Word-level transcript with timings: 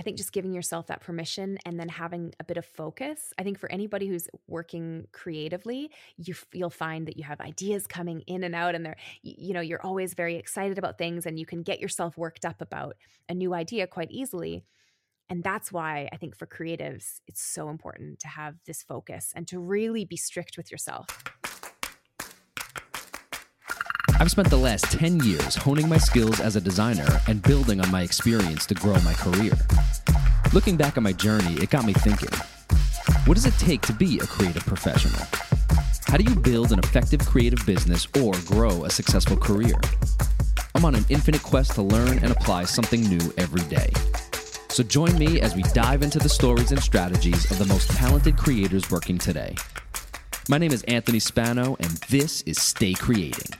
I 0.00 0.02
think 0.02 0.16
just 0.16 0.32
giving 0.32 0.54
yourself 0.54 0.86
that 0.86 1.02
permission 1.02 1.58
and 1.66 1.78
then 1.78 1.90
having 1.90 2.32
a 2.40 2.44
bit 2.44 2.56
of 2.56 2.64
focus. 2.64 3.34
I 3.38 3.42
think 3.42 3.58
for 3.58 3.70
anybody 3.70 4.06
who's 4.06 4.28
working 4.46 5.06
creatively, 5.12 5.90
you 6.16 6.34
you'll 6.54 6.70
find 6.70 7.06
that 7.06 7.18
you 7.18 7.24
have 7.24 7.38
ideas 7.38 7.86
coming 7.86 8.22
in 8.22 8.42
and 8.42 8.54
out 8.54 8.74
and 8.74 8.86
they're 8.86 8.96
you 9.20 9.52
know, 9.52 9.60
you're 9.60 9.82
always 9.82 10.14
very 10.14 10.36
excited 10.36 10.78
about 10.78 10.96
things 10.96 11.26
and 11.26 11.38
you 11.38 11.44
can 11.44 11.62
get 11.62 11.80
yourself 11.80 12.16
worked 12.16 12.46
up 12.46 12.62
about 12.62 12.96
a 13.28 13.34
new 13.34 13.52
idea 13.52 13.86
quite 13.86 14.10
easily. 14.10 14.64
And 15.28 15.44
that's 15.44 15.70
why 15.70 16.08
I 16.10 16.16
think 16.16 16.34
for 16.34 16.46
creatives, 16.46 17.20
it's 17.26 17.42
so 17.42 17.68
important 17.68 18.20
to 18.20 18.28
have 18.28 18.54
this 18.66 18.82
focus 18.82 19.34
and 19.36 19.46
to 19.48 19.58
really 19.58 20.06
be 20.06 20.16
strict 20.16 20.56
with 20.56 20.72
yourself. 20.72 21.06
I've 24.20 24.30
spent 24.30 24.50
the 24.50 24.56
last 24.58 24.84
10 24.92 25.20
years 25.20 25.54
honing 25.54 25.88
my 25.88 25.96
skills 25.96 26.40
as 26.40 26.54
a 26.54 26.60
designer 26.60 27.08
and 27.26 27.42
building 27.42 27.80
on 27.80 27.90
my 27.90 28.02
experience 28.02 28.66
to 28.66 28.74
grow 28.74 29.00
my 29.00 29.14
career. 29.14 29.54
Looking 30.52 30.76
back 30.76 30.98
on 30.98 31.04
my 31.04 31.14
journey, 31.14 31.54
it 31.54 31.70
got 31.70 31.86
me 31.86 31.94
thinking 31.94 32.28
what 33.24 33.34
does 33.34 33.46
it 33.46 33.54
take 33.54 33.80
to 33.82 33.94
be 33.94 34.18
a 34.18 34.26
creative 34.26 34.66
professional? 34.66 35.26
How 36.04 36.18
do 36.18 36.24
you 36.24 36.36
build 36.38 36.70
an 36.70 36.80
effective 36.80 37.24
creative 37.24 37.64
business 37.64 38.06
or 38.22 38.34
grow 38.44 38.84
a 38.84 38.90
successful 38.90 39.38
career? 39.38 39.80
I'm 40.74 40.84
on 40.84 40.94
an 40.94 41.06
infinite 41.08 41.42
quest 41.42 41.72
to 41.76 41.82
learn 41.82 42.18
and 42.18 42.30
apply 42.30 42.64
something 42.64 43.00
new 43.00 43.32
every 43.38 43.62
day. 43.70 43.90
So 44.68 44.82
join 44.82 45.18
me 45.18 45.40
as 45.40 45.56
we 45.56 45.62
dive 45.72 46.02
into 46.02 46.18
the 46.18 46.28
stories 46.28 46.72
and 46.72 46.82
strategies 46.82 47.50
of 47.50 47.58
the 47.58 47.72
most 47.72 47.88
talented 47.92 48.36
creators 48.36 48.90
working 48.90 49.16
today. 49.16 49.54
My 50.46 50.58
name 50.58 50.72
is 50.72 50.82
Anthony 50.82 51.20
Spano, 51.20 51.76
and 51.80 51.92
this 52.10 52.42
is 52.42 52.60
Stay 52.60 52.92
Creating. 52.92 53.56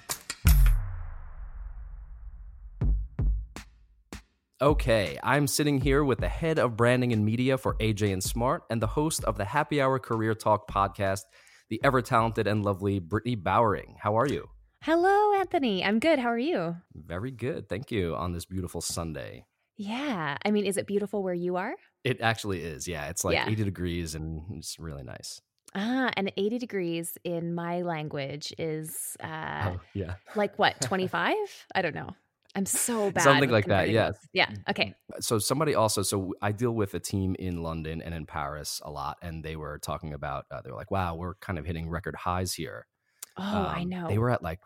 Okay, 4.62 5.18
I'm 5.22 5.46
sitting 5.46 5.80
here 5.80 6.04
with 6.04 6.18
the 6.18 6.28
head 6.28 6.58
of 6.58 6.76
branding 6.76 7.14
and 7.14 7.24
media 7.24 7.56
for 7.56 7.76
AJ 7.76 8.12
and 8.12 8.22
Smart 8.22 8.64
and 8.68 8.82
the 8.82 8.86
host 8.86 9.24
of 9.24 9.38
the 9.38 9.44
Happy 9.46 9.80
Hour 9.80 9.98
Career 9.98 10.34
Talk 10.34 10.70
podcast, 10.70 11.22
the 11.70 11.80
ever 11.82 12.02
talented 12.02 12.46
and 12.46 12.62
lovely 12.62 13.00
Brittni 13.00 13.42
Bowering. 13.42 13.96
How 13.98 14.18
are 14.18 14.26
you? 14.26 14.50
Hello, 14.82 15.32
Anthony. 15.32 15.82
I'm 15.82 15.98
good. 15.98 16.18
How 16.18 16.28
are 16.28 16.38
you? 16.38 16.76
Very 16.94 17.30
good. 17.30 17.70
Thank 17.70 17.90
you 17.90 18.14
on 18.14 18.34
this 18.34 18.44
beautiful 18.44 18.82
Sunday. 18.82 19.46
Yeah. 19.78 20.36
I 20.44 20.50
mean, 20.50 20.66
is 20.66 20.76
it 20.76 20.86
beautiful 20.86 21.22
where 21.22 21.32
you 21.32 21.56
are? 21.56 21.72
It 22.04 22.20
actually 22.20 22.62
is. 22.62 22.86
Yeah. 22.86 23.08
It's 23.08 23.24
like 23.24 23.36
yeah. 23.36 23.48
80 23.48 23.64
degrees 23.64 24.14
and 24.14 24.42
it's 24.58 24.78
really 24.78 25.04
nice. 25.04 25.40
Ah, 25.74 26.10
and 26.18 26.30
80 26.36 26.58
degrees 26.58 27.16
in 27.24 27.54
my 27.54 27.80
language 27.80 28.52
is 28.58 29.16
uh 29.22 29.70
oh, 29.72 29.80
yeah. 29.94 30.16
like 30.36 30.58
what, 30.58 30.78
25? 30.82 31.34
I 31.74 31.80
don't 31.80 31.94
know. 31.94 32.10
I'm 32.54 32.66
so 32.66 33.10
bad. 33.10 33.22
Something 33.22 33.50
like 33.50 33.66
that. 33.66 33.90
Yes. 33.90 34.16
Yeah. 34.32 34.50
Okay. 34.68 34.94
So 35.20 35.38
somebody 35.38 35.74
also, 35.74 36.02
so 36.02 36.34
I 36.42 36.52
deal 36.52 36.72
with 36.72 36.94
a 36.94 37.00
team 37.00 37.36
in 37.38 37.62
London 37.62 38.02
and 38.02 38.12
in 38.12 38.26
Paris 38.26 38.80
a 38.84 38.90
lot, 38.90 39.18
and 39.22 39.44
they 39.44 39.56
were 39.56 39.78
talking 39.78 40.12
about, 40.12 40.46
uh, 40.50 40.60
they 40.62 40.70
were 40.70 40.76
like, 40.76 40.90
wow, 40.90 41.14
we're 41.14 41.34
kind 41.36 41.58
of 41.58 41.64
hitting 41.64 41.88
record 41.88 42.16
highs 42.16 42.52
here. 42.52 42.86
Oh, 43.36 43.42
um, 43.42 43.66
I 43.66 43.84
know. 43.84 44.08
They 44.08 44.18
were 44.18 44.30
at 44.30 44.42
like 44.42 44.60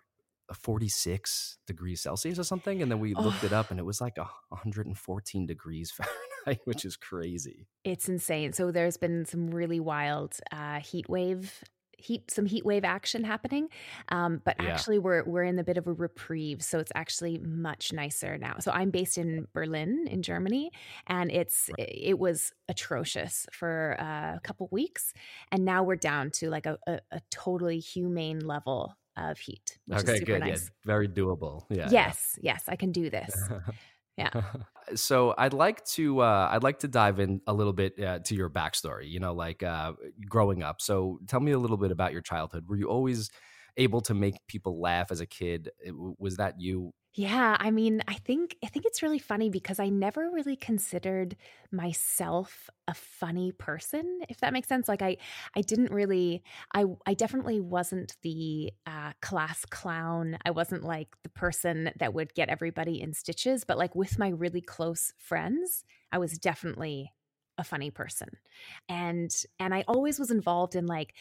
46 0.53 1.59
degrees 1.67 2.03
Celsius 2.03 2.39
or 2.39 2.45
something. 2.45 2.83
And 2.83 2.91
then 2.91 3.01
we 3.01 3.15
looked 3.15 3.43
oh. 3.43 3.47
it 3.47 3.53
up 3.53 3.71
and 3.71 3.81
it 3.81 3.85
was 3.85 4.01
like 4.01 4.17
114 4.17 5.47
degrees 5.47 5.91
Fahrenheit, 6.47 6.63
which 6.65 6.85
is 6.85 6.97
crazy. 6.97 7.67
It's 7.85 8.09
insane. 8.09 8.53
So 8.53 8.71
there's 8.71 8.97
been 8.97 9.25
some 9.25 9.49
really 9.49 9.81
wild 9.81 10.37
uh, 10.53 10.81
heat 10.81 11.09
wave 11.09 11.63
heat 11.99 12.31
some 12.31 12.47
heat 12.47 12.65
wave 12.65 12.85
action 12.85 13.25
happening 13.25 13.69
um, 14.09 14.41
but 14.45 14.57
yeah. 14.61 14.71
actually 14.71 14.99
we're 14.99 15.25
we're 15.25 15.43
in 15.43 15.59
a 15.59 15.65
bit 15.65 15.77
of 15.77 15.87
a 15.87 15.93
reprieve 15.93 16.63
so 16.63 16.79
it's 16.79 16.93
actually 16.95 17.39
much 17.39 17.93
nicer 17.93 18.39
now 18.39 18.57
so 18.59 18.71
i'm 18.73 18.91
based 18.91 19.19
in 19.19 19.47
berlin 19.53 20.07
in 20.11 20.23
germany 20.23 20.71
and 21.07 21.31
it's 21.31 21.71
it 21.79 22.19
was 22.19 22.53
atrocious 22.69 23.47
for 23.53 23.97
uh, 24.01 24.37
a 24.37 24.41
couple 24.43 24.69
weeks 24.71 25.13
and 25.51 25.65
now 25.65 25.83
we're 25.83 25.97
down 25.97 26.31
to 26.31 26.51
like 26.51 26.67
a, 26.67 26.79
a, 26.87 27.01
a 27.13 27.21
totally 27.31 27.79
humane 27.79 28.41
level 28.41 28.97
of 29.17 29.39
heat 29.39 29.79
okay 29.93 30.19
good 30.21 30.41
nice. 30.41 30.65
yeah 30.65 30.87
very 30.87 31.09
doable 31.09 31.65
yeah 31.71 31.89
yes 31.91 32.39
yeah. 32.41 32.55
yes 32.55 32.65
i 32.69 32.77
can 32.77 32.91
do 32.91 33.09
this 33.11 33.33
yeah. 34.17 34.31
So 34.97 35.35
i'd 35.39 35.55
like 35.55 35.83
to 35.97 36.21
uh 36.21 36.49
i'd 36.53 36.63
like 36.63 36.81
to 36.81 36.89
dive 36.89 37.19
in 37.19 37.41
a 37.47 37.55
little 37.55 37.73
bit 37.73 37.99
uh, 37.99 38.19
to 38.19 38.35
your 38.35 38.51
backstory 38.51 39.09
you 39.09 39.19
know 39.19 39.33
like 39.33 39.63
uh 39.63 39.95
growing 40.29 40.63
up. 40.63 40.83
So 40.83 41.21
tell 41.27 41.41
me 41.41 41.53
a 41.53 41.59
little 41.59 41.79
bit 41.79 41.91
about 41.91 42.13
your 42.13 42.21
childhood. 42.21 42.65
Were 42.69 42.77
you 42.77 42.91
always 42.91 43.31
able 43.77 44.01
to 44.03 44.15
make 44.15 44.37
people 44.47 44.81
laugh 44.81 45.11
as 45.11 45.21
a 45.21 45.27
kid 45.27 45.71
was 46.19 46.37
that 46.37 46.61
you 46.61 46.93
yeah, 47.17 47.57
I 47.61 47.71
mean, 47.71 48.03
I 48.09 48.15
think 48.15 48.57
I 48.65 48.67
think 48.67 48.87
it's 48.87 49.01
really 49.01 49.21
funny 49.21 49.49
because 49.49 49.79
I 49.79 49.89
never 49.89 50.31
really 50.33 50.57
considered 50.57 51.37
myself 51.71 52.69
a 52.89 52.95
funny 52.95 53.53
person, 53.53 54.23
if 54.29 54.39
that 54.41 54.53
makes 54.53 54.67
sense. 54.67 54.89
Like 54.89 55.01
I 55.01 55.19
I 55.55 55.61
didn't 55.61 55.93
really 55.93 56.43
I 56.75 56.87
I 57.07 57.15
definitely 57.15 57.61
wasn't 57.61 58.17
the 58.23 58.73
uh, 58.85 59.13
class 59.23 59.65
clown. 59.65 60.39
I 60.45 60.51
wasn't 60.51 60.83
like 60.83 61.15
the 61.23 61.29
person 61.29 61.93
that 62.01 62.15
would 62.15 62.35
get 62.35 62.49
everybody 62.49 63.01
in 63.01 63.13
stitches, 63.13 63.63
but 63.63 63.79
like 63.79 63.95
with 63.95 64.19
my 64.19 64.31
really 64.31 64.61
close 64.61 65.13
friends, 65.19 65.85
I 66.11 66.19
was 66.19 66.37
definitely 66.37 67.13
a 67.57 67.65
funny 67.65 67.91
person 67.91 68.29
and 68.89 69.45
and 69.61 69.73
i 69.75 69.85
always 69.87 70.19
was 70.19 70.31
involved 70.31 70.75
in 70.75 70.87
like 70.87 71.15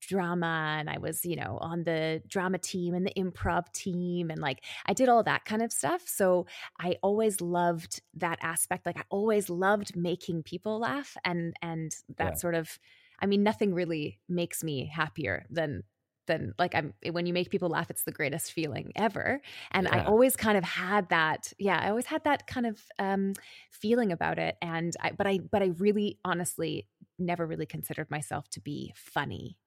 drama 0.00 0.76
and 0.78 0.88
i 0.88 0.98
was 0.98 1.24
you 1.24 1.36
know 1.36 1.58
on 1.60 1.82
the 1.84 2.22
drama 2.28 2.58
team 2.58 2.94
and 2.94 3.06
the 3.06 3.12
improv 3.14 3.70
team 3.72 4.30
and 4.30 4.40
like 4.40 4.62
i 4.86 4.92
did 4.92 5.08
all 5.08 5.22
that 5.22 5.44
kind 5.44 5.62
of 5.62 5.72
stuff 5.72 6.02
so 6.06 6.46
i 6.78 6.96
always 7.02 7.40
loved 7.40 8.00
that 8.14 8.38
aspect 8.40 8.86
like 8.86 8.98
i 8.98 9.04
always 9.10 9.50
loved 9.50 9.96
making 9.96 10.42
people 10.42 10.78
laugh 10.78 11.16
and 11.24 11.54
and 11.60 11.96
that 12.16 12.32
yeah. 12.32 12.34
sort 12.34 12.54
of 12.54 12.78
i 13.20 13.26
mean 13.26 13.42
nothing 13.42 13.74
really 13.74 14.20
makes 14.28 14.62
me 14.62 14.86
happier 14.86 15.44
than 15.50 15.82
than 16.30 16.54
like 16.58 16.74
I'm 16.74 16.94
when 17.10 17.26
you 17.26 17.32
make 17.32 17.50
people 17.50 17.68
laugh, 17.68 17.90
it's 17.90 18.04
the 18.04 18.12
greatest 18.12 18.52
feeling 18.52 18.92
ever. 18.94 19.40
And 19.72 19.88
yeah. 19.90 20.02
I 20.02 20.04
always 20.04 20.36
kind 20.36 20.56
of 20.56 20.64
had 20.64 21.08
that, 21.08 21.52
yeah, 21.58 21.78
I 21.78 21.90
always 21.90 22.06
had 22.06 22.22
that 22.24 22.46
kind 22.46 22.66
of 22.66 22.80
um, 22.98 23.34
feeling 23.70 24.12
about 24.12 24.38
it. 24.38 24.56
And 24.62 24.94
I, 25.00 25.10
but 25.10 25.26
I, 25.26 25.38
but 25.38 25.62
I 25.62 25.72
really 25.78 26.18
honestly 26.24 26.86
never 27.18 27.46
really 27.46 27.66
considered 27.66 28.10
myself 28.10 28.48
to 28.50 28.60
be 28.60 28.92
funny. 28.94 29.58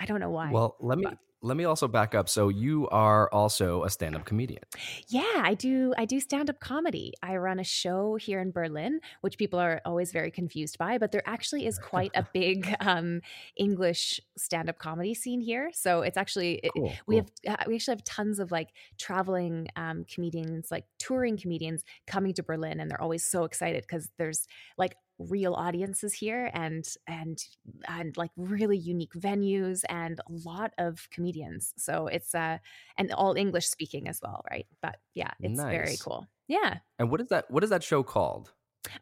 I 0.00 0.06
don't 0.06 0.20
know 0.20 0.30
why. 0.30 0.50
Well, 0.50 0.76
let 0.80 0.98
me 0.98 1.06
let 1.42 1.56
me 1.56 1.64
also 1.64 1.88
back 1.88 2.14
up. 2.14 2.28
So 2.28 2.48
you 2.48 2.88
are 2.88 3.28
also 3.32 3.84
a 3.84 3.90
stand-up 3.90 4.24
comedian. 4.24 4.62
Yeah, 5.08 5.22
I 5.36 5.54
do. 5.54 5.94
I 5.96 6.04
do 6.04 6.20
stand-up 6.20 6.60
comedy. 6.60 7.14
I 7.22 7.36
run 7.36 7.58
a 7.58 7.64
show 7.64 8.16
here 8.16 8.40
in 8.40 8.50
Berlin, 8.50 9.00
which 9.22 9.38
people 9.38 9.58
are 9.58 9.80
always 9.84 10.12
very 10.12 10.30
confused 10.30 10.76
by, 10.76 10.98
but 10.98 11.12
there 11.12 11.22
actually 11.26 11.66
is 11.66 11.78
quite 11.82 12.10
a 12.14 12.26
big 12.32 12.74
um, 12.80 13.20
English 13.56 14.20
stand-up 14.36 14.78
comedy 14.78 15.14
scene 15.14 15.40
here. 15.40 15.70
So 15.72 16.02
it's 16.02 16.18
actually 16.18 16.60
cool, 16.74 16.86
it, 16.86 17.00
we 17.06 17.16
cool. 17.16 17.26
have 17.46 17.60
uh, 17.60 17.64
we 17.66 17.76
actually 17.76 17.94
have 17.96 18.04
tons 18.04 18.38
of 18.38 18.50
like 18.52 18.68
traveling 18.98 19.68
um, 19.76 20.04
comedians, 20.12 20.70
like 20.70 20.84
touring 20.98 21.38
comedians 21.38 21.84
coming 22.06 22.34
to 22.34 22.42
Berlin, 22.42 22.80
and 22.80 22.90
they're 22.90 23.00
always 23.00 23.24
so 23.24 23.44
excited 23.44 23.82
because 23.82 24.10
there's 24.18 24.46
like 24.76 24.96
real 25.28 25.54
audiences 25.54 26.14
here 26.14 26.50
and 26.54 26.86
and 27.06 27.44
and 27.86 28.16
like 28.16 28.30
really 28.36 28.78
unique 28.78 29.12
venues 29.12 29.82
and 29.88 30.20
a 30.20 30.48
lot 30.48 30.72
of 30.78 31.08
comedians. 31.10 31.74
So 31.76 32.06
it's 32.06 32.34
uh 32.34 32.58
and 32.96 33.12
all 33.12 33.34
english 33.34 33.66
speaking 33.66 34.08
as 34.08 34.20
well 34.22 34.44
right? 34.50 34.66
But 34.80 34.96
yeah 35.14 35.30
it's 35.40 35.58
nice. 35.58 35.70
very 35.70 35.96
cool. 36.00 36.26
Yeah. 36.48 36.78
And 36.98 37.10
what 37.10 37.20
is 37.20 37.28
that 37.28 37.50
what 37.50 37.62
is 37.62 37.70
that 37.70 37.82
show 37.82 38.02
called? 38.02 38.52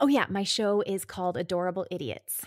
Oh 0.01 0.09
yeah 0.09 0.27
my 0.28 0.43
show 0.43 0.83
is 0.83 1.05
called 1.05 1.37
adorable 1.37 1.87
idiots 1.91 2.45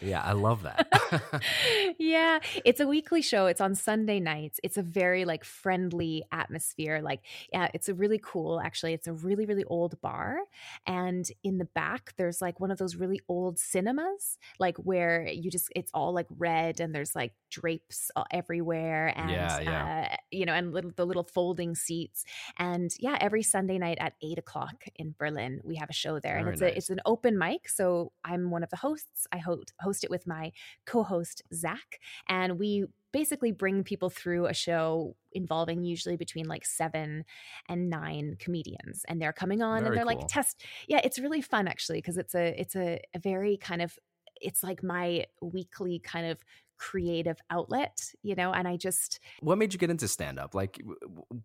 yeah, 0.00 0.22
I 0.22 0.32
love 0.32 0.62
that. 0.62 1.42
yeah, 1.98 2.38
it's 2.64 2.80
a 2.80 2.86
weekly 2.86 3.22
show. 3.22 3.46
It's 3.46 3.60
on 3.60 3.74
Sunday 3.74 4.20
nights. 4.20 4.60
It's 4.62 4.76
a 4.76 4.82
very 4.82 5.24
like 5.24 5.44
friendly 5.44 6.24
atmosphere. 6.32 7.00
Like, 7.02 7.20
yeah, 7.52 7.68
it's 7.74 7.88
a 7.88 7.94
really 7.94 8.20
cool 8.22 8.60
actually. 8.60 8.94
It's 8.94 9.06
a 9.06 9.12
really 9.12 9.46
really 9.46 9.64
old 9.64 10.00
bar 10.00 10.38
and 10.86 11.28
in 11.42 11.58
the 11.58 11.64
back 11.64 12.12
there's 12.16 12.40
like 12.40 12.60
one 12.60 12.70
of 12.70 12.78
those 12.78 12.96
really 12.96 13.20
old 13.28 13.58
cinemas 13.58 14.38
like 14.58 14.76
where 14.78 15.26
you 15.26 15.50
just 15.50 15.68
it's 15.74 15.90
all 15.94 16.12
like 16.12 16.26
red 16.38 16.80
and 16.80 16.94
there's 16.94 17.14
like 17.14 17.32
drapes 17.50 18.10
everywhere 18.30 19.12
and 19.16 19.30
yeah, 19.30 19.60
yeah. 19.60 20.08
Uh, 20.10 20.16
you 20.30 20.46
know 20.46 20.52
and 20.52 20.72
little, 20.72 20.90
the 20.96 21.04
little 21.04 21.24
folding 21.24 21.74
seats 21.74 22.24
and 22.58 22.92
yeah 22.98 23.16
every 23.20 23.42
sunday 23.42 23.78
night 23.78 23.98
at 24.00 24.14
eight 24.22 24.38
o'clock 24.38 24.84
in 24.96 25.14
berlin 25.18 25.60
we 25.64 25.76
have 25.76 25.90
a 25.90 25.94
show 25.94 26.18
there 26.18 26.34
Very 26.34 26.40
and 26.40 26.48
it's 26.50 26.60
nice. 26.60 26.72
a 26.72 26.76
it's 26.76 26.90
an 26.90 27.00
open 27.06 27.38
mic 27.38 27.68
so 27.68 28.12
i'm 28.24 28.50
one 28.50 28.62
of 28.62 28.70
the 28.70 28.76
hosts 28.76 29.26
i 29.32 29.38
host 29.38 29.71
host 29.80 30.04
it 30.04 30.10
with 30.10 30.26
my 30.26 30.52
co-host 30.86 31.42
zach 31.54 31.98
and 32.28 32.58
we 32.58 32.84
basically 33.12 33.52
bring 33.52 33.84
people 33.84 34.08
through 34.08 34.46
a 34.46 34.54
show 34.54 35.14
involving 35.32 35.84
usually 35.84 36.16
between 36.16 36.46
like 36.46 36.64
seven 36.64 37.24
and 37.68 37.90
nine 37.90 38.36
comedians 38.38 39.04
and 39.08 39.20
they're 39.20 39.32
coming 39.32 39.62
on 39.62 39.80
very 39.80 39.88
and 39.88 39.96
they're 39.96 40.04
cool. 40.04 40.18
like 40.20 40.28
test 40.28 40.64
yeah 40.88 41.00
it's 41.04 41.18
really 41.18 41.42
fun 41.42 41.68
actually 41.68 41.98
because 41.98 42.16
it's 42.16 42.34
a 42.34 42.58
it's 42.60 42.76
a, 42.76 43.00
a 43.14 43.18
very 43.18 43.56
kind 43.56 43.82
of 43.82 43.98
it's 44.40 44.62
like 44.62 44.82
my 44.82 45.24
weekly 45.40 46.00
kind 46.00 46.26
of 46.26 46.38
creative 46.82 47.38
outlet, 47.48 48.12
you 48.24 48.34
know, 48.34 48.52
and 48.52 48.66
I 48.66 48.76
just 48.76 49.20
What 49.38 49.56
made 49.56 49.72
you 49.72 49.78
get 49.78 49.88
into 49.88 50.08
stand 50.08 50.40
up? 50.40 50.52
Like 50.52 50.82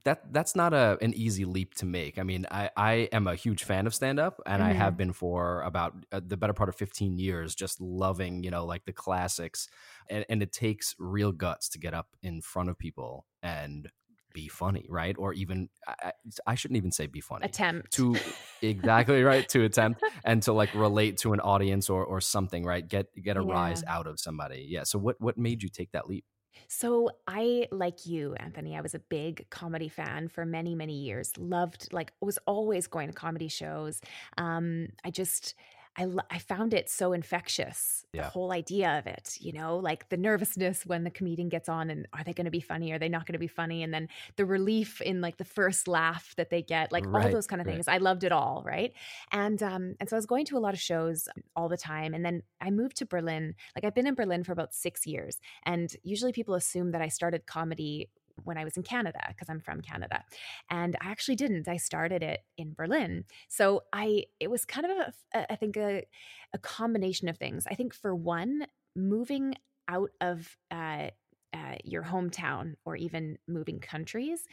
that 0.04 0.34
that's 0.34 0.56
not 0.56 0.74
a 0.74 0.98
an 1.00 1.14
easy 1.14 1.46
leap 1.46 1.76
to 1.76 1.86
make. 1.86 2.18
I 2.18 2.24
mean, 2.24 2.48
I 2.50 2.72
I 2.76 2.94
am 3.12 3.28
a 3.28 3.36
huge 3.36 3.64
fan 3.64 3.86
of 3.86 3.94
stand 3.94 4.20
up 4.20 4.42
and 4.48 4.64
mm-hmm. 4.64 4.72
I 4.72 4.74
have 4.74 4.94
mm-hmm. 4.94 4.98
been 4.98 5.14
for 5.14 5.62
about 5.62 5.94
uh, 6.12 6.22
the 6.26 6.38
better 6.38 6.54
part 6.54 6.70
of 6.70 6.76
15 6.76 7.20
years 7.20 7.54
just 7.54 7.80
loving, 7.80 8.44
you 8.44 8.50
know, 8.50 8.66
like 8.66 8.86
the 8.86 8.94
classics 8.94 9.68
and 10.10 10.26
and 10.28 10.42
it 10.42 10.52
takes 10.52 10.96
real 10.98 11.32
guts 11.32 11.70
to 11.70 11.78
get 11.78 11.94
up 11.94 12.08
in 12.24 12.42
front 12.42 12.70
of 12.70 12.80
people 12.80 13.28
and 13.44 13.92
be 14.38 14.48
funny, 14.48 14.86
right? 14.88 15.16
Or 15.18 15.34
even 15.34 15.68
I, 15.88 16.12
I, 16.46 16.54
shouldn't 16.54 16.78
even 16.78 16.92
say 16.92 17.08
be 17.08 17.22
funny. 17.22 17.46
Attempt 17.46 17.92
to 17.94 18.16
exactly 18.62 19.24
right 19.24 19.50
to 19.50 19.64
attempt 19.64 20.04
and 20.24 20.44
to 20.44 20.54
like 20.54 20.72
relate 20.76 21.18
to 21.20 21.34
an 21.34 21.40
audience 21.40 21.90
or 21.90 22.06
or 22.06 22.22
something, 22.22 22.64
right? 22.64 22.88
Get 22.88 23.08
get 23.16 23.36
a 23.36 23.44
yeah. 23.44 23.52
rise 23.52 23.84
out 23.88 24.06
of 24.06 24.20
somebody. 24.20 24.68
Yeah. 24.70 24.84
So 24.84 25.00
what 25.00 25.20
what 25.20 25.40
made 25.40 25.64
you 25.64 25.70
take 25.70 25.92
that 25.94 26.08
leap? 26.08 26.24
So 26.68 27.10
I 27.28 27.68
like 27.72 28.06
you, 28.06 28.36
Anthony. 28.36 28.78
I 28.78 28.82
was 28.82 28.94
a 28.94 29.00
big 29.00 29.50
comedy 29.50 29.90
fan 29.90 30.28
for 30.28 30.46
many 30.46 30.76
many 30.76 31.00
years. 31.00 31.34
Loved 31.40 31.92
like 31.92 32.12
was 32.22 32.38
always 32.46 32.86
going 32.86 33.08
to 33.08 33.14
comedy 33.14 33.48
shows. 33.48 34.02
Um, 34.38 34.90
I 35.04 35.10
just 35.10 35.56
I, 35.98 36.08
I 36.30 36.38
found 36.38 36.74
it 36.74 36.90
so 36.90 37.14
infectious, 37.14 38.06
yeah. 38.14 38.24
the 38.24 38.30
whole 38.30 38.52
idea 38.52 39.00
of 39.00 39.08
it, 39.08 39.38
you 39.40 39.52
know, 39.52 39.78
like 39.78 40.10
the 40.10 40.18
nervousness 40.18 40.86
when 40.86 41.04
the 41.04 41.10
comedian 41.10 41.50
gets 41.50 41.68
on 41.68 41.90
and 41.90 42.08
are 42.14 42.24
they 42.24 42.34
going 42.34 42.46
to 42.46 42.52
be 42.52 42.60
funny? 42.60 42.92
Are 42.92 43.00
they 43.00 43.10
not 43.10 43.26
going 43.26 43.34
to 43.34 43.40
be 43.40 43.48
funny? 43.48 43.82
And 43.82 43.92
then 43.92 44.08
the 44.36 44.46
relief 44.46 45.02
in 45.02 45.22
like 45.22 45.38
the 45.38 45.46
first 45.46 45.88
laugh 45.88 46.36
that 46.38 46.52
they 46.52 46.62
get, 46.62 46.92
like 46.92 47.06
right, 47.08 47.26
all 47.26 47.32
those 47.32 47.48
kind 47.48 47.62
of 47.62 47.68
right. 47.68 47.74
things. 47.74 47.88
I 47.88 47.98
loved 47.98 48.24
it 48.24 48.32
all. 48.32 48.64
Right. 48.64 48.94
And, 49.32 49.62
um, 49.64 49.96
and 50.00 50.08
so 50.08 50.16
I 50.16 50.20
was 50.20 50.28
going 50.28 50.46
to 50.46 50.58
a 50.58 50.60
lot 50.60 50.76
of 50.76 50.80
shows 50.80 51.28
all 51.56 51.68
the 51.68 51.78
time. 51.78 52.14
And 52.14 52.24
then 52.24 52.44
I 52.62 52.70
moved 52.70 52.98
to 52.98 53.06
Berlin. 53.06 53.56
Like 53.76 53.84
I've 53.84 53.96
been 53.96 54.08
in 54.08 54.16
Berlin 54.16 54.44
for 54.44 54.52
about 54.52 54.76
six 54.76 55.08
years. 55.08 55.40
And 55.64 55.92
usually 56.04 56.32
people 56.32 56.54
assume 56.54 56.92
that 56.92 57.02
I 57.02 57.08
started 57.08 57.48
comedy 57.48 58.10
when 58.44 58.58
I 58.58 58.64
was 58.64 58.78
in 58.78 58.84
Canada 58.84 59.20
because 59.28 59.50
I'm 59.50 59.60
from 59.60 59.82
Canada. 59.82 60.24
And 60.70 60.96
I 61.02 61.10
actually 61.10 61.36
didn't. 61.36 61.68
I 61.68 61.78
started 61.78 62.24
it 62.24 62.42
in 62.58 62.74
Berlin. 62.74 63.26
So 63.48 63.84
I 63.94 64.26
it 64.40 64.50
was 64.50 64.66
kind 64.66 64.86
of 64.86 64.92
a, 65.34 65.52
I 65.52 65.56
think 65.56 65.78
a 65.78 66.06
a 66.54 66.58
combination 66.58 67.28
of 67.28 67.38
things. 67.38 67.66
I 67.70 67.76
think 67.76 67.94
for 67.94 68.16
one, 68.16 68.66
moving 68.96 69.56
out 69.88 70.12
of 70.22 70.58
uh, 70.72 71.10
uh, 71.54 71.76
your 71.84 72.04
hometown 72.04 72.74
or 72.86 72.96
even 72.96 73.38
moving 73.48 73.80
countries, 73.80 74.48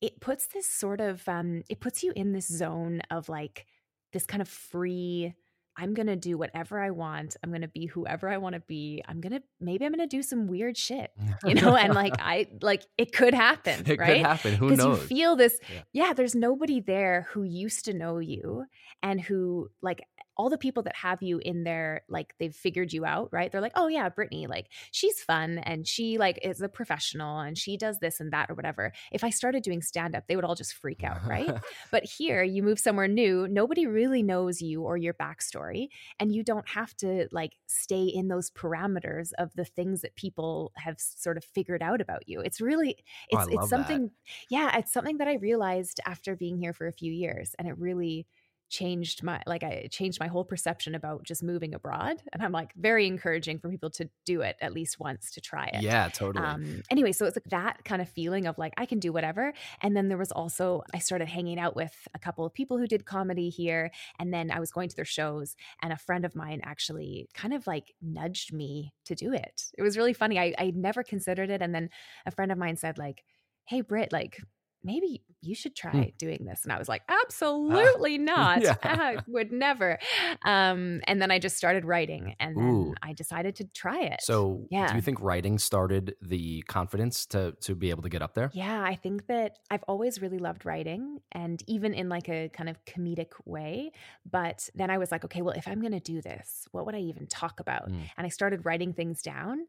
it 0.00 0.20
puts 0.20 0.46
this 0.46 0.66
sort 0.66 1.00
of 1.00 1.26
um, 1.28 1.62
it 1.68 1.80
puts 1.80 2.02
you 2.02 2.12
in 2.16 2.32
this 2.32 2.46
zone 2.46 3.00
of 3.10 3.28
like 3.28 3.66
this 4.12 4.26
kind 4.26 4.42
of 4.42 4.48
free 4.48 5.34
I'm 5.80 5.94
going 5.94 6.08
to 6.08 6.16
do 6.16 6.36
whatever 6.36 6.78
I 6.78 6.90
want. 6.90 7.36
I'm 7.42 7.48
going 7.50 7.62
to 7.62 7.68
be 7.68 7.86
whoever 7.86 8.28
I 8.28 8.36
want 8.36 8.54
to 8.54 8.60
be. 8.60 9.02
I'm 9.08 9.20
going 9.22 9.32
to 9.32 9.42
maybe 9.60 9.86
I'm 9.86 9.92
going 9.92 10.06
to 10.06 10.16
do 10.16 10.22
some 10.22 10.46
weird 10.46 10.76
shit, 10.76 11.10
you 11.44 11.54
know, 11.54 11.74
and 11.74 11.94
like 11.94 12.14
I 12.18 12.48
like 12.60 12.82
it 12.98 13.12
could 13.12 13.32
happen, 13.32 13.84
it 13.86 13.98
right? 13.98 14.08
could 14.08 14.26
happen. 14.26 14.54
Who 14.54 14.76
knows? 14.76 15.00
you 15.00 15.06
feel 15.06 15.36
this 15.36 15.58
yeah. 15.72 15.80
yeah, 15.92 16.12
there's 16.12 16.34
nobody 16.34 16.80
there 16.80 17.28
who 17.30 17.44
used 17.44 17.86
to 17.86 17.94
know 17.94 18.18
you 18.18 18.66
and 19.02 19.20
who 19.20 19.70
like 19.80 20.02
all 20.40 20.48
the 20.48 20.56
people 20.56 20.82
that 20.82 20.96
have 20.96 21.22
you 21.22 21.38
in 21.44 21.64
there, 21.64 22.00
like 22.08 22.32
they've 22.38 22.54
figured 22.54 22.94
you 22.94 23.04
out, 23.04 23.28
right? 23.30 23.52
They're 23.52 23.60
like, 23.60 23.74
oh 23.74 23.88
yeah, 23.88 24.08
Brittni, 24.08 24.48
like 24.48 24.68
she's 24.90 25.20
fun 25.20 25.58
and 25.58 25.86
she 25.86 26.16
like 26.16 26.38
is 26.42 26.62
a 26.62 26.68
professional 26.68 27.40
and 27.40 27.58
she 27.58 27.76
does 27.76 27.98
this 27.98 28.20
and 28.20 28.32
that 28.32 28.48
or 28.48 28.54
whatever. 28.54 28.90
If 29.12 29.22
I 29.22 29.28
started 29.28 29.62
doing 29.62 29.82
stand 29.82 30.16
up, 30.16 30.24
they 30.26 30.36
would 30.36 30.44
all 30.46 30.54
just 30.54 30.72
freak 30.72 31.04
out, 31.04 31.18
right? 31.26 31.58
but 31.90 32.04
here, 32.04 32.42
you 32.42 32.62
move 32.62 32.78
somewhere 32.78 33.06
new, 33.06 33.48
nobody 33.48 33.86
really 33.86 34.22
knows 34.22 34.62
you 34.62 34.80
or 34.80 34.96
your 34.96 35.12
backstory, 35.12 35.88
and 36.18 36.34
you 36.34 36.42
don't 36.42 36.68
have 36.70 36.96
to 36.96 37.28
like 37.32 37.52
stay 37.66 38.04
in 38.04 38.28
those 38.28 38.50
parameters 38.50 39.32
of 39.36 39.52
the 39.56 39.66
things 39.66 40.00
that 40.00 40.16
people 40.16 40.72
have 40.76 40.98
sort 40.98 41.36
of 41.36 41.44
figured 41.44 41.82
out 41.82 42.00
about 42.00 42.26
you. 42.26 42.40
It's 42.40 42.62
really, 42.62 42.96
it's 43.28 43.44
oh, 43.44 43.48
it's 43.50 43.68
something, 43.68 44.04
that. 44.04 44.10
yeah, 44.48 44.78
it's 44.78 44.90
something 44.90 45.18
that 45.18 45.28
I 45.28 45.34
realized 45.34 46.00
after 46.06 46.34
being 46.34 46.56
here 46.56 46.72
for 46.72 46.86
a 46.86 46.92
few 46.94 47.12
years, 47.12 47.54
and 47.58 47.68
it 47.68 47.76
really 47.76 48.26
changed 48.70 49.22
my 49.24 49.42
like 49.46 49.62
I 49.64 49.88
changed 49.90 50.20
my 50.20 50.28
whole 50.28 50.44
perception 50.44 50.94
about 50.94 51.24
just 51.24 51.42
moving 51.42 51.74
abroad 51.74 52.22
and 52.32 52.42
I'm 52.42 52.52
like 52.52 52.72
very 52.76 53.06
encouraging 53.06 53.58
for 53.58 53.68
people 53.68 53.90
to 53.90 54.08
do 54.24 54.40
it 54.42 54.56
at 54.60 54.72
least 54.72 55.00
once 55.00 55.32
to 55.32 55.40
try 55.40 55.66
it. 55.66 55.82
Yeah, 55.82 56.08
totally. 56.08 56.46
Um 56.46 56.82
anyway, 56.88 57.12
so 57.12 57.26
it's 57.26 57.36
like 57.36 57.50
that 57.50 57.84
kind 57.84 58.00
of 58.00 58.08
feeling 58.08 58.46
of 58.46 58.56
like 58.58 58.72
I 58.76 58.86
can 58.86 59.00
do 59.00 59.12
whatever 59.12 59.52
and 59.82 59.96
then 59.96 60.08
there 60.08 60.16
was 60.16 60.30
also 60.30 60.82
I 60.94 61.00
started 61.00 61.28
hanging 61.28 61.58
out 61.58 61.74
with 61.74 61.94
a 62.14 62.18
couple 62.18 62.46
of 62.46 62.54
people 62.54 62.78
who 62.78 62.86
did 62.86 63.04
comedy 63.04 63.50
here 63.50 63.90
and 64.18 64.32
then 64.32 64.50
I 64.52 64.60
was 64.60 64.70
going 64.70 64.88
to 64.88 64.96
their 64.96 65.04
shows 65.04 65.56
and 65.82 65.92
a 65.92 65.98
friend 65.98 66.24
of 66.24 66.36
mine 66.36 66.60
actually 66.62 67.28
kind 67.34 67.52
of 67.52 67.66
like 67.66 67.92
nudged 68.00 68.52
me 68.52 68.94
to 69.06 69.16
do 69.16 69.32
it. 69.32 69.64
It 69.76 69.82
was 69.82 69.96
really 69.96 70.14
funny. 70.14 70.38
I 70.38 70.54
I 70.56 70.72
never 70.74 71.02
considered 71.02 71.50
it 71.50 71.60
and 71.60 71.74
then 71.74 71.90
a 72.24 72.30
friend 72.30 72.52
of 72.52 72.58
mine 72.58 72.76
said 72.76 72.98
like, 72.98 73.24
"Hey 73.64 73.80
Britt, 73.80 74.12
like 74.12 74.38
maybe 74.82 75.22
you 75.42 75.54
should 75.54 75.72
hmm. 75.72 75.88
try 75.88 76.00
mm. 76.06 76.18
doing 76.18 76.44
this. 76.44 76.64
And 76.64 76.72
I 76.72 76.78
was 76.78 76.88
like, 76.88 77.02
ah, 77.08 77.20
absolutely 77.24 78.16
uh, 78.16 78.22
not. 78.22 78.62
Yeah. 78.62 78.76
I 78.82 79.18
would 79.26 79.52
never. 79.52 79.98
Um, 80.44 81.00
and 81.04 81.20
then 81.20 81.30
I 81.30 81.38
just 81.38 81.56
started 81.56 81.84
writing 81.84 82.34
and 82.40 82.56
then 82.56 82.94
I 83.02 83.12
decided 83.12 83.56
to 83.56 83.64
try 83.64 84.00
it. 84.00 84.20
So 84.20 84.66
yeah. 84.70 84.88
do 84.88 84.96
you 84.96 85.00
think 85.00 85.20
writing 85.20 85.58
started 85.58 86.16
the 86.20 86.62
confidence 86.62 87.26
to 87.26 87.52
to 87.60 87.74
be 87.74 87.90
able 87.90 88.02
to 88.02 88.08
get 88.08 88.22
up 88.22 88.34
there? 88.34 88.50
Yeah, 88.52 88.82
I 88.82 88.94
think 88.94 89.26
that 89.26 89.58
I've 89.70 89.84
always 89.84 90.20
really 90.20 90.38
loved 90.38 90.66
writing 90.66 91.20
and 91.32 91.62
even 91.66 91.94
in 91.94 92.08
like 92.08 92.28
a 92.28 92.48
kind 92.52 92.68
of 92.68 92.84
comedic 92.84 93.32
way. 93.44 93.92
But 94.28 94.68
then 94.74 94.90
I 94.90 94.98
was 94.98 95.12
like, 95.12 95.24
okay, 95.24 95.42
well, 95.42 95.54
if 95.54 95.68
I'm 95.68 95.80
gonna 95.80 96.00
do 96.00 96.20
this, 96.20 96.66
what 96.72 96.86
would 96.86 96.94
I 96.94 97.00
even 97.00 97.26
talk 97.26 97.60
about? 97.60 97.90
Mm. 97.90 98.02
And 98.16 98.26
I 98.26 98.30
started 98.30 98.64
writing 98.64 98.92
things 98.92 99.22
down. 99.22 99.66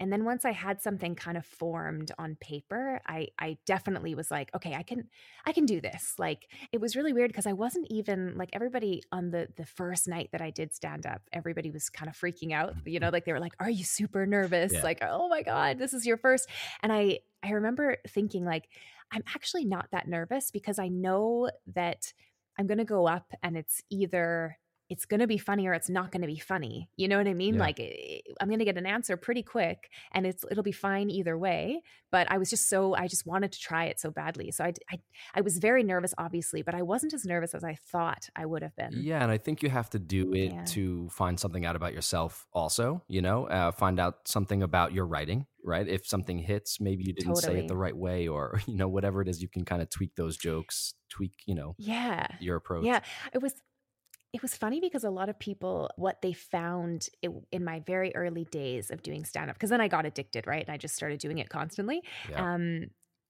And 0.00 0.12
then 0.12 0.24
once 0.24 0.44
I 0.44 0.52
had 0.52 0.80
something 0.80 1.14
kind 1.14 1.36
of 1.36 1.46
formed 1.46 2.12
on 2.18 2.36
paper, 2.40 3.00
I 3.06 3.28
I 3.38 3.58
definitely 3.66 4.14
was 4.14 4.30
like, 4.30 4.50
okay, 4.54 4.74
I 4.74 4.82
can 4.82 5.08
I 5.46 5.52
can 5.52 5.66
do 5.66 5.80
this. 5.80 6.14
Like 6.18 6.48
it 6.72 6.80
was 6.80 6.96
really 6.96 7.12
weird 7.12 7.30
because 7.30 7.46
I 7.46 7.52
wasn't 7.52 7.86
even 7.90 8.36
like 8.36 8.50
everybody 8.52 9.02
on 9.12 9.30
the 9.30 9.48
the 9.56 9.66
first 9.66 10.08
night 10.08 10.30
that 10.32 10.40
I 10.40 10.50
did 10.50 10.74
stand 10.74 11.06
up, 11.06 11.22
everybody 11.32 11.70
was 11.70 11.90
kind 11.90 12.08
of 12.08 12.16
freaking 12.16 12.52
out. 12.52 12.74
You 12.84 13.00
know, 13.00 13.06
mm-hmm. 13.06 13.14
like 13.14 13.24
they 13.24 13.32
were 13.32 13.40
like, 13.40 13.54
"Are 13.60 13.70
you 13.70 13.84
super 13.84 14.26
nervous?" 14.26 14.72
Yeah. 14.72 14.82
Like, 14.82 14.98
"Oh 15.02 15.28
my 15.28 15.42
god, 15.42 15.78
this 15.78 15.92
is 15.92 16.06
your 16.06 16.16
first. 16.16 16.48
And 16.82 16.92
I 16.92 17.20
I 17.42 17.50
remember 17.50 17.98
thinking 18.08 18.44
like 18.44 18.68
I'm 19.12 19.22
actually 19.34 19.64
not 19.64 19.88
that 19.92 20.08
nervous 20.08 20.50
because 20.50 20.78
I 20.78 20.88
know 20.88 21.50
that 21.74 22.12
I'm 22.58 22.66
going 22.66 22.78
to 22.78 22.84
go 22.84 23.06
up 23.06 23.32
and 23.42 23.56
it's 23.56 23.82
either 23.90 24.56
it's 24.94 25.06
going 25.06 25.18
to 25.18 25.26
be 25.26 25.38
funny 25.38 25.66
or 25.66 25.74
it's 25.74 25.90
not 25.90 26.12
going 26.12 26.20
to 26.20 26.28
be 26.28 26.38
funny. 26.38 26.88
You 26.96 27.08
know 27.08 27.18
what 27.18 27.26
I 27.26 27.34
mean? 27.34 27.54
Yeah. 27.54 27.60
Like 27.60 27.80
eh, 27.80 28.20
I'm 28.40 28.46
going 28.46 28.60
to 28.60 28.64
get 28.64 28.78
an 28.78 28.86
answer 28.86 29.16
pretty 29.16 29.42
quick 29.42 29.90
and 30.12 30.24
it's 30.24 30.44
it'll 30.48 30.62
be 30.62 30.70
fine 30.70 31.10
either 31.10 31.36
way, 31.36 31.82
but 32.12 32.30
I 32.30 32.38
was 32.38 32.48
just 32.48 32.68
so 32.68 32.94
I 32.94 33.08
just 33.08 33.26
wanted 33.26 33.50
to 33.50 33.58
try 33.58 33.86
it 33.86 33.98
so 33.98 34.12
badly. 34.12 34.52
So 34.52 34.62
I 34.62 34.72
I 34.92 35.00
I 35.34 35.40
was 35.40 35.58
very 35.58 35.82
nervous 35.82 36.14
obviously, 36.16 36.62
but 36.62 36.76
I 36.76 36.82
wasn't 36.82 37.12
as 37.12 37.24
nervous 37.24 37.54
as 37.54 37.64
I 37.64 37.76
thought 37.90 38.28
I 38.36 38.46
would 38.46 38.62
have 38.62 38.76
been. 38.76 38.92
Yeah, 38.92 39.20
and 39.20 39.32
I 39.32 39.38
think 39.38 39.64
you 39.64 39.68
have 39.68 39.90
to 39.90 39.98
do 39.98 40.32
it 40.32 40.52
yeah. 40.52 40.64
to 40.66 41.08
find 41.10 41.40
something 41.40 41.66
out 41.66 41.74
about 41.74 41.92
yourself 41.92 42.46
also, 42.52 43.02
you 43.08 43.20
know, 43.20 43.48
uh, 43.48 43.72
find 43.72 43.98
out 43.98 44.28
something 44.28 44.62
about 44.62 44.92
your 44.92 45.06
writing, 45.06 45.46
right? 45.64 45.88
If 45.88 46.06
something 46.06 46.38
hits, 46.38 46.80
maybe 46.80 47.02
you 47.04 47.14
didn't 47.14 47.34
totally. 47.34 47.54
say 47.54 47.64
it 47.64 47.68
the 47.68 47.76
right 47.76 47.96
way 47.96 48.28
or 48.28 48.60
you 48.68 48.76
know 48.76 48.86
whatever 48.86 49.22
it 49.22 49.28
is, 49.28 49.42
you 49.42 49.48
can 49.48 49.64
kind 49.64 49.82
of 49.82 49.90
tweak 49.90 50.14
those 50.14 50.36
jokes, 50.36 50.94
tweak, 51.08 51.32
you 51.46 51.56
know, 51.56 51.74
yeah. 51.78 52.28
your 52.38 52.54
approach. 52.54 52.84
Yeah. 52.84 53.00
It 53.32 53.42
was 53.42 53.54
it 54.34 54.42
was 54.42 54.56
funny 54.56 54.80
because 54.80 55.04
a 55.04 55.10
lot 55.10 55.28
of 55.28 55.38
people, 55.38 55.88
what 55.94 56.20
they 56.20 56.32
found 56.32 57.08
in 57.52 57.64
my 57.64 57.78
very 57.86 58.14
early 58.16 58.44
days 58.50 58.90
of 58.90 59.00
doing 59.00 59.24
stand 59.24 59.48
up, 59.48 59.54
because 59.54 59.70
then 59.70 59.80
I 59.80 59.86
got 59.86 60.06
addicted, 60.06 60.48
right? 60.48 60.64
And 60.66 60.74
I 60.74 60.76
just 60.76 60.96
started 60.96 61.20
doing 61.20 61.38
it 61.38 61.48
constantly. 61.48 62.02
Yeah. 62.28 62.54
Um, 62.54 62.86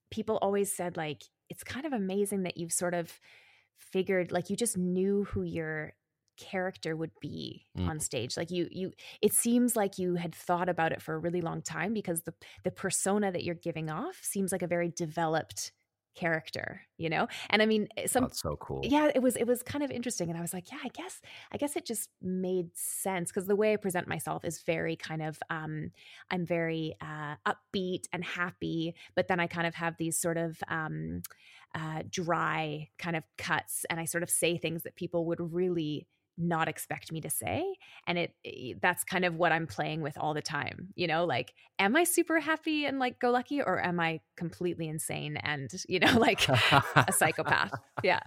people 0.09 0.39
always 0.41 0.75
said, 0.75 0.97
like, 0.97 1.21
it's 1.47 1.63
kind 1.63 1.85
of 1.85 1.93
amazing 1.93 2.41
that 2.43 2.57
you've 2.57 2.71
sort 2.71 2.95
of 2.95 3.19
figured, 3.77 4.31
like, 4.31 4.49
you 4.49 4.55
just 4.55 4.79
knew 4.79 5.25
who 5.25 5.43
your 5.43 5.93
character 6.37 6.95
would 6.95 7.11
be 7.21 7.65
mm. 7.77 7.87
on 7.87 7.97
stage 7.97 8.35
like 8.35 8.51
you 8.51 8.67
you 8.69 8.91
it 9.21 9.31
seems 9.31 9.73
like 9.73 9.97
you 9.97 10.15
had 10.15 10.35
thought 10.35 10.67
about 10.67 10.91
it 10.91 11.01
for 11.01 11.15
a 11.15 11.17
really 11.17 11.39
long 11.39 11.61
time 11.61 11.93
because 11.93 12.23
the 12.23 12.33
the 12.65 12.71
persona 12.71 13.31
that 13.31 13.45
you're 13.45 13.55
giving 13.55 13.89
off 13.89 14.19
seems 14.21 14.51
like 14.51 14.61
a 14.61 14.67
very 14.67 14.89
developed 14.89 15.71
character 16.15 16.81
you 16.97 17.09
know? 17.09 17.27
And 17.49 17.61
i 17.61 17.65
mean 17.65 17.87
eh, 17.97 18.07
some 18.07 18.23
That's 18.23 18.41
so 18.41 18.55
cool. 18.55 18.81
Yeah 18.83 19.11
it 19.13 19.21
was 19.21 19.35
it 19.35 19.45
was 19.45 19.61
kind 19.63 19.83
of 19.83 19.91
interesting 19.91 20.29
and 20.29 20.37
i 20.37 20.41
was 20.41 20.53
like 20.53 20.71
yeah 20.71 20.79
i 20.83 20.89
guess 20.89 21.21
i 21.51 21.57
guess 21.57 21.75
it 21.75 21.85
just 21.85 22.09
made 22.21 22.69
sense 22.75 23.31
because 23.31 23.47
the 23.47 23.55
way 23.55 23.73
i 23.73 23.75
present 23.75 24.07
myself 24.07 24.45
is 24.45 24.61
very 24.61 24.95
kind 24.95 25.21
of 25.21 25.39
um 25.49 25.91
i'm 26.31 26.45
very 26.45 26.95
uh 27.01 27.35
upbeat 27.45 28.05
and 28.13 28.23
happy 28.23 28.95
but 29.15 29.27
then 29.27 29.39
i 29.39 29.47
kind 29.47 29.67
of 29.67 29.75
have 29.75 29.95
these 29.97 30.17
sort 30.17 30.37
of 30.37 30.57
um 30.67 31.21
uh 31.73 32.01
dry 32.09 32.87
kind 32.97 33.15
of 33.15 33.23
cuts 33.37 33.85
and 33.89 33.99
i 33.99 34.05
sort 34.05 34.23
of 34.23 34.29
say 34.29 34.57
things 34.57 34.83
that 34.83 34.95
people 34.95 35.25
would 35.25 35.53
really 35.53 36.07
not 36.37 36.67
expect 36.67 37.11
me 37.11 37.21
to 37.21 37.29
say 37.29 37.63
and 38.07 38.17
it, 38.17 38.35
it, 38.43 38.81
that's 38.81 39.03
kind 39.03 39.25
of 39.25 39.35
what 39.35 39.51
i'm 39.51 39.67
playing 39.67 40.01
with 40.01 40.17
all 40.17 40.33
the 40.33 40.41
time 40.41 40.89
you 40.95 41.07
know 41.07 41.25
like 41.25 41.53
am 41.79 41.95
i 41.95 42.03
super 42.03 42.39
happy 42.39 42.85
and 42.85 42.99
like 42.99 43.19
go 43.19 43.31
lucky 43.31 43.61
or 43.61 43.83
am 43.83 43.99
i 43.99 44.19
completely 44.35 44.87
insane 44.87 45.37
and 45.37 45.69
you 45.87 45.99
know 45.99 46.13
like 46.19 46.47
a 46.49 47.11
psychopath? 47.11 47.73
Yeah 48.03 48.19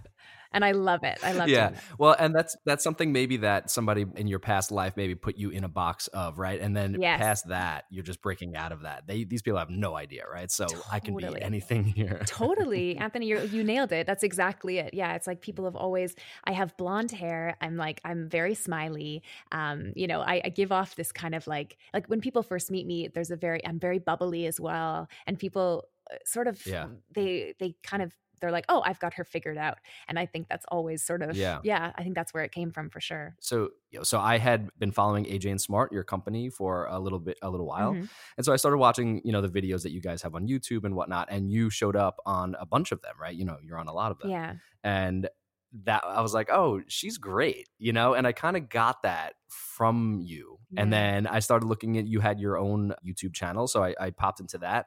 and 0.53 0.65
I 0.65 0.73
love 0.73 1.05
it. 1.05 1.19
I 1.23 1.33
love 1.33 1.49
it. 1.49 1.53
yeah. 1.53 1.73
Well, 1.99 2.15
and 2.19 2.35
that's 2.35 2.57
that's 2.65 2.83
something 2.85 3.13
maybe 3.13 3.39
that 3.39 3.71
somebody 3.71 4.07
in 4.17 4.27
your 4.27 4.39
past 4.39 4.71
life 4.71 4.95
maybe 4.97 5.15
put 5.15 5.37
you 5.37 5.51
in 5.51 5.65
a 5.65 5.69
box 5.69 6.07
of, 6.09 6.39
right? 6.39 6.61
And 6.61 6.77
then 6.77 6.97
yes. 7.01 7.19
past 7.19 7.49
that, 7.49 7.85
you're 7.91 8.05
just 8.05 8.23
breaking 8.23 8.57
out 8.57 8.73
of 8.73 8.83
that. 8.83 9.07
They 9.07 9.25
these 9.25 9.43
people 9.43 9.59
have 9.59 9.71
no 9.71 9.97
idea, 9.97 10.25
right? 10.31 10.51
So 10.51 10.67
totally. 10.67 10.85
I 10.91 11.01
can 11.01 11.17
be 11.17 11.43
anything 11.43 11.85
here. 11.85 12.23
totally, 12.27 12.97
Anthony, 12.99 13.27
you 13.27 13.41
you 13.43 13.65
nailed 13.65 13.93
it. 13.93 14.07
That's 14.07 14.23
exactly 14.23 14.79
it. 14.79 14.95
Yeah, 14.95 15.15
it's 15.15 15.27
like 15.27 15.41
people 15.41 15.65
have 15.65 15.77
always. 15.77 16.15
I 16.45 16.53
have 16.53 16.77
blonde 16.77 17.11
hair. 17.11 17.57
I'm 17.61 17.77
like 17.77 18.01
I'm 18.05 18.29
very 18.29 18.55
smiley. 18.55 19.23
Um, 19.53 19.93
you 19.97 20.07
know, 20.07 20.21
I, 20.21 20.41
I 20.45 20.49
give 20.49 20.73
off 20.73 20.97
this 20.97 21.13
kind 21.13 21.35
of 21.35 21.47
like 21.47 21.77
like 21.93 22.07
when 22.07 22.21
people 22.21 22.43
first 22.43 22.71
meet 22.71 22.87
me, 22.87 23.09
there's 23.09 23.31
a 23.31 23.37
very 23.37 23.65
I'm 23.67 23.79
very 23.79 23.99
bubbly 23.99 24.47
as 24.47 24.61
well, 24.61 25.09
and 25.27 25.39
people 25.39 25.89
uh, 26.11 26.17
sort 26.25 26.49
of 26.49 26.65
yeah. 26.67 26.87
they 27.13 27.55
they 27.59 27.75
kind 27.83 28.03
of 28.03 28.13
they're 28.41 28.51
like, 28.51 28.65
oh, 28.69 28.83
I've 28.85 28.99
got 28.99 29.15
her 29.15 29.25
figured 29.25 29.59
out. 29.59 29.79
And 30.09 30.19
I 30.19 30.27
think 30.27 30.49
that's 30.49 30.65
always 30.69 31.03
sort 31.03 31.23
of, 31.23 31.37
yeah, 31.37 31.61
yeah 31.63 31.93
I 31.97 32.03
think 32.03 32.15
that's 32.15 32.33
where 32.35 32.45
it 32.45 32.53
came 32.53 32.71
from 32.73 32.91
for 32.91 33.01
sure. 33.01 33.37
So, 33.41 33.71
you 33.91 33.99
know, 33.99 34.03
so 34.03 34.19
I 34.19 34.39
had 34.39 34.69
been 34.79 34.93
following 34.93 35.25
AJ 35.25 35.51
and 35.51 35.61
Smart, 35.61 35.93
your 35.93 36.05
company, 36.05 36.51
for 36.51 36.87
a 36.87 36.99
little 36.99 37.19
bit, 37.19 37.39
a 37.43 37.51
little 37.51 37.67
while. 37.67 37.93
Mm-hmm. 37.93 38.05
And 38.37 38.45
so 38.45 38.53
I 38.53 38.57
started 38.57 38.79
watching, 38.79 39.21
you 39.25 39.33
know, 39.33 39.41
the 39.41 39.49
videos 39.49 39.83
that 39.83 39.93
you 39.93 40.01
guys 40.01 40.23
have 40.23 40.35
on 40.35 40.47
YouTube 40.47 40.85
and 40.85 40.95
whatnot. 40.95 41.29
And 41.31 41.51
you 41.51 41.71
showed 41.71 41.97
up 41.97 42.21
on 42.27 42.57
a 42.61 42.67
bunch 42.67 42.93
of 42.93 43.03
them, 43.03 43.15
right? 43.21 43.35
You 43.35 43.45
know, 43.45 43.57
you're 43.63 43.79
on 43.79 43.89
a 43.89 43.95
lot 43.95 44.11
of 44.11 44.19
them. 44.19 44.31
Yeah. 44.31 44.55
And 44.85 45.29
that 45.85 46.03
I 46.05 46.21
was 46.23 46.33
like, 46.33 46.49
oh, 46.51 46.81
she's 46.89 47.19
great, 47.19 47.69
you 47.79 47.93
know, 47.93 48.15
and 48.15 48.27
I 48.27 48.33
kind 48.33 48.57
of 48.57 48.69
got 48.69 49.03
that 49.03 49.35
from 49.49 50.21
you. 50.23 50.59
Yeah. 50.71 50.83
And 50.83 50.93
then 50.93 51.27
I 51.27 51.41
started 51.41 51.67
looking 51.67 51.99
at 51.99 52.07
you 52.07 52.21
had 52.21 52.41
your 52.41 52.59
own 52.59 52.95
YouTube 53.07 53.35
channel, 53.35 53.69
so 53.69 53.83
I, 53.83 53.95
I 54.01 54.11
popped 54.11 54.41
into 54.41 54.59
that 54.59 54.87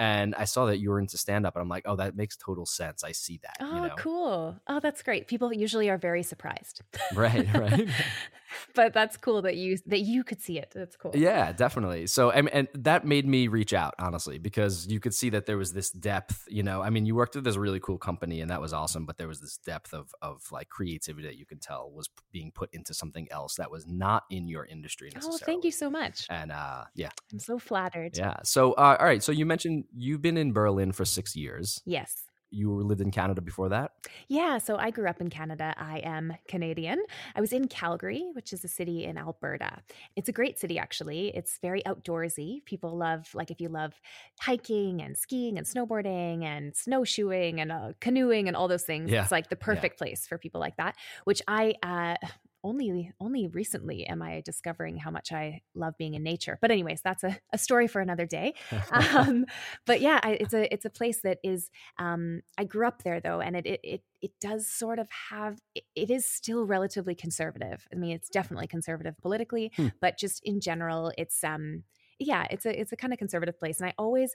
and 0.00 0.34
I 0.34 0.46
saw 0.46 0.64
that 0.64 0.78
you 0.78 0.88
were 0.88 0.98
into 0.98 1.18
stand 1.18 1.44
up, 1.44 1.56
and 1.56 1.62
I'm 1.62 1.68
like, 1.68 1.82
oh, 1.84 1.96
that 1.96 2.16
makes 2.16 2.34
total 2.34 2.64
sense. 2.64 3.04
I 3.04 3.12
see 3.12 3.38
that. 3.42 3.58
Oh, 3.60 3.74
you 3.74 3.88
know? 3.88 3.94
cool. 3.98 4.56
Oh, 4.66 4.80
that's 4.80 5.02
great. 5.02 5.28
People 5.28 5.52
usually 5.52 5.90
are 5.90 5.98
very 5.98 6.22
surprised. 6.22 6.80
Right, 7.14 7.46
right. 7.54 7.86
but 8.74 8.92
that's 8.92 9.18
cool 9.18 9.42
that 9.42 9.56
you 9.56 9.76
that 9.86 10.00
you 10.00 10.24
could 10.24 10.40
see 10.40 10.58
it. 10.58 10.72
That's 10.74 10.96
cool. 10.96 11.12
Yeah, 11.14 11.52
definitely. 11.52 12.06
So, 12.06 12.30
and, 12.30 12.48
and 12.48 12.68
that 12.74 13.04
made 13.04 13.26
me 13.26 13.48
reach 13.48 13.72
out 13.74 13.94
honestly 13.98 14.38
because 14.38 14.86
you 14.86 15.00
could 15.00 15.14
see 15.14 15.30
that 15.30 15.44
there 15.44 15.58
was 15.58 15.72
this 15.72 15.90
depth. 15.90 16.46
You 16.48 16.62
know, 16.62 16.82
I 16.82 16.88
mean, 16.88 17.04
you 17.04 17.14
worked 17.14 17.36
at 17.36 17.44
this 17.44 17.56
really 17.56 17.80
cool 17.80 17.98
company, 17.98 18.40
and 18.40 18.50
that 18.50 18.60
was 18.60 18.72
awesome. 18.72 19.04
But 19.04 19.18
there 19.18 19.28
was 19.28 19.40
this 19.40 19.58
depth 19.58 19.92
of 19.92 20.14
of 20.22 20.42
like 20.50 20.70
creativity 20.70 21.26
that 21.26 21.36
you 21.36 21.44
could 21.44 21.60
tell 21.60 21.90
was 21.90 22.08
being 22.32 22.52
put 22.52 22.72
into 22.72 22.94
something 22.94 23.28
else 23.30 23.56
that 23.56 23.70
was 23.70 23.86
not 23.86 24.24
in 24.30 24.48
your 24.48 24.64
industry 24.64 25.10
necessarily. 25.12 25.40
Oh, 25.42 25.46
thank 25.46 25.64
you 25.64 25.72
so 25.72 25.90
much. 25.90 26.26
And 26.30 26.52
uh, 26.52 26.84
yeah, 26.94 27.10
I'm 27.32 27.38
so 27.38 27.58
flattered. 27.58 28.16
Yeah. 28.16 28.36
So, 28.44 28.72
uh, 28.72 28.96
all 28.98 29.06
right. 29.06 29.22
So 29.22 29.32
you 29.32 29.46
mentioned 29.46 29.84
you've 29.96 30.22
been 30.22 30.36
in 30.36 30.52
Berlin 30.52 30.92
for 30.92 31.04
six 31.04 31.34
years. 31.36 31.82
Yes. 31.84 32.24
You 32.52 32.72
lived 32.72 33.00
in 33.00 33.12
Canada 33.12 33.40
before 33.40 33.68
that? 33.68 33.92
Yeah, 34.26 34.58
so 34.58 34.76
I 34.76 34.90
grew 34.90 35.06
up 35.06 35.20
in 35.20 35.30
Canada. 35.30 35.72
I 35.76 35.98
am 35.98 36.34
Canadian. 36.48 37.00
I 37.36 37.40
was 37.40 37.52
in 37.52 37.68
Calgary, 37.68 38.24
which 38.32 38.52
is 38.52 38.64
a 38.64 38.68
city 38.68 39.04
in 39.04 39.16
Alberta. 39.16 39.78
It's 40.16 40.28
a 40.28 40.32
great 40.32 40.58
city, 40.58 40.76
actually. 40.76 41.28
It's 41.28 41.58
very 41.62 41.80
outdoorsy. 41.82 42.64
People 42.64 42.96
love, 42.96 43.32
like, 43.34 43.52
if 43.52 43.60
you 43.60 43.68
love 43.68 43.92
hiking 44.40 45.00
and 45.00 45.16
skiing 45.16 45.58
and 45.58 45.66
snowboarding 45.66 46.42
and 46.42 46.74
snowshoeing 46.74 47.60
and 47.60 47.70
uh, 47.70 47.92
canoeing 48.00 48.48
and 48.48 48.56
all 48.56 48.66
those 48.66 48.82
things, 48.82 49.12
yeah. 49.12 49.22
it's 49.22 49.30
like 49.30 49.48
the 49.48 49.54
perfect 49.54 49.94
yeah. 49.94 49.98
place 49.98 50.26
for 50.26 50.36
people 50.36 50.60
like 50.60 50.76
that, 50.76 50.96
which 51.24 51.42
I, 51.46 51.74
uh, 51.84 52.16
only 52.62 53.12
only 53.20 53.46
recently 53.46 54.06
am 54.06 54.22
I 54.22 54.42
discovering 54.44 54.96
how 54.96 55.10
much 55.10 55.32
I 55.32 55.62
love 55.74 55.94
being 55.98 56.14
in 56.14 56.22
nature. 56.22 56.58
But 56.60 56.70
anyways, 56.70 57.00
that's 57.02 57.24
a, 57.24 57.38
a 57.52 57.58
story 57.58 57.86
for 57.86 58.00
another 58.00 58.26
day. 58.26 58.54
um, 58.92 59.46
but 59.86 60.00
yeah, 60.00 60.20
I, 60.22 60.32
it's 60.32 60.54
a 60.54 60.72
it's 60.72 60.84
a 60.84 60.90
place 60.90 61.20
that 61.22 61.38
is. 61.42 61.70
Um, 61.98 62.42
I 62.58 62.64
grew 62.64 62.86
up 62.86 63.02
there 63.02 63.20
though, 63.20 63.40
and 63.40 63.56
it 63.56 63.66
it 63.66 63.80
it, 63.82 64.02
it 64.22 64.32
does 64.40 64.68
sort 64.68 64.98
of 64.98 65.08
have. 65.30 65.58
It, 65.74 65.84
it 65.94 66.10
is 66.10 66.26
still 66.26 66.64
relatively 66.64 67.14
conservative. 67.14 67.86
I 67.92 67.96
mean, 67.96 68.12
it's 68.12 68.28
definitely 68.28 68.66
conservative 68.66 69.14
politically, 69.20 69.72
hmm. 69.76 69.88
but 70.00 70.18
just 70.18 70.40
in 70.44 70.60
general, 70.60 71.12
it's 71.16 71.42
um 71.44 71.84
yeah, 72.18 72.46
it's 72.50 72.66
a 72.66 72.78
it's 72.78 72.92
a 72.92 72.96
kind 72.96 73.12
of 73.12 73.18
conservative 73.18 73.58
place, 73.58 73.80
and 73.80 73.88
I 73.88 73.94
always 73.98 74.34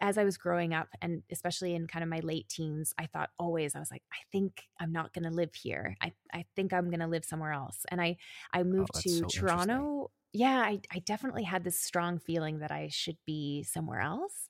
as 0.00 0.18
I 0.18 0.24
was 0.24 0.36
growing 0.36 0.74
up, 0.74 0.88
and 1.00 1.22
especially 1.30 1.74
in 1.74 1.86
kind 1.86 2.02
of 2.02 2.08
my 2.08 2.20
late 2.20 2.48
teens, 2.48 2.92
I 2.98 3.06
thought 3.06 3.30
always, 3.38 3.74
I 3.74 3.78
was 3.78 3.90
like, 3.90 4.02
I 4.12 4.18
think 4.32 4.62
I'm 4.80 4.92
not 4.92 5.12
going 5.12 5.24
to 5.24 5.30
live 5.30 5.54
here. 5.54 5.96
I, 6.02 6.12
I 6.32 6.44
think 6.56 6.72
I'm 6.72 6.90
going 6.90 7.00
to 7.00 7.06
live 7.06 7.24
somewhere 7.24 7.52
else. 7.52 7.86
And 7.90 8.00
I, 8.00 8.16
I 8.52 8.60
oh, 8.60 8.64
moved 8.64 8.90
oh, 8.96 9.00
to 9.00 9.08
so 9.08 9.26
Toronto. 9.26 10.10
Yeah, 10.32 10.58
I, 10.58 10.80
I 10.92 10.98
definitely 10.98 11.44
had 11.44 11.62
this 11.62 11.80
strong 11.80 12.18
feeling 12.18 12.58
that 12.58 12.72
I 12.72 12.88
should 12.90 13.16
be 13.24 13.62
somewhere 13.62 14.00
else. 14.00 14.48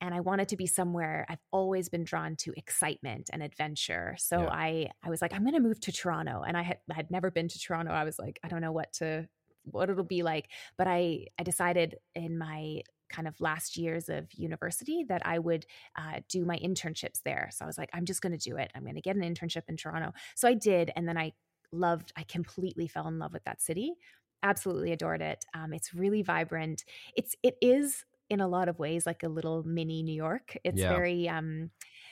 And 0.00 0.12
I 0.12 0.18
wanted 0.18 0.48
to 0.48 0.56
be 0.56 0.66
somewhere 0.66 1.26
I've 1.28 1.38
always 1.52 1.88
been 1.88 2.02
drawn 2.02 2.34
to 2.40 2.52
excitement 2.56 3.30
and 3.32 3.40
adventure. 3.40 4.16
So 4.18 4.40
yeah. 4.40 4.48
I, 4.50 4.90
I 5.04 5.10
was 5.10 5.22
like, 5.22 5.32
I'm 5.32 5.42
going 5.42 5.54
to 5.54 5.60
move 5.60 5.78
to 5.82 5.92
Toronto. 5.92 6.42
And 6.44 6.56
I 6.56 6.62
had, 6.62 6.78
I 6.90 6.94
had 6.94 7.12
never 7.12 7.30
been 7.30 7.46
to 7.46 7.58
Toronto. 7.58 7.92
I 7.92 8.02
was 8.02 8.18
like, 8.18 8.40
I 8.42 8.48
don't 8.48 8.62
know 8.62 8.72
what 8.72 8.92
to, 8.94 9.28
what 9.62 9.90
it'll 9.90 10.02
be 10.02 10.24
like. 10.24 10.48
But 10.76 10.88
I, 10.88 11.26
I 11.38 11.44
decided 11.44 11.94
in 12.16 12.36
my 12.36 12.80
kind 13.12 13.28
of 13.28 13.40
last 13.40 13.76
years 13.76 14.08
of 14.08 14.26
university 14.34 15.04
that 15.08 15.22
I 15.24 15.38
would 15.38 15.66
uh, 15.96 16.20
do 16.28 16.44
my 16.44 16.58
internships 16.58 17.20
there. 17.24 17.50
So 17.52 17.64
I 17.64 17.66
was 17.66 17.78
like, 17.78 17.90
I'm 17.92 18.04
just 18.04 18.22
going 18.22 18.36
to 18.36 18.50
do 18.50 18.56
it. 18.56 18.70
I'm 18.74 18.82
going 18.82 18.94
to 18.94 19.00
get 19.00 19.16
an 19.16 19.22
internship 19.22 19.62
in 19.68 19.76
Toronto. 19.76 20.12
So 20.34 20.48
I 20.48 20.54
did. 20.54 20.90
And 20.96 21.06
then 21.06 21.16
I 21.16 21.32
loved, 21.72 22.12
I 22.16 22.24
completely 22.24 22.88
fell 22.88 23.08
in 23.08 23.18
love 23.18 23.32
with 23.32 23.44
that 23.44 23.62
city. 23.62 23.94
Absolutely 24.42 24.92
adored 24.92 25.22
it. 25.22 25.44
Um, 25.54 25.72
it's 25.72 25.94
really 25.94 26.22
vibrant. 26.22 26.84
It's, 27.16 27.36
it 27.42 27.56
is 27.60 28.04
in 28.28 28.40
a 28.40 28.48
lot 28.48 28.68
of 28.68 28.78
ways 28.78 29.06
like 29.06 29.22
a 29.22 29.28
little 29.28 29.62
mini 29.64 30.02
New 30.02 30.14
York. 30.14 30.56
It's 30.64 30.80
yeah. 30.80 30.88
very, 30.88 31.28
um, 31.28 31.70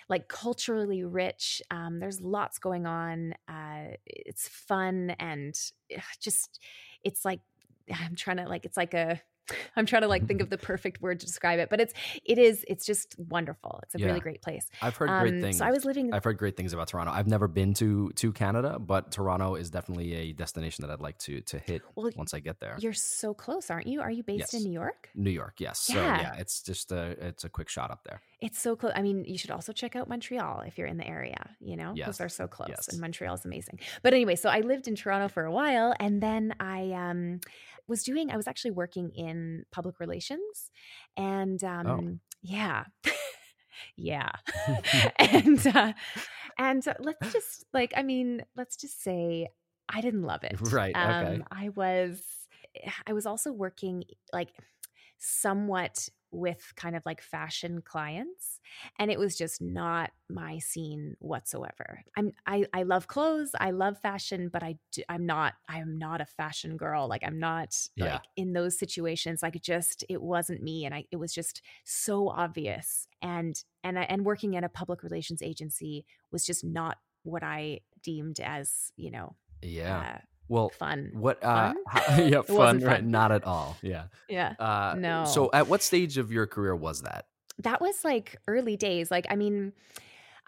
like 0.08 0.28
culturally 0.28 1.02
rich. 1.04 1.62
Um, 1.70 1.98
there's 1.98 2.20
lots 2.20 2.58
going 2.58 2.86
on. 2.86 3.34
Uh, 3.48 3.94
it's 4.06 4.48
fun 4.48 5.10
and 5.18 5.54
just, 6.20 6.60
it's 7.02 7.24
like, 7.24 7.40
I'm 7.90 8.14
trying 8.14 8.36
to 8.36 8.48
like, 8.48 8.64
it's 8.64 8.76
like 8.76 8.94
a, 8.94 9.20
I'm 9.76 9.86
trying 9.86 10.02
to 10.02 10.08
like 10.08 10.26
think 10.26 10.40
of 10.40 10.50
the 10.50 10.58
perfect 10.58 11.00
word 11.00 11.20
to 11.20 11.26
describe 11.26 11.58
it, 11.58 11.70
but 11.70 11.80
it's 11.80 11.94
it 12.24 12.38
is 12.38 12.64
it's 12.68 12.86
just 12.86 13.16
wonderful. 13.18 13.80
It's 13.84 13.94
a 13.94 13.98
yeah. 13.98 14.06
really 14.06 14.20
great 14.20 14.42
place. 14.42 14.66
I've 14.82 14.96
heard 14.96 15.08
great 15.08 15.34
um, 15.34 15.40
things. 15.40 15.58
So 15.58 15.64
I 15.64 15.70
was 15.70 15.84
living. 15.84 16.12
I've 16.12 16.24
heard 16.24 16.38
great 16.38 16.56
things 16.56 16.72
about 16.72 16.88
Toronto. 16.88 17.12
I've 17.12 17.26
never 17.26 17.48
been 17.48 17.74
to 17.74 18.10
to 18.10 18.32
Canada, 18.32 18.78
but 18.78 19.12
Toronto 19.12 19.54
is 19.54 19.70
definitely 19.70 20.14
a 20.14 20.32
destination 20.32 20.82
that 20.86 20.92
I'd 20.92 21.00
like 21.00 21.18
to 21.18 21.40
to 21.42 21.58
hit 21.58 21.82
well, 21.94 22.10
once 22.16 22.34
I 22.34 22.40
get 22.40 22.60
there. 22.60 22.76
You're 22.80 22.92
so 22.92 23.34
close, 23.34 23.70
aren't 23.70 23.86
you? 23.86 24.00
Are 24.00 24.10
you 24.10 24.22
based 24.22 24.52
yes. 24.52 24.54
in 24.54 24.62
New 24.62 24.72
York? 24.72 25.08
New 25.14 25.30
York, 25.30 25.54
yes. 25.58 25.88
Yeah. 25.88 25.94
So 25.94 26.22
yeah, 26.22 26.34
it's 26.38 26.62
just 26.62 26.92
a 26.92 27.16
it's 27.26 27.44
a 27.44 27.48
quick 27.48 27.68
shot 27.68 27.90
up 27.90 28.04
there. 28.04 28.20
It's 28.40 28.60
so 28.60 28.74
close. 28.74 28.92
I 28.94 29.02
mean, 29.02 29.24
you 29.26 29.36
should 29.36 29.50
also 29.50 29.72
check 29.72 29.96
out 29.96 30.08
Montreal 30.08 30.62
if 30.66 30.78
you're 30.78 30.86
in 30.86 30.96
the 30.96 31.06
area. 31.06 31.50
You 31.60 31.76
know, 31.76 31.92
because 31.92 32.08
yes. 32.08 32.18
they're 32.18 32.28
so 32.28 32.46
close, 32.46 32.70
yes. 32.70 32.88
and 32.88 33.00
Montreal 33.00 33.34
is 33.34 33.44
amazing. 33.44 33.80
But 34.02 34.14
anyway, 34.14 34.36
so 34.36 34.48
I 34.48 34.60
lived 34.60 34.88
in 34.88 34.96
Toronto 34.96 35.28
for 35.28 35.44
a 35.44 35.52
while, 35.52 35.94
and 35.98 36.22
then 36.22 36.54
I 36.60 36.92
um 36.92 37.40
was 37.90 38.02
doing. 38.02 38.30
I 38.30 38.36
was 38.36 38.48
actually 38.48 38.70
working 38.70 39.10
in 39.10 39.64
public 39.70 40.00
relations, 40.00 40.70
and 41.16 41.62
oh. 41.62 41.68
um, 41.68 41.88
oh. 41.90 42.18
yeah. 42.40 42.84
yeah 43.96 44.30
and 45.18 45.66
uh, 45.66 45.92
and 46.58 46.86
uh, 46.86 46.94
let's 47.00 47.32
just 47.32 47.64
like 47.72 47.92
i 47.96 48.02
mean 48.02 48.42
let's 48.56 48.76
just 48.76 49.02
say 49.02 49.48
i 49.88 50.00
didn't 50.00 50.22
love 50.22 50.44
it 50.44 50.56
right 50.72 50.94
okay. 50.94 51.02
um 51.02 51.44
i 51.50 51.70
was 51.70 52.22
i 53.06 53.12
was 53.12 53.26
also 53.26 53.52
working 53.52 54.04
like 54.32 54.50
somewhat 55.18 56.08
with 56.32 56.72
kind 56.76 56.96
of 56.96 57.04
like 57.04 57.20
fashion 57.20 57.82
clients 57.84 58.60
and 58.98 59.10
it 59.10 59.18
was 59.18 59.36
just 59.36 59.60
not 59.60 60.10
my 60.28 60.58
scene 60.58 61.16
whatsoever 61.18 62.02
i'm 62.16 62.32
i, 62.46 62.64
I 62.72 62.84
love 62.84 63.08
clothes 63.08 63.50
i 63.58 63.70
love 63.70 63.98
fashion 63.98 64.48
but 64.52 64.62
i 64.62 64.76
do, 64.92 65.02
i'm 65.08 65.26
not 65.26 65.54
i'm 65.68 65.98
not 65.98 66.20
a 66.20 66.26
fashion 66.26 66.76
girl 66.76 67.08
like 67.08 67.22
i'm 67.24 67.38
not 67.38 67.76
yeah. 67.96 68.12
like 68.14 68.22
in 68.36 68.52
those 68.52 68.78
situations 68.78 69.42
like 69.42 69.60
just 69.60 70.04
it 70.08 70.22
wasn't 70.22 70.62
me 70.62 70.84
and 70.84 70.94
i 70.94 71.04
it 71.10 71.16
was 71.16 71.32
just 71.32 71.62
so 71.84 72.28
obvious 72.28 73.08
and 73.22 73.64
and 73.82 73.98
and 73.98 74.24
working 74.24 74.56
at 74.56 74.64
a 74.64 74.68
public 74.68 75.02
relations 75.02 75.42
agency 75.42 76.04
was 76.30 76.46
just 76.46 76.64
not 76.64 76.98
what 77.24 77.42
i 77.42 77.80
deemed 78.02 78.40
as 78.40 78.92
you 78.96 79.10
know 79.10 79.34
yeah 79.62 79.98
uh, 79.98 80.18
well, 80.50 80.68
fun. 80.70 81.12
What? 81.14 81.42
Uh, 81.42 81.72
fun? 81.72 81.76
How, 81.86 82.16
yeah, 82.22 82.42
fun, 82.42 82.80
Right? 82.80 83.04
Not 83.04 83.32
at 83.32 83.44
all. 83.44 83.76
Yeah. 83.80 84.04
Yeah. 84.28 84.54
Uh, 84.58 84.96
no. 84.98 85.24
So, 85.24 85.48
at 85.52 85.68
what 85.68 85.82
stage 85.82 86.18
of 86.18 86.32
your 86.32 86.46
career 86.46 86.74
was 86.74 87.02
that? 87.02 87.26
That 87.60 87.80
was 87.80 88.04
like 88.04 88.36
early 88.48 88.76
days. 88.76 89.10
Like, 89.10 89.26
I 89.30 89.36
mean, 89.36 89.72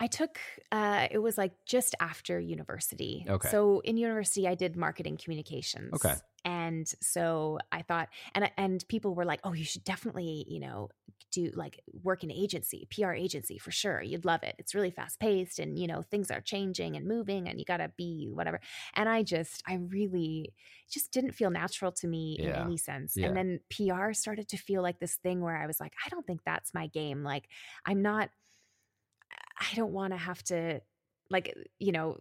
I 0.00 0.08
took 0.08 0.38
uh, 0.72 1.06
it 1.10 1.18
was 1.18 1.38
like 1.38 1.52
just 1.64 1.94
after 2.00 2.40
university. 2.40 3.24
Okay. 3.28 3.48
So 3.50 3.80
in 3.84 3.96
university, 3.96 4.48
I 4.48 4.56
did 4.56 4.76
marketing 4.76 5.16
communications. 5.22 5.94
Okay. 5.94 6.14
And 6.44 6.88
so 7.00 7.58
I 7.70 7.82
thought, 7.82 8.08
and 8.34 8.50
and 8.56 8.84
people 8.88 9.14
were 9.14 9.24
like, 9.24 9.40
"Oh, 9.44 9.52
you 9.52 9.64
should 9.64 9.84
definitely, 9.84 10.44
you 10.48 10.60
know, 10.60 10.88
do 11.30 11.50
like 11.54 11.80
work 12.02 12.24
in 12.24 12.30
agency, 12.30 12.86
PR 12.90 13.12
agency 13.12 13.58
for 13.58 13.70
sure. 13.70 14.02
You'd 14.02 14.24
love 14.24 14.42
it. 14.42 14.54
It's 14.58 14.74
really 14.74 14.90
fast 14.90 15.20
paced, 15.20 15.58
and 15.58 15.78
you 15.78 15.86
know 15.86 16.02
things 16.02 16.30
are 16.30 16.40
changing 16.40 16.96
and 16.96 17.06
moving, 17.06 17.48
and 17.48 17.58
you 17.58 17.64
got 17.64 17.78
to 17.78 17.90
be 17.96 18.28
whatever." 18.32 18.60
And 18.94 19.08
I 19.08 19.22
just, 19.22 19.62
I 19.66 19.74
really 19.74 20.52
just 20.90 21.12
didn't 21.12 21.32
feel 21.32 21.50
natural 21.50 21.92
to 21.92 22.08
me 22.08 22.38
yeah. 22.40 22.60
in 22.60 22.66
any 22.66 22.76
sense. 22.76 23.16
Yeah. 23.16 23.28
And 23.28 23.36
then 23.36 23.60
PR 23.70 24.12
started 24.12 24.48
to 24.48 24.56
feel 24.56 24.82
like 24.82 24.98
this 24.98 25.16
thing 25.16 25.40
where 25.40 25.56
I 25.56 25.66
was 25.66 25.80
like, 25.80 25.92
I 26.04 26.08
don't 26.08 26.26
think 26.26 26.40
that's 26.44 26.74
my 26.74 26.88
game. 26.88 27.22
Like, 27.22 27.48
I'm 27.86 28.02
not. 28.02 28.30
I 29.58 29.74
don't 29.76 29.92
want 29.92 30.12
to 30.12 30.18
have 30.18 30.42
to 30.44 30.80
like 31.30 31.56
you 31.78 31.92
know 31.92 32.18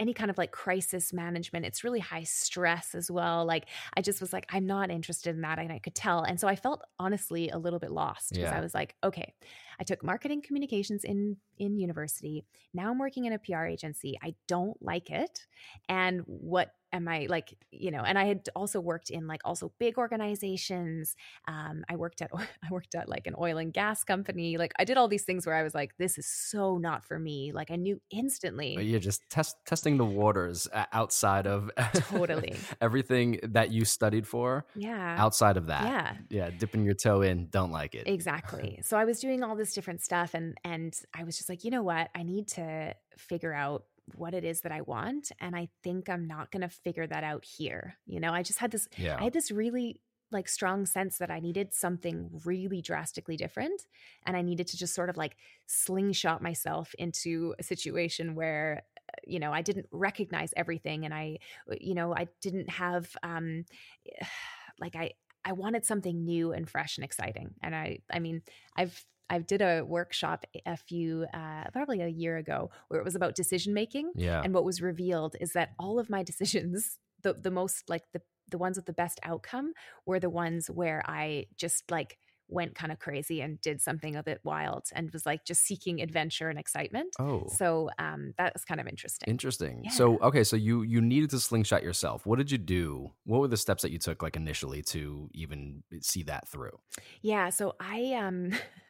any 0.00 0.14
kind 0.14 0.30
of 0.30 0.38
like 0.38 0.52
crisis 0.52 1.12
management. 1.12 1.66
It's 1.66 1.82
really 1.82 2.00
high 2.00 2.22
stress 2.22 2.94
as 2.94 3.10
well. 3.10 3.44
Like 3.44 3.66
I 3.96 4.02
just 4.02 4.20
was 4.20 4.32
like, 4.32 4.46
I'm 4.50 4.66
not 4.66 4.90
interested 4.90 5.34
in 5.34 5.42
that. 5.42 5.58
And 5.58 5.72
I 5.72 5.78
could 5.78 5.94
tell. 5.94 6.22
And 6.22 6.38
so 6.38 6.46
I 6.46 6.56
felt 6.56 6.82
honestly 6.98 7.48
a 7.50 7.58
little 7.58 7.78
bit 7.78 7.90
lost 7.90 8.30
because 8.30 8.50
Yeah. 8.50 8.56
I 8.56 8.60
was 8.60 8.74
like, 8.74 8.94
okay, 9.02 9.34
I 9.80 9.84
took 9.84 10.02
marketing 10.04 10.42
communications 10.42 11.04
in 11.04 11.36
in 11.58 11.76
university. 11.78 12.44
Now 12.74 12.90
I'm 12.90 12.98
working 12.98 13.24
in 13.24 13.32
a 13.32 13.38
PR 13.38 13.64
agency. 13.64 14.18
I 14.22 14.34
don't 14.46 14.80
like 14.82 15.10
it. 15.10 15.46
And 15.88 16.22
what 16.26 16.70
am 16.90 17.06
I 17.06 17.26
like, 17.28 17.52
you 17.70 17.90
know, 17.90 18.00
and 18.02 18.18
I 18.18 18.24
had 18.24 18.48
also 18.56 18.80
worked 18.80 19.10
in 19.10 19.26
like 19.26 19.42
also 19.44 19.72
big 19.78 19.98
organizations. 19.98 21.16
Um, 21.46 21.84
I 21.88 21.96
worked 21.96 22.22
at 22.22 22.30
I 22.34 22.68
worked 22.70 22.94
at 22.94 23.08
like 23.08 23.26
an 23.26 23.34
oil 23.38 23.58
and 23.58 23.72
gas 23.72 24.04
company. 24.04 24.56
Like 24.56 24.72
I 24.78 24.84
did 24.84 24.96
all 24.96 25.08
these 25.08 25.24
things 25.24 25.46
where 25.46 25.54
I 25.54 25.62
was 25.62 25.74
like, 25.74 25.96
this 25.98 26.16
is 26.18 26.26
so 26.26 26.78
not 26.78 27.04
for 27.04 27.18
me. 27.18 27.52
Like 27.52 27.70
I 27.70 27.76
knew 27.76 28.00
instantly. 28.10 28.74
But 28.76 28.84
You're 28.86 29.00
just 29.00 29.28
test, 29.28 29.56
testing 29.66 29.96
the 29.98 30.04
waters 30.04 30.68
uh, 30.72 30.84
outside 30.92 31.46
of 31.46 31.70
Totally. 31.94 32.54
everything 32.80 33.40
that 33.42 33.70
you 33.70 33.84
studied 33.84 34.26
for. 34.26 34.64
Yeah. 34.74 35.16
Outside 35.18 35.56
of 35.56 35.66
that, 35.66 35.84
Yeah. 35.84 36.16
yeah, 36.30 36.50
dipping 36.56 36.84
your 36.84 36.94
toe 36.94 37.22
in, 37.22 37.48
don't 37.50 37.72
like 37.72 37.94
it. 37.94 38.06
Exactly. 38.06 38.80
So 38.88 38.96
I 38.96 39.04
was 39.04 39.20
doing 39.20 39.42
all 39.42 39.54
this 39.56 39.67
different 39.74 40.02
stuff 40.02 40.34
and 40.34 40.56
and 40.64 40.94
I 41.14 41.24
was 41.24 41.36
just 41.36 41.48
like, 41.48 41.64
you 41.64 41.70
know 41.70 41.82
what? 41.82 42.10
I 42.14 42.22
need 42.22 42.48
to 42.48 42.94
figure 43.16 43.54
out 43.54 43.84
what 44.16 44.34
it 44.34 44.44
is 44.44 44.62
that 44.62 44.72
I 44.72 44.80
want 44.82 45.32
and 45.40 45.54
I 45.54 45.68
think 45.82 46.08
I'm 46.08 46.26
not 46.26 46.50
going 46.50 46.62
to 46.62 46.68
figure 46.68 47.06
that 47.06 47.24
out 47.24 47.44
here. 47.44 47.98
You 48.06 48.20
know, 48.20 48.32
I 48.32 48.42
just 48.42 48.58
had 48.58 48.70
this 48.70 48.88
Yeah, 48.96 49.16
I 49.18 49.24
had 49.24 49.32
this 49.32 49.50
really 49.50 50.00
like 50.30 50.48
strong 50.48 50.84
sense 50.86 51.18
that 51.18 51.30
I 51.30 51.40
needed 51.40 51.72
something 51.72 52.28
really 52.44 52.82
drastically 52.82 53.36
different 53.36 53.82
and 54.26 54.36
I 54.36 54.42
needed 54.42 54.66
to 54.68 54.76
just 54.76 54.94
sort 54.94 55.08
of 55.08 55.16
like 55.16 55.36
slingshot 55.66 56.42
myself 56.42 56.94
into 56.98 57.54
a 57.58 57.62
situation 57.62 58.34
where 58.34 58.82
you 59.26 59.38
know 59.38 59.52
I 59.52 59.62
didn't 59.62 59.86
recognize 59.90 60.52
everything 60.56 61.04
and 61.04 61.14
I 61.14 61.38
you 61.80 61.94
know 61.94 62.14
I 62.14 62.28
didn't 62.40 62.70
have 62.70 63.08
um 63.22 63.64
like 64.80 64.96
I 64.96 65.12
I 65.44 65.52
wanted 65.52 65.86
something 65.86 66.24
new 66.24 66.52
and 66.52 66.68
fresh 66.68 66.98
and 66.98 67.04
exciting 67.04 67.54
and 67.62 67.74
I 67.74 68.00
I 68.12 68.18
mean 68.18 68.42
I've 68.76 69.02
I 69.30 69.38
did 69.38 69.62
a 69.62 69.82
workshop 69.82 70.44
a 70.66 70.76
few 70.76 71.26
uh 71.34 71.64
probably 71.72 72.00
a 72.00 72.08
year 72.08 72.36
ago 72.36 72.70
where 72.88 73.00
it 73.00 73.04
was 73.04 73.14
about 73.14 73.34
decision 73.34 73.74
making 73.74 74.12
yeah. 74.14 74.42
and 74.42 74.54
what 74.54 74.64
was 74.64 74.80
revealed 74.80 75.36
is 75.40 75.52
that 75.52 75.70
all 75.78 75.98
of 75.98 76.10
my 76.10 76.22
decisions, 76.30 76.98
the 77.22 77.34
the 77.34 77.50
most 77.50 77.88
like 77.88 78.04
the 78.12 78.22
the 78.50 78.58
ones 78.58 78.76
with 78.76 78.86
the 78.86 78.92
best 78.92 79.20
outcome 79.22 79.72
were 80.06 80.18
the 80.18 80.30
ones 80.30 80.68
where 80.68 81.02
I 81.06 81.46
just 81.56 81.90
like 81.90 82.18
went 82.48 82.74
kind 82.74 82.90
of 82.90 82.98
crazy 82.98 83.42
and 83.42 83.60
did 83.60 83.80
something 83.80 84.16
a 84.16 84.22
bit 84.22 84.40
wild 84.42 84.84
and 84.94 85.10
was 85.10 85.26
like 85.26 85.44
just 85.44 85.62
seeking 85.64 86.00
adventure 86.00 86.48
and 86.48 86.58
excitement. 86.58 87.14
oh, 87.18 87.46
So 87.48 87.90
um 87.98 88.32
that 88.38 88.54
was 88.54 88.64
kind 88.64 88.80
of 88.80 88.86
interesting. 88.86 89.28
interesting. 89.28 89.82
Yeah. 89.84 89.90
So, 89.90 90.18
okay, 90.18 90.44
so 90.44 90.56
you 90.56 90.82
you 90.82 91.00
needed 91.00 91.30
to 91.30 91.40
slingshot 91.40 91.82
yourself. 91.82 92.24
What 92.26 92.38
did 92.38 92.50
you 92.50 92.58
do? 92.58 93.12
What 93.24 93.40
were 93.40 93.48
the 93.48 93.56
steps 93.56 93.82
that 93.82 93.92
you 93.92 93.98
took, 93.98 94.22
like 94.22 94.36
initially, 94.36 94.82
to 94.84 95.28
even 95.34 95.82
see 96.00 96.22
that 96.24 96.48
through? 96.48 96.78
Yeah, 97.20 97.50
so 97.50 97.74
I 97.78 98.14
um 98.14 98.52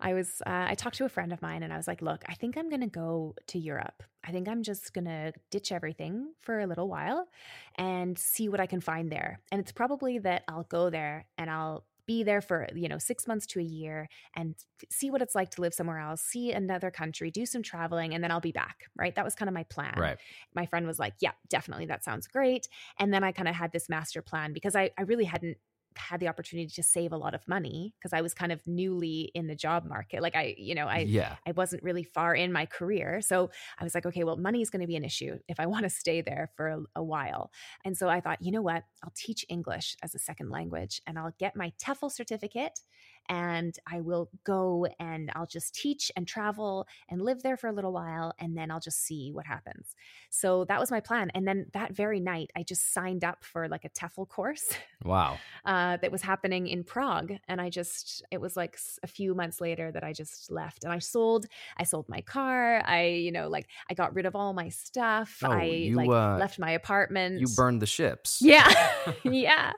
I 0.00 0.14
was 0.14 0.40
uh, 0.46 0.66
I 0.68 0.74
talked 0.74 0.96
to 0.96 1.04
a 1.04 1.08
friend 1.08 1.32
of 1.32 1.42
mine 1.42 1.62
and 1.62 1.72
I 1.72 1.76
was 1.76 1.86
like, 1.88 2.02
"Look, 2.02 2.24
I 2.28 2.34
think 2.34 2.56
I'm 2.56 2.68
going 2.68 2.80
to 2.80 2.86
go 2.86 3.34
to 3.48 3.58
Europe. 3.58 4.02
I 4.24 4.32
think 4.32 4.48
I'm 4.48 4.62
just 4.62 4.92
going 4.92 5.06
to 5.06 5.32
ditch 5.50 5.72
everything 5.72 6.34
for 6.40 6.60
a 6.60 6.66
little 6.66 6.88
while 6.88 7.28
and 7.76 8.18
see 8.18 8.48
what 8.48 8.60
I 8.60 8.66
can 8.66 8.80
find 8.80 9.10
there. 9.10 9.40
And 9.50 9.60
it's 9.60 9.72
probably 9.72 10.18
that 10.20 10.44
I'll 10.48 10.64
go 10.64 10.90
there 10.90 11.26
and 11.36 11.50
I'll 11.50 11.86
be 12.06 12.22
there 12.22 12.40
for, 12.40 12.66
you 12.74 12.88
know, 12.88 12.96
6 12.98 13.26
months 13.26 13.46
to 13.48 13.60
a 13.60 13.62
year 13.62 14.08
and 14.34 14.54
see 14.90 15.10
what 15.10 15.20
it's 15.20 15.34
like 15.34 15.50
to 15.50 15.60
live 15.60 15.74
somewhere 15.74 15.98
else, 15.98 16.22
see 16.22 16.52
another 16.52 16.90
country, 16.90 17.30
do 17.30 17.44
some 17.44 17.62
traveling 17.62 18.14
and 18.14 18.24
then 18.24 18.30
I'll 18.30 18.40
be 18.40 18.52
back." 18.52 18.86
Right? 18.96 19.14
That 19.14 19.24
was 19.24 19.34
kind 19.34 19.48
of 19.48 19.54
my 19.54 19.64
plan 19.64 19.94
Right. 19.94 20.18
my 20.54 20.66
friend 20.66 20.86
was 20.86 20.98
like, 20.98 21.14
Yeah, 21.20 21.32
definitely. 21.48 21.86
That 21.86 22.04
sounds 22.04 22.26
great. 22.26 22.68
And 22.98 23.12
then 23.12 23.24
I 23.24 23.32
kind 23.32 23.48
of 23.48 23.54
had 23.54 23.72
this 23.72 23.88
master 23.88 24.22
plan 24.22 24.52
because 24.52 24.74
I, 24.76 24.90
I 24.98 25.02
really 25.02 25.24
hadn't 25.24 25.58
had 25.98 26.20
the 26.20 26.28
opportunity 26.28 26.68
to 26.68 26.82
save 26.82 27.12
a 27.12 27.16
lot 27.16 27.34
of 27.34 27.46
money 27.46 27.94
because 27.98 28.12
I 28.12 28.20
was 28.20 28.34
kind 28.34 28.52
of 28.52 28.66
newly 28.66 29.30
in 29.34 29.46
the 29.46 29.54
job 29.54 29.84
market. 29.84 30.22
Like 30.22 30.36
I, 30.36 30.54
you 30.58 30.74
know, 30.74 30.86
I 30.86 30.98
yeah. 31.00 31.36
I 31.46 31.52
wasn't 31.52 31.82
really 31.82 32.04
far 32.04 32.34
in 32.34 32.52
my 32.52 32.66
career. 32.66 33.20
So 33.20 33.50
I 33.78 33.84
was 33.84 33.94
like, 33.94 34.06
okay, 34.06 34.24
well, 34.24 34.36
money 34.36 34.62
is 34.62 34.70
going 34.70 34.80
to 34.80 34.86
be 34.86 34.96
an 34.96 35.04
issue 35.04 35.38
if 35.48 35.60
I 35.60 35.66
want 35.66 35.84
to 35.84 35.90
stay 35.90 36.20
there 36.20 36.50
for 36.56 36.68
a, 36.68 36.80
a 36.96 37.02
while. 37.02 37.50
And 37.84 37.96
so 37.96 38.08
I 38.08 38.20
thought, 38.20 38.42
you 38.42 38.52
know 38.52 38.62
what? 38.62 38.84
I'll 39.02 39.12
teach 39.14 39.44
English 39.48 39.96
as 40.02 40.14
a 40.14 40.18
second 40.18 40.50
language 40.50 41.00
and 41.06 41.18
I'll 41.18 41.34
get 41.38 41.56
my 41.56 41.72
TEFL 41.82 42.10
certificate 42.10 42.80
and 43.28 43.76
I 43.86 44.00
will 44.00 44.30
go 44.44 44.86
and 44.98 45.30
I'll 45.34 45.46
just 45.46 45.74
teach 45.74 46.10
and 46.16 46.26
travel 46.26 46.86
and 47.08 47.22
live 47.22 47.42
there 47.42 47.56
for 47.56 47.68
a 47.68 47.72
little 47.72 47.92
while 47.92 48.32
and 48.38 48.56
then 48.56 48.70
I'll 48.70 48.80
just 48.80 49.04
see 49.04 49.30
what 49.32 49.46
happens. 49.46 49.94
So 50.30 50.64
that 50.66 50.80
was 50.80 50.90
my 50.90 51.00
plan. 51.00 51.30
And 51.34 51.46
then 51.46 51.66
that 51.74 51.92
very 51.92 52.20
night, 52.20 52.50
I 52.56 52.62
just 52.62 52.92
signed 52.92 53.24
up 53.24 53.44
for 53.44 53.68
like 53.68 53.84
a 53.84 53.90
TEFL 53.90 54.28
course 54.28 54.68
Wow. 55.04 55.38
uh, 55.64 55.98
that 55.98 56.10
was 56.10 56.22
happening 56.22 56.66
in 56.68 56.84
Prague. 56.84 57.32
And 57.48 57.60
I 57.60 57.70
just, 57.70 58.22
it 58.30 58.40
was 58.40 58.56
like 58.56 58.78
a 59.02 59.06
few 59.06 59.34
months 59.34 59.60
later 59.60 59.92
that 59.92 60.04
I 60.04 60.12
just 60.12 60.50
left 60.50 60.84
and 60.84 60.92
I 60.92 60.98
sold, 60.98 61.46
I 61.76 61.84
sold 61.84 62.08
my 62.08 62.20
car. 62.20 62.82
I, 62.84 63.06
you 63.06 63.32
know, 63.32 63.48
like 63.48 63.68
I 63.90 63.94
got 63.94 64.14
rid 64.14 64.26
of 64.26 64.34
all 64.34 64.52
my 64.52 64.68
stuff. 64.68 65.38
Oh, 65.44 65.50
I 65.50 65.64
you, 65.64 65.94
like 65.96 66.08
uh, 66.08 66.36
left 66.38 66.58
my 66.58 66.70
apartment. 66.72 67.40
You 67.40 67.48
burned 67.56 67.82
the 67.82 67.86
ships. 67.86 68.40
Yeah. 68.40 68.72
yeah. 69.24 69.72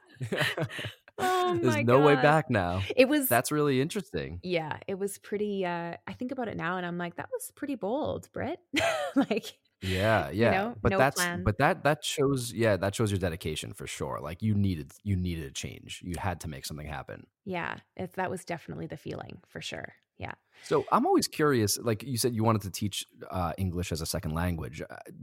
Oh 1.20 1.59
There's 1.61 1.76
no 1.78 2.00
way 2.00 2.16
back 2.16 2.50
now. 2.50 2.88
It 2.96 3.09
was, 3.09 3.28
That's 3.28 3.52
really 3.52 3.80
interesting. 3.80 4.40
yeah, 4.42 4.78
it 4.87 4.98
was 4.98 5.18
pretty, 5.18 5.64
uh, 5.66 5.96
I 6.06 6.12
think 6.14 6.33
about 6.33 6.48
it 6.48 6.56
now 6.56 6.76
and 6.76 6.87
I'm 6.87 6.98
like, 6.98 7.16
that 7.16 7.28
was 7.33 7.50
pretty 7.54 7.74
bold, 7.74 8.30
Britt. 8.33 8.61
like, 9.16 9.59
Yeah, 9.83 10.30
yeah. 10.30 10.50
know, 10.50 10.76
but 10.83 10.90
no 10.90 10.98
that's 10.98 11.16
plan. 11.16 11.42
but 11.42 11.56
that 11.59 11.85
that 11.85 12.04
shows 12.04 12.52
yeah, 12.52 12.76
that 12.76 12.94
shows 12.94 13.11
your 13.11 13.18
dedication 13.18 13.72
for 13.72 13.87
sure. 13.87 14.20
Like 14.20 14.42
you 14.42 14.54
needed 14.54 14.92
you 15.04 15.16
needed 15.16 15.44
a 15.46 15.50
change. 15.50 16.02
You 16.04 16.16
had 16.18 16.40
to 16.42 16.48
make 16.48 16.66
something 16.66 16.87
happen. 16.87 17.26
yeah, 17.44 17.78
it, 17.96 18.12
that 18.14 18.30
was 18.30 18.44
definitely 18.44 18.87
the 18.87 18.96
feeling 18.98 19.40
for 19.48 19.61
sure. 19.62 19.94
Yeah. 20.20 20.33
So 20.62 20.85
I'm 20.92 21.06
always 21.06 21.26
curious. 21.26 21.78
Like 21.78 22.02
you 22.02 22.18
said, 22.18 22.35
you 22.35 22.44
wanted 22.44 22.62
to 22.62 22.70
teach 22.70 22.96
uh, 23.30 23.52
English 23.59 23.90
as 23.92 24.00
a 24.02 24.06
second 24.06 24.33
language, 24.35 24.83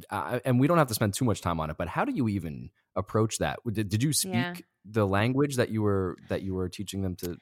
uh, 0.10 0.40
and 0.44 0.60
we 0.60 0.66
don't 0.68 0.80
have 0.80 0.88
to 0.88 0.94
spend 0.96 1.14
too 1.14 1.26
much 1.26 1.40
time 1.42 1.60
on 1.60 1.70
it. 1.70 1.78
But 1.78 1.88
how 1.88 2.04
do 2.06 2.12
you 2.12 2.28
even 2.28 2.72
approach 2.96 3.38
that? 3.38 3.60
Did, 3.72 3.88
did 3.90 4.02
you 4.04 4.12
speak 4.14 4.34
Yeah. 4.34 4.54
the 4.84 5.06
language 5.08 5.56
that 5.58 5.70
you 5.70 5.82
were 5.84 6.18
that 6.30 6.42
you 6.42 6.54
were 6.56 6.70
teaching 6.70 7.02
them 7.04 7.16
to? 7.18 7.38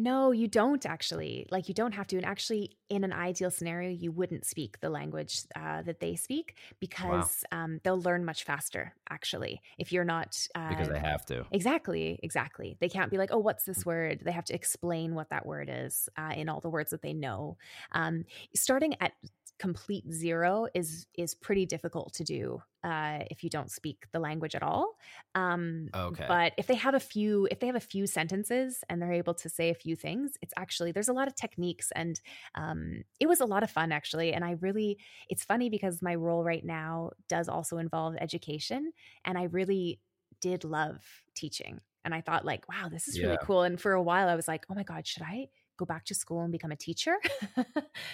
No, 0.00 0.30
you 0.30 0.46
don't 0.46 0.86
actually. 0.86 1.48
Like, 1.50 1.66
you 1.68 1.74
don't 1.74 1.90
have 1.90 2.06
to. 2.06 2.16
And 2.16 2.24
actually, 2.24 2.76
in 2.88 3.02
an 3.02 3.12
ideal 3.12 3.50
scenario, 3.50 3.90
you 3.90 4.12
wouldn't 4.12 4.46
speak 4.46 4.78
the 4.78 4.90
language 4.90 5.40
uh, 5.56 5.82
that 5.82 5.98
they 5.98 6.14
speak 6.14 6.54
because 6.78 7.44
um, 7.50 7.80
they'll 7.82 8.00
learn 8.00 8.24
much 8.24 8.44
faster, 8.44 8.94
actually, 9.10 9.60
if 9.76 9.90
you're 9.92 10.04
not. 10.04 10.38
Uh, 10.54 10.68
Because 10.68 10.88
they 10.88 11.00
have 11.00 11.26
to. 11.26 11.44
Exactly, 11.50 12.20
exactly. 12.22 12.76
They 12.78 12.88
can't 12.88 13.10
be 13.10 13.18
like, 13.18 13.30
oh, 13.32 13.38
what's 13.38 13.64
this 13.64 13.84
word? 13.84 14.20
They 14.24 14.30
have 14.30 14.44
to 14.44 14.54
explain 14.54 15.16
what 15.16 15.30
that 15.30 15.44
word 15.44 15.68
is 15.68 16.08
uh, 16.16 16.32
in 16.36 16.48
all 16.48 16.60
the 16.60 16.70
words 16.70 16.90
that 16.92 17.02
they 17.02 17.12
know. 17.12 17.56
Um, 17.90 18.24
starting 18.54 18.94
at 19.00 19.12
complete 19.58 20.04
zero 20.12 20.68
is 20.74 21.06
is 21.14 21.34
pretty 21.34 21.66
difficult 21.66 22.12
to 22.14 22.24
do 22.24 22.60
uh, 22.84 23.20
if 23.30 23.42
you 23.42 23.50
don't 23.50 23.70
speak 23.70 24.06
the 24.12 24.20
language 24.20 24.54
at 24.54 24.62
all. 24.62 24.96
Um, 25.34 25.88
Okay. 25.94 26.24
But 26.28 26.52
if 26.56 26.66
they 26.66 26.74
have 26.76 26.94
a 26.94 27.00
few, 27.00 27.48
if 27.50 27.58
they 27.60 27.66
have 27.66 27.76
a 27.76 27.80
few 27.80 28.06
sentences 28.06 28.84
and 28.88 29.02
they're 29.02 29.12
able 29.12 29.34
to 29.34 29.48
say 29.48 29.70
a 29.70 29.74
few 29.74 29.96
things, 29.96 30.36
it's 30.42 30.54
actually 30.56 30.92
there's 30.92 31.08
a 31.08 31.12
lot 31.12 31.26
of 31.28 31.34
techniques 31.34 31.90
and 31.92 32.20
um, 32.54 33.02
it 33.20 33.26
was 33.26 33.40
a 33.40 33.46
lot 33.46 33.62
of 33.62 33.70
fun 33.70 33.90
actually. 33.92 34.32
And 34.32 34.44
I 34.44 34.52
really, 34.60 34.98
it's 35.28 35.44
funny 35.44 35.70
because 35.70 36.02
my 36.02 36.14
role 36.14 36.44
right 36.44 36.64
now 36.64 37.10
does 37.28 37.48
also 37.48 37.78
involve 37.78 38.16
education, 38.20 38.92
and 39.24 39.36
I 39.38 39.44
really 39.44 40.00
did 40.40 40.64
love 40.64 41.04
teaching. 41.34 41.80
And 42.04 42.14
I 42.14 42.20
thought, 42.20 42.44
like, 42.44 42.68
wow, 42.68 42.88
this 42.88 43.08
is 43.08 43.20
really 43.20 43.36
cool. 43.38 43.62
And 43.62 43.78
for 43.80 43.92
a 43.92 44.02
while, 44.02 44.28
I 44.28 44.34
was 44.36 44.48
like, 44.48 44.64
oh 44.70 44.74
my 44.74 44.82
God, 44.84 45.06
should 45.06 45.22
I 45.24 45.48
go 45.78 45.84
back 45.86 46.04
to 46.06 46.14
school 46.14 46.42
and 46.42 46.52
become 46.52 46.70
a 46.72 46.76
teacher? 46.76 47.16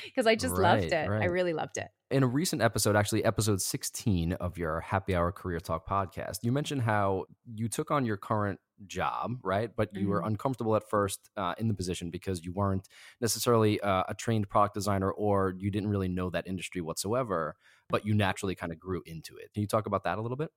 Because 0.05 0.27
I 0.27 0.35
just 0.35 0.57
loved 0.57 0.83
Right, 0.85 0.93
it. 0.93 1.09
I 1.11 1.25
really 1.27 1.53
loved 1.53 1.77
it. 1.77 1.89
in 2.11 2.23
a 2.23 2.27
recent 2.27 2.63
episode, 2.63 2.95
actually 2.97 3.25
episode 3.25 3.61
16 3.61 4.35
of 4.35 4.57
your 4.57 4.81
Happy 4.81 5.15
Hour 5.17 5.33
Career 5.33 5.59
Talk 5.61 5.89
podcast, 5.89 6.39
you 6.43 6.53
mentioned 6.53 6.83
how 6.83 7.25
you 7.53 7.69
took 7.69 7.91
on 7.91 8.05
your 8.07 8.17
current 8.17 8.61
job, 8.87 9.39
right? 9.43 9.71
But 9.75 9.95
you 9.95 10.09
were 10.09 10.21
Mhm. 10.23 10.27
uncomfortable 10.29 10.77
at 10.77 10.89
first 10.89 11.31
uh, 11.37 11.55
in 11.59 11.69
the 11.69 11.75
position 11.75 12.11
because 12.11 12.45
you 12.45 12.53
weren't 12.53 12.89
necessarily 13.21 13.81
uh, 13.81 14.05
a 14.09 14.15
trained 14.15 14.49
product 14.49 14.75
designer 14.75 15.11
or 15.11 15.55
you 15.59 15.71
didn't 15.71 15.89
really 15.91 16.09
know 16.09 16.31
that 16.31 16.47
industry 16.47 16.81
whatsoever, 16.81 17.57
but 17.89 18.05
you 18.07 18.15
naturally 18.15 18.55
kind 18.55 18.73
of 18.73 18.79
grew 18.79 19.03
into 19.07 19.37
it. 19.37 19.53
Can 19.53 19.63
you 19.63 19.67
talk 19.69 19.87
about 19.87 20.05
that 20.05 20.19
a 20.19 20.23
little 20.23 20.37
bit? 20.37 20.51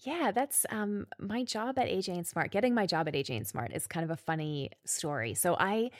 Yeah, 0.00 0.30
that's 0.32 0.64
um 0.70 1.06
my 1.18 1.44
job 1.44 1.78
at 1.78 1.86
AJ 1.88 2.08
and 2.16 2.26
Smart. 2.26 2.50
Getting 2.50 2.74
my 2.74 2.86
job 2.86 3.06
at 3.08 3.14
AJ 3.14 3.36
and 3.36 3.46
Smart 3.46 3.72
is 3.72 3.86
kind 3.86 4.04
of 4.04 4.10
a 4.10 4.16
funny 4.16 4.70
story. 4.86 5.34
So 5.34 5.56
I 5.58 5.90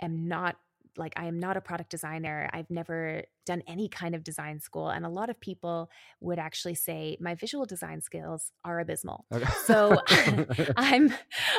am 0.00 0.28
not 0.28 0.56
like 0.96 1.12
I 1.16 1.26
am 1.26 1.38
not 1.38 1.56
a 1.56 1.60
product 1.60 1.90
designer. 1.90 2.48
I've 2.52 2.70
never 2.70 3.22
done 3.46 3.62
any 3.66 3.88
kind 3.88 4.14
of 4.14 4.22
design 4.22 4.60
school. 4.60 4.90
And 4.90 5.04
a 5.04 5.08
lot 5.08 5.30
of 5.30 5.40
people 5.40 5.90
would 6.20 6.38
actually 6.38 6.74
say 6.74 7.16
my 7.20 7.34
visual 7.34 7.64
design 7.64 8.00
skills 8.00 8.52
are 8.64 8.80
abysmal. 8.80 9.24
Okay. 9.32 9.50
So 9.64 9.98
I'm 10.76 11.12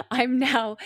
I'm 0.09 0.39
now 0.39 0.77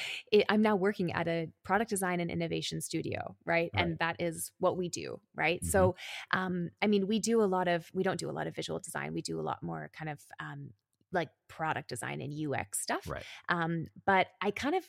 I'm 0.49 0.61
now 0.61 0.75
working 0.75 1.11
at 1.13 1.27
a 1.27 1.49
product 1.63 1.89
design 1.89 2.19
and 2.19 2.29
innovation 2.29 2.81
studio, 2.81 3.35
right? 3.45 3.69
right. 3.73 3.83
And 3.83 3.97
that 3.99 4.15
is 4.19 4.51
what 4.59 4.77
we 4.77 4.89
do, 4.89 5.19
right? 5.35 5.59
Mm-hmm. 5.59 5.69
So 5.69 5.95
um, 6.31 6.69
I 6.81 6.87
mean, 6.87 7.07
we 7.07 7.19
do 7.19 7.41
a 7.41 7.45
lot 7.45 7.67
of 7.67 7.87
we 7.93 8.03
don't 8.03 8.19
do 8.19 8.29
a 8.29 8.33
lot 8.33 8.47
of 8.47 8.55
visual 8.55 8.79
design. 8.79 9.13
We 9.13 9.21
do 9.21 9.39
a 9.39 9.43
lot 9.43 9.61
more 9.61 9.89
kind 9.97 10.09
of 10.09 10.19
um, 10.39 10.69
like 11.15 11.29
product 11.47 11.89
design 11.89 12.21
and 12.21 12.33
UX 12.33 12.79
stuff. 12.79 13.09
Right. 13.09 13.23
Um, 13.49 13.87
but 14.05 14.27
I 14.41 14.51
kind 14.51 14.75
of 14.75 14.83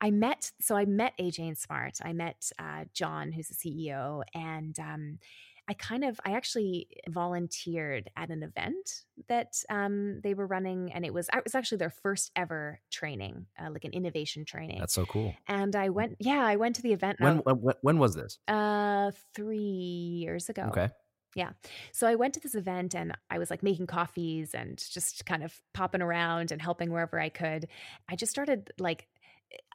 I 0.00 0.10
met 0.10 0.52
so 0.60 0.76
I 0.76 0.84
met 0.84 1.14
AJ 1.18 1.40
and 1.40 1.58
Smart. 1.58 1.98
I 2.04 2.12
met 2.12 2.50
uh, 2.58 2.84
John, 2.92 3.32
who's 3.32 3.48
the 3.48 3.54
CEO, 3.54 4.22
and 4.34 4.78
um, 4.78 5.18
I 5.70 5.74
kind 5.74 6.04
of 6.04 6.18
I 6.24 6.32
actually 6.32 6.88
volunteered 7.08 8.10
at 8.16 8.30
an 8.30 8.42
event 8.42 9.04
that 9.28 9.54
um, 9.70 10.20
they 10.22 10.34
were 10.34 10.46
running, 10.46 10.92
and 10.92 11.04
it 11.04 11.14
was 11.14 11.28
it 11.32 11.44
was 11.44 11.54
actually 11.54 11.78
their 11.78 11.90
first 11.90 12.32
ever 12.34 12.80
training, 12.90 13.46
uh, 13.56 13.70
like 13.70 13.84
an 13.84 13.92
innovation 13.92 14.44
training. 14.44 14.80
That's 14.80 14.94
so 14.94 15.06
cool. 15.06 15.32
And 15.46 15.76
I 15.76 15.90
went, 15.90 16.16
yeah, 16.18 16.44
I 16.44 16.56
went 16.56 16.74
to 16.76 16.82
the 16.82 16.92
event. 16.92 17.20
When 17.20 17.38
when, 17.38 17.74
when 17.82 17.98
was 17.98 18.16
this? 18.16 18.38
Uh, 18.48 19.12
three 19.34 19.58
years 19.58 20.48
ago. 20.48 20.62
Okay. 20.70 20.88
Yeah. 21.34 21.50
So 21.92 22.06
I 22.06 22.16
went 22.16 22.34
to 22.34 22.40
this 22.40 22.54
event 22.54 22.94
and 22.94 23.16
I 23.30 23.38
was 23.38 23.50
like 23.50 23.62
making 23.62 23.86
coffees 23.86 24.54
and 24.54 24.76
just 24.76 25.26
kind 25.26 25.44
of 25.44 25.54
popping 25.74 26.02
around 26.02 26.50
and 26.50 26.60
helping 26.60 26.90
wherever 26.90 27.20
I 27.20 27.28
could. 27.28 27.68
I 28.08 28.16
just 28.16 28.32
started 28.32 28.70
like, 28.78 29.06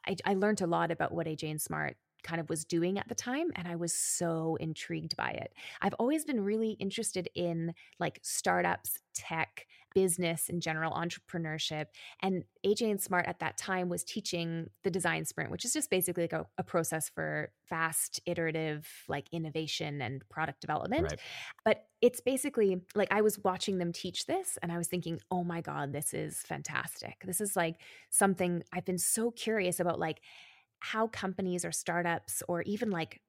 I, 0.06 0.16
I 0.24 0.34
learned 0.34 0.60
a 0.60 0.66
lot 0.66 0.90
about 0.90 1.12
what 1.12 1.26
AJ 1.26 1.50
and 1.50 1.60
Smart 1.60 1.96
kind 2.22 2.40
of 2.40 2.50
was 2.50 2.64
doing 2.64 2.98
at 2.98 3.08
the 3.08 3.14
time 3.14 3.48
and 3.54 3.68
I 3.68 3.76
was 3.76 3.92
so 3.92 4.56
intrigued 4.60 5.16
by 5.16 5.30
it. 5.30 5.52
I've 5.80 5.94
always 5.94 6.24
been 6.24 6.40
really 6.40 6.70
interested 6.72 7.28
in 7.34 7.72
like 8.00 8.18
startups, 8.22 8.98
tech, 9.14 9.66
business 9.96 10.50
in 10.50 10.60
general, 10.60 10.92
entrepreneurship. 10.92 11.86
And 12.20 12.44
AJ 12.66 12.90
and 12.90 13.00
Smart 13.00 13.24
at 13.26 13.38
that 13.38 13.56
time 13.56 13.88
was 13.88 14.04
teaching 14.04 14.68
the 14.84 14.90
design 14.90 15.24
sprint, 15.24 15.50
which 15.50 15.64
is 15.64 15.72
just 15.72 15.88
basically 15.88 16.24
like 16.24 16.34
a, 16.34 16.44
a 16.58 16.62
process 16.62 17.08
for 17.08 17.50
fast, 17.64 18.20
iterative, 18.26 18.86
like 19.08 19.26
innovation 19.32 20.02
and 20.02 20.22
product 20.28 20.60
development. 20.60 21.04
Right. 21.04 21.20
But 21.64 21.86
it's 22.02 22.20
basically 22.20 22.82
like 22.94 23.08
I 23.10 23.22
was 23.22 23.38
watching 23.38 23.78
them 23.78 23.90
teach 23.90 24.26
this 24.26 24.58
and 24.60 24.70
I 24.70 24.76
was 24.76 24.86
thinking, 24.86 25.18
oh 25.30 25.42
my 25.42 25.62
God, 25.62 25.94
this 25.94 26.12
is 26.12 26.40
fantastic. 26.40 27.22
This 27.24 27.40
is 27.40 27.56
like 27.56 27.80
something 28.10 28.64
I've 28.74 28.84
been 28.84 28.98
so 28.98 29.30
curious 29.30 29.80
about, 29.80 29.98
like, 29.98 30.20
how 30.80 31.06
companies 31.06 31.64
or 31.64 31.72
startups 31.72 32.42
or 32.48 32.60
even 32.62 32.90
like 32.90 33.22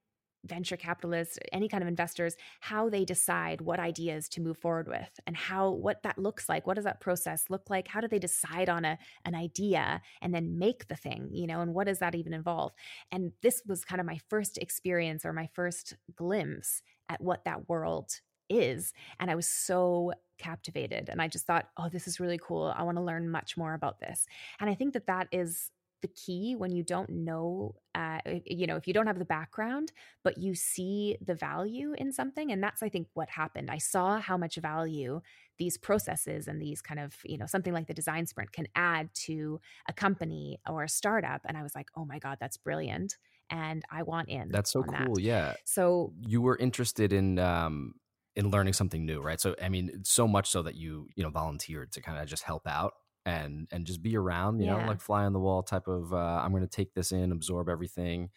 venture 0.46 0.78
capitalists 0.78 1.38
any 1.52 1.68
kind 1.68 1.84
of 1.84 1.88
investors 1.88 2.36
how 2.62 2.90
they 2.90 3.06
decide 3.06 3.62
what 3.62 3.80
ideas 3.80 4.30
to 4.30 4.42
move 4.42 4.58
forward 4.58 4.88
with 4.88 5.20
and 5.26 5.36
how 5.36 5.72
what 5.72 6.04
that 6.04 6.18
looks 6.18 6.48
like. 6.48 6.66
What 6.68 6.76
does 6.76 6.86
that 6.86 7.02
process 7.02 7.46
look 7.50 7.70
like? 7.70 7.88
How 7.88 8.02
do 8.02 8.08
they 8.08 8.20
decide 8.20 8.70
on 8.70 8.86
a 8.86 8.98
an 9.26 9.36
idea 9.36 10.02
and 10.22 10.34
then 10.34 10.58
make 10.58 10.88
the 10.88 10.96
thing 10.96 11.30
you 11.32 11.48
know 11.48 11.62
and 11.62 11.74
what 11.74 11.88
does 11.88 12.00
that 12.00 12.16
even 12.16 12.34
involve? 12.34 12.72
And 13.12 13.32
this 13.42 13.62
was 13.66 13.86
kind 13.86 14.00
of 14.00 14.08
my 14.08 14.20
first 14.30 14.58
experience 14.58 15.26
or 15.26 15.34
my 15.34 15.50
first 15.54 15.96
glimpse 16.16 16.82
at 17.10 17.22
what 17.22 17.46
that 17.46 17.70
world 17.70 18.12
is 18.50 18.94
and 19.20 19.30
i 19.30 19.36
was 19.36 19.48
so 19.48 20.14
captivated 20.38 21.10
and 21.10 21.22
i 21.22 21.28
just 21.28 21.46
thought 21.46 21.68
oh 21.78 21.90
this 21.90 22.08
is 22.08 22.20
really 22.20 22.40
cool. 22.42 22.74
I 22.76 22.84
want 22.84 22.98
to 22.98 23.04
learn 23.04 23.30
much 23.30 23.58
more 23.58 23.74
about 23.74 24.00
this. 24.00 24.26
And 24.60 24.70
i 24.70 24.74
think 24.74 24.94
that 24.94 25.08
that 25.08 25.28
is 25.32 25.72
the 26.02 26.08
key 26.10 26.56
when 26.56 26.72
you 26.72 26.84
don't 26.84 27.10
know 27.10 27.76
uh, 27.96 28.20
you 28.46 28.68
know 28.68 28.76
if 28.76 28.88
you 28.88 28.94
don't 28.94 29.08
have 29.08 29.20
the 29.20 29.26
background 29.26 29.92
but 30.24 30.38
you 30.38 30.54
see 30.54 31.18
the 31.22 31.34
value 31.34 31.94
in 31.98 32.12
something 32.12 32.52
and 32.52 32.62
that's 32.62 32.84
i 32.84 32.90
think 32.90 33.08
what 33.14 33.30
happened. 33.30 33.70
I 33.70 33.78
saw 33.78 34.20
how 34.20 34.38
much 34.38 34.56
value 34.56 35.22
these 35.58 35.78
processes 35.78 36.48
and 36.48 36.62
these 36.62 36.82
kind 36.82 37.00
of 37.00 37.16
you 37.26 37.38
know 37.38 37.46
something 37.48 37.74
like 37.74 37.88
the 37.88 37.94
design 37.94 38.28
sprint 38.28 38.52
can 38.52 38.68
add 38.76 39.10
to 39.26 39.60
a 39.88 39.94
company 39.94 40.60
or 40.70 40.84
a 40.84 40.90
startup 40.90 41.42
and 41.46 41.58
i 41.58 41.64
was 41.64 41.74
like 41.76 41.88
oh 41.96 42.06
my 42.06 42.20
god 42.20 42.38
that's 42.40 42.58
brilliant 42.58 43.18
and 43.50 43.84
i 43.92 44.04
want 44.04 44.30
in 44.30 44.50
that's 44.50 44.72
so 44.72 44.84
cool 44.84 45.16
that. 45.16 45.22
yeah. 45.22 45.54
So 45.66 46.14
you 46.22 46.42
were 46.42 46.58
interested 46.58 47.14
in 47.14 47.40
um 47.40 47.94
in 48.36 48.52
learning 48.52 48.74
something 48.74 49.06
new 49.06 49.22
right? 49.22 49.42
So 49.42 49.56
i 49.62 49.70
mean 49.70 50.04
so 50.04 50.28
much 50.28 50.50
so 50.50 50.62
that 50.64 50.76
you 50.76 51.08
you 51.16 51.24
know 51.24 51.30
volunteered 51.30 51.92
to 51.94 52.02
kind 52.02 52.20
of 52.20 52.28
just 52.28 52.44
help 52.44 52.68
out 52.68 52.94
and 53.28 53.68
and 53.72 53.86
just 53.86 54.02
be 54.02 54.16
around, 54.16 54.60
you 54.60 54.66
yeah. 54.66 54.78
know, 54.78 54.88
like 54.88 55.02
fly 55.02 55.26
on 55.26 55.34
the 55.34 55.40
wall 55.40 55.62
type 55.62 55.88
of 55.88 56.14
uh, 56.14 56.42
I'm 56.42 56.52
going 56.52 56.64
to 56.64 56.70
take 56.70 56.94
this 56.94 57.12
in, 57.12 57.32
absorb 57.34 57.68
everything. 57.68 58.30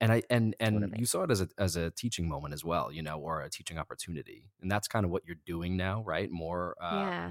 And 0.00 0.12
I 0.12 0.22
and 0.30 0.54
and 0.60 0.82
totally. 0.82 1.00
you 1.00 1.06
saw 1.06 1.24
it 1.24 1.30
as 1.32 1.40
a 1.40 1.48
as 1.58 1.74
a 1.74 1.90
teaching 1.90 2.28
moment 2.28 2.54
as 2.54 2.64
well, 2.64 2.92
you 2.92 3.02
know, 3.02 3.18
or 3.18 3.42
a 3.42 3.50
teaching 3.50 3.76
opportunity. 3.76 4.44
And 4.62 4.70
that's 4.70 4.86
kind 4.86 5.04
of 5.04 5.10
what 5.10 5.24
you're 5.26 5.36
doing 5.44 5.76
now, 5.76 6.02
right? 6.02 6.30
More 6.30 6.76
uh, 6.80 6.94
Yeah. 6.94 7.30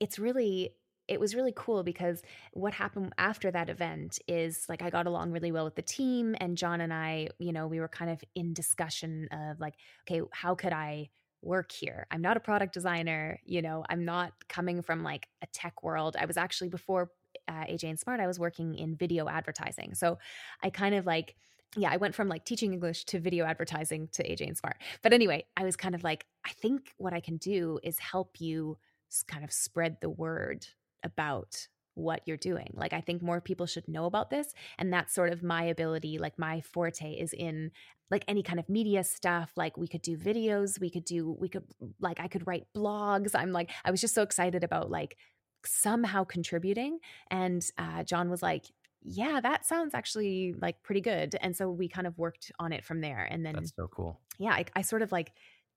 It's 0.00 0.18
really 0.18 0.74
it 1.08 1.20
was 1.20 1.34
really 1.34 1.52
cool 1.54 1.82
because 1.82 2.22
what 2.52 2.74
happened 2.74 3.12
after 3.16 3.50
that 3.50 3.70
event 3.70 4.18
is 4.26 4.66
like 4.68 4.82
I 4.82 4.90
got 4.90 5.06
along 5.06 5.32
really 5.32 5.52
well 5.52 5.64
with 5.64 5.76
the 5.76 5.82
team 5.82 6.34
and 6.40 6.56
John 6.58 6.80
and 6.80 6.92
I, 6.92 7.28
you 7.38 7.52
know, 7.52 7.66
we 7.66 7.78
were 7.80 7.88
kind 7.88 8.10
of 8.10 8.22
in 8.34 8.54
discussion 8.54 9.28
of 9.30 9.60
like, 9.60 9.74
okay, 10.02 10.22
how 10.32 10.54
could 10.54 10.72
I 10.72 11.10
work 11.44 11.72
here. 11.72 12.06
I'm 12.10 12.22
not 12.22 12.36
a 12.36 12.40
product 12.40 12.74
designer, 12.74 13.38
you 13.44 13.62
know, 13.62 13.84
I'm 13.88 14.04
not 14.04 14.32
coming 14.48 14.82
from 14.82 15.02
like 15.02 15.28
a 15.42 15.46
tech 15.46 15.82
world. 15.82 16.16
I 16.18 16.26
was 16.26 16.36
actually 16.36 16.68
before 16.68 17.10
uh, 17.48 17.64
AJ 17.64 17.84
and 17.84 18.00
Smart, 18.00 18.20
I 18.20 18.26
was 18.26 18.38
working 18.38 18.74
in 18.74 18.96
video 18.96 19.28
advertising. 19.28 19.94
So 19.94 20.18
I 20.62 20.70
kind 20.70 20.94
of 20.94 21.06
like, 21.06 21.36
yeah, 21.76 21.90
I 21.90 21.96
went 21.96 22.14
from 22.14 22.28
like 22.28 22.44
teaching 22.44 22.72
English 22.72 23.04
to 23.06 23.18
video 23.18 23.44
advertising 23.44 24.08
to 24.12 24.22
AJ 24.22 24.46
and 24.46 24.56
Smart. 24.56 24.76
But 25.02 25.12
anyway, 25.12 25.44
I 25.56 25.64
was 25.64 25.76
kind 25.76 25.94
of 25.94 26.04
like, 26.04 26.26
I 26.44 26.50
think 26.50 26.92
what 26.96 27.12
I 27.12 27.20
can 27.20 27.36
do 27.36 27.78
is 27.82 27.98
help 27.98 28.40
you 28.40 28.78
kind 29.26 29.44
of 29.44 29.52
spread 29.52 29.98
the 30.00 30.10
word 30.10 30.66
about 31.02 31.68
what 31.94 32.22
you're 32.26 32.36
doing. 32.36 32.70
Like, 32.74 32.92
I 32.92 33.00
think 33.00 33.22
more 33.22 33.40
people 33.40 33.66
should 33.66 33.88
know 33.88 34.06
about 34.06 34.30
this. 34.30 34.52
And 34.78 34.92
that's 34.92 35.14
sort 35.14 35.32
of 35.32 35.42
my 35.42 35.64
ability. 35.64 36.18
Like, 36.18 36.38
my 36.38 36.60
forte 36.60 37.12
is 37.12 37.32
in 37.32 37.70
like 38.10 38.24
any 38.28 38.42
kind 38.42 38.58
of 38.58 38.68
media 38.68 39.04
stuff. 39.04 39.52
Like, 39.56 39.76
we 39.76 39.88
could 39.88 40.02
do 40.02 40.16
videos, 40.16 40.80
we 40.80 40.90
could 40.90 41.04
do, 41.04 41.36
we 41.38 41.48
could, 41.48 41.64
like, 42.00 42.20
I 42.20 42.28
could 42.28 42.46
write 42.46 42.66
blogs. 42.76 43.30
I'm 43.34 43.52
like, 43.52 43.70
I 43.84 43.90
was 43.90 44.00
just 44.00 44.14
so 44.14 44.22
excited 44.22 44.64
about 44.64 44.90
like 44.90 45.16
somehow 45.64 46.24
contributing. 46.24 46.98
And 47.30 47.64
uh, 47.78 48.04
John 48.04 48.30
was 48.30 48.42
like, 48.42 48.66
yeah, 49.02 49.40
that 49.40 49.66
sounds 49.66 49.94
actually 49.94 50.54
like 50.60 50.82
pretty 50.82 51.00
good. 51.00 51.36
And 51.40 51.56
so 51.56 51.70
we 51.70 51.88
kind 51.88 52.06
of 52.06 52.18
worked 52.18 52.50
on 52.58 52.72
it 52.72 52.84
from 52.84 53.00
there. 53.00 53.26
And 53.30 53.44
then 53.44 53.54
that's 53.54 53.72
so 53.76 53.88
cool. 53.88 54.20
Yeah, 54.38 54.52
I, 54.52 54.64
I 54.74 54.82
sort 54.82 55.02
of 55.02 55.12
like 55.12 55.32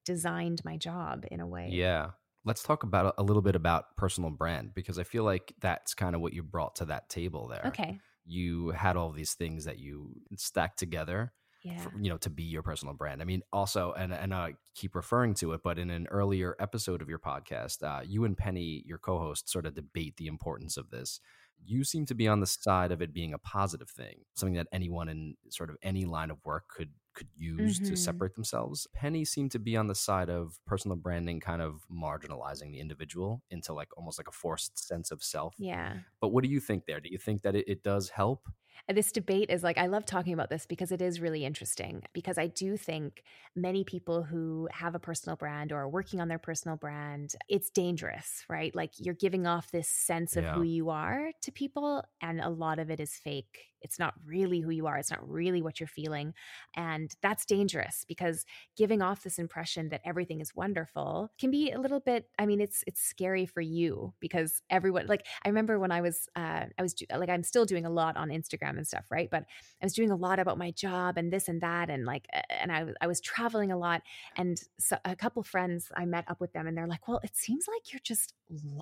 designed 0.06 0.62
my 0.64 0.78
job 0.78 1.26
in 1.30 1.42
a 1.42 1.48
way. 1.48 1.70
Yeah 1.72 2.12
let's 2.48 2.64
talk 2.64 2.84
about 2.84 3.14
a 3.18 3.24
little 3.24 3.42
bit 3.42 3.56
about 3.56 3.96
personal 3.98 4.30
brand 4.30 4.74
because 4.74 4.98
I 4.98 5.04
feel 5.04 5.24
like 5.24 5.54
that's 5.60 5.94
kind 5.94 6.16
of 6.16 6.22
what 6.22 6.34
you 6.34 6.42
brought 6.42 6.78
to 6.78 6.86
that 6.86 7.10
table 7.10 7.48
there. 7.48 7.64
Okay. 7.68 8.00
You 8.26 8.70
had 8.70 8.96
all 8.96 9.12
these 9.12 9.34
things 9.34 9.66
that 9.66 9.78
you 9.80 10.14
stacked 10.38 10.80
together. 10.80 11.34
Yeah. 11.64 11.80
For, 11.80 11.92
you 12.00 12.10
know, 12.10 12.18
to 12.18 12.30
be 12.30 12.44
your 12.44 12.62
personal 12.62 12.94
brand. 12.94 13.22
I 13.22 13.26
mean, 13.26 13.42
also, 13.52 13.92
and 13.92 14.14
and 14.14 14.34
I 14.34 14.54
keep 14.74 14.96
referring 14.96 15.34
to 15.36 15.52
it, 15.52 15.62
but 15.64 15.78
in 15.80 15.90
an 15.90 16.08
earlier 16.10 16.56
episode 16.60 17.02
of 17.02 17.10
your 17.10 17.20
podcast, 17.20 17.84
uh, 17.84 18.04
you 18.06 18.24
and 18.24 18.38
Penny, 18.38 18.84
your 18.86 19.00
co-host, 19.00 19.50
sort 19.50 19.66
of 19.66 19.74
debate 19.74 20.16
the 20.16 20.28
importance 20.28 20.78
of 20.78 20.92
this 20.92 21.20
you 21.64 21.84
seem 21.84 22.06
to 22.06 22.16
be 22.16 22.28
on 22.28 22.40
the 22.40 22.48
side 22.48 22.92
of 22.92 23.02
it 23.02 23.14
being 23.14 23.34
a 23.34 23.38
positive 23.40 23.90
thing, 23.90 24.20
something 24.36 24.56
that 24.56 24.68
anyone 24.72 25.10
in 25.10 25.36
sort 25.50 25.70
of 25.70 25.78
any 25.82 26.06
line 26.06 26.32
of 26.32 26.38
work 26.46 26.66
could 26.70 26.90
could 27.14 27.28
use 27.36 27.80
mm-hmm. 27.80 27.90
to 27.90 27.98
separate 27.98 28.36
themselves. 28.36 28.88
Penny 28.94 29.26
seemed 29.26 29.52
to 29.52 29.60
be 29.60 29.76
on 29.76 29.88
the 29.88 29.96
side 29.96 30.30
of 30.30 30.60
personal 30.68 30.96
branding 30.96 31.40
kind 31.40 31.64
of 31.64 31.82
marginalizing 31.92 32.72
the 32.72 32.80
individual 32.80 33.42
into 33.50 33.74
like 33.74 33.88
almost 33.98 34.20
like 34.20 34.28
a 34.28 34.32
forced 34.32 34.78
sense 34.88 35.10
of 35.10 35.24
self. 35.24 35.56
Yeah. 35.58 35.96
But 36.22 36.28
what 36.30 36.44
do 36.44 36.50
you 36.50 36.60
think 36.60 36.86
there? 36.86 37.00
Do 37.00 37.10
you 37.10 37.18
think 37.18 37.42
that 37.42 37.56
it, 37.56 37.66
it 37.68 37.82
does 37.82 38.10
help? 38.10 38.48
Uh, 38.90 38.94
this 38.94 39.12
debate 39.12 39.50
is 39.50 39.64
like 39.64 39.78
I 39.78 39.88
love 39.88 40.06
talking 40.06 40.34
about 40.34 40.50
this 40.50 40.66
because 40.66 40.92
it 40.92 41.02
is 41.02 41.20
really 41.20 41.46
interesting 41.46 42.04
because 42.14 42.38
I 42.38 42.48
do 42.48 42.78
think 42.78 43.24
many 43.56 43.84
people 43.84 44.24
who 44.24 44.68
have 44.72 44.96
a 44.96 45.00
personal 45.00 45.36
brand 45.36 45.72
or 45.72 45.78
are 45.78 45.90
working 45.90 46.22
on 46.22 46.28
their 46.28 46.40
personal 46.40 46.78
brand 46.78 47.36
it's 47.50 47.70
dangerous 47.70 48.46
right 48.50 48.76
like 48.76 48.92
you're 48.98 49.14
giving 49.14 49.48
off 49.48 49.72
this 49.72 49.90
sense 49.90 50.36
of 50.38 50.44
yeah. 50.44 50.54
who 50.54 50.64
you 50.64 50.90
are 50.90 51.32
to 51.42 51.52
people 51.52 52.04
and 52.22 52.40
a 52.40 52.50
lot 52.50 52.80
of 52.80 52.90
it 52.90 53.00
is 53.00 53.14
fake 53.16 53.68
it's 53.82 54.00
not 54.00 54.14
really 54.26 54.60
who 54.62 54.70
you 54.70 54.88
are. 54.88 54.98
It's 54.98 55.12
not 55.12 55.28
really 55.28 55.62
what 55.62 55.80
you're 55.80 55.88
feeling. 55.88 56.34
And 56.76 57.14
that's 57.22 57.46
dangerous 57.46 58.06
because 58.08 58.46
giving 58.76 59.02
off 59.02 59.24
this 59.24 59.40
impression 59.40 59.90
that 59.90 60.02
everything 60.06 60.42
is 60.42 60.56
wonderful 60.56 61.30
can 61.40 61.52
be 61.52 61.72
a 61.72 61.80
little 61.80 62.00
bit, 62.00 62.30
I 62.38 62.46
mean, 62.46 62.62
it's 62.62 62.84
it's 62.88 63.02
scary 63.02 63.46
for 63.46 63.62
you 63.62 64.14
because 64.20 64.62
everyone 64.70 65.08
like 65.08 65.26
I 65.46 65.50
remember 65.50 65.80
when 65.80 65.92
I 65.92 66.02
was 66.02 66.28
uh 66.36 66.66
I 66.78 66.82
was 66.82 66.96
like 67.16 67.30
I'm 67.30 67.44
still 67.44 67.66
doing 67.66 67.86
a 67.86 67.90
lot 67.90 68.18
on 68.18 68.30
Instagram 68.30 68.78
and 68.78 68.88
stuff, 68.88 69.06
right? 69.10 69.30
But 69.30 69.46
I 69.82 69.86
was 69.86 69.94
doing 69.94 70.12
a 70.12 70.16
lot 70.16 70.40
about 70.40 70.58
my 70.58 70.72
job 70.72 71.18
and 71.18 71.32
this 71.32 71.48
and 71.48 71.62
that 71.62 71.90
and 71.90 72.06
like 72.06 72.28
and 72.50 72.72
I 72.72 72.86
I 73.02 73.08
was 73.08 73.22
traveling 73.22 73.72
a 73.72 73.78
lot 73.78 74.02
and 74.36 74.62
so 74.80 74.98
a 75.06 75.16
couple 75.16 75.44
friends 75.44 75.92
I 75.96 76.06
met 76.06 76.26
up 76.28 76.40
with 76.40 76.54
them 76.54 76.68
and 76.68 76.78
they're 76.78 76.88
like, 76.88 77.08
"Well, 77.08 77.20
it 77.24 77.36
seems 77.36 77.68
like 77.68 77.92
you're 77.92 78.02
just 78.04 78.34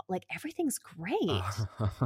like 0.08 0.26
everything's 0.34 0.80
great." 0.80 1.44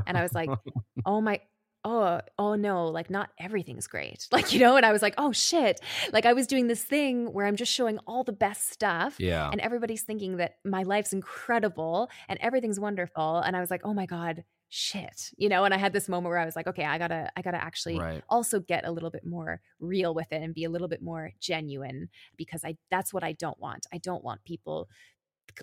and 0.07 0.17
I 0.17 0.21
was 0.21 0.33
like, 0.33 0.49
"Oh 1.05 1.21
my 1.21 1.41
oh, 1.85 2.19
oh 2.37 2.55
no, 2.55 2.87
like 2.87 3.09
not 3.09 3.29
everything's 3.39 3.87
great. 3.87 4.27
Like, 4.31 4.53
you 4.53 4.59
know, 4.59 4.75
and 4.77 4.85
I 4.85 4.91
was 4.91 5.01
like, 5.01 5.15
oh 5.17 5.31
shit. 5.31 5.79
Like 6.13 6.25
I 6.25 6.33
was 6.33 6.47
doing 6.47 6.67
this 6.67 6.83
thing 6.83 7.31
where 7.33 7.45
I'm 7.45 7.55
just 7.55 7.73
showing 7.73 7.97
all 8.07 8.23
the 8.23 8.33
best 8.33 8.71
stuff. 8.71 9.15
Yeah. 9.19 9.49
And 9.51 9.59
everybody's 9.61 10.03
thinking 10.03 10.37
that 10.37 10.55
my 10.65 10.83
life's 10.83 11.13
incredible 11.13 12.09
and 12.27 12.37
everything's 12.41 12.79
wonderful. 12.79 13.37
And 13.39 13.55
I 13.55 13.59
was 13.61 13.71
like, 13.71 13.81
oh 13.83 13.93
my 13.93 14.05
God, 14.05 14.43
shit. 14.69 15.31
You 15.37 15.49
know, 15.49 15.63
and 15.63 15.73
I 15.73 15.77
had 15.77 15.93
this 15.93 16.07
moment 16.09 16.29
where 16.29 16.37
I 16.37 16.45
was 16.45 16.55
like, 16.55 16.67
okay, 16.67 16.85
I 16.85 16.97
gotta, 16.97 17.31
I 17.35 17.41
gotta 17.41 17.61
actually 17.63 17.97
Right. 17.97 18.23
also 18.29 18.59
get 18.59 18.85
a 18.85 18.91
little 18.91 19.09
bit 19.09 19.25
more 19.25 19.61
real 19.79 20.13
with 20.13 20.31
it 20.31 20.41
and 20.41 20.53
be 20.53 20.65
a 20.65 20.69
little 20.69 20.87
bit 20.87 21.01
more 21.01 21.31
genuine 21.39 22.09
because 22.37 22.63
I 22.63 22.77
that's 22.91 23.13
what 23.13 23.23
I 23.23 23.33
don't 23.33 23.59
want. 23.59 23.87
I 23.93 23.97
don't 23.97 24.23
want 24.23 24.43
people 24.43 24.89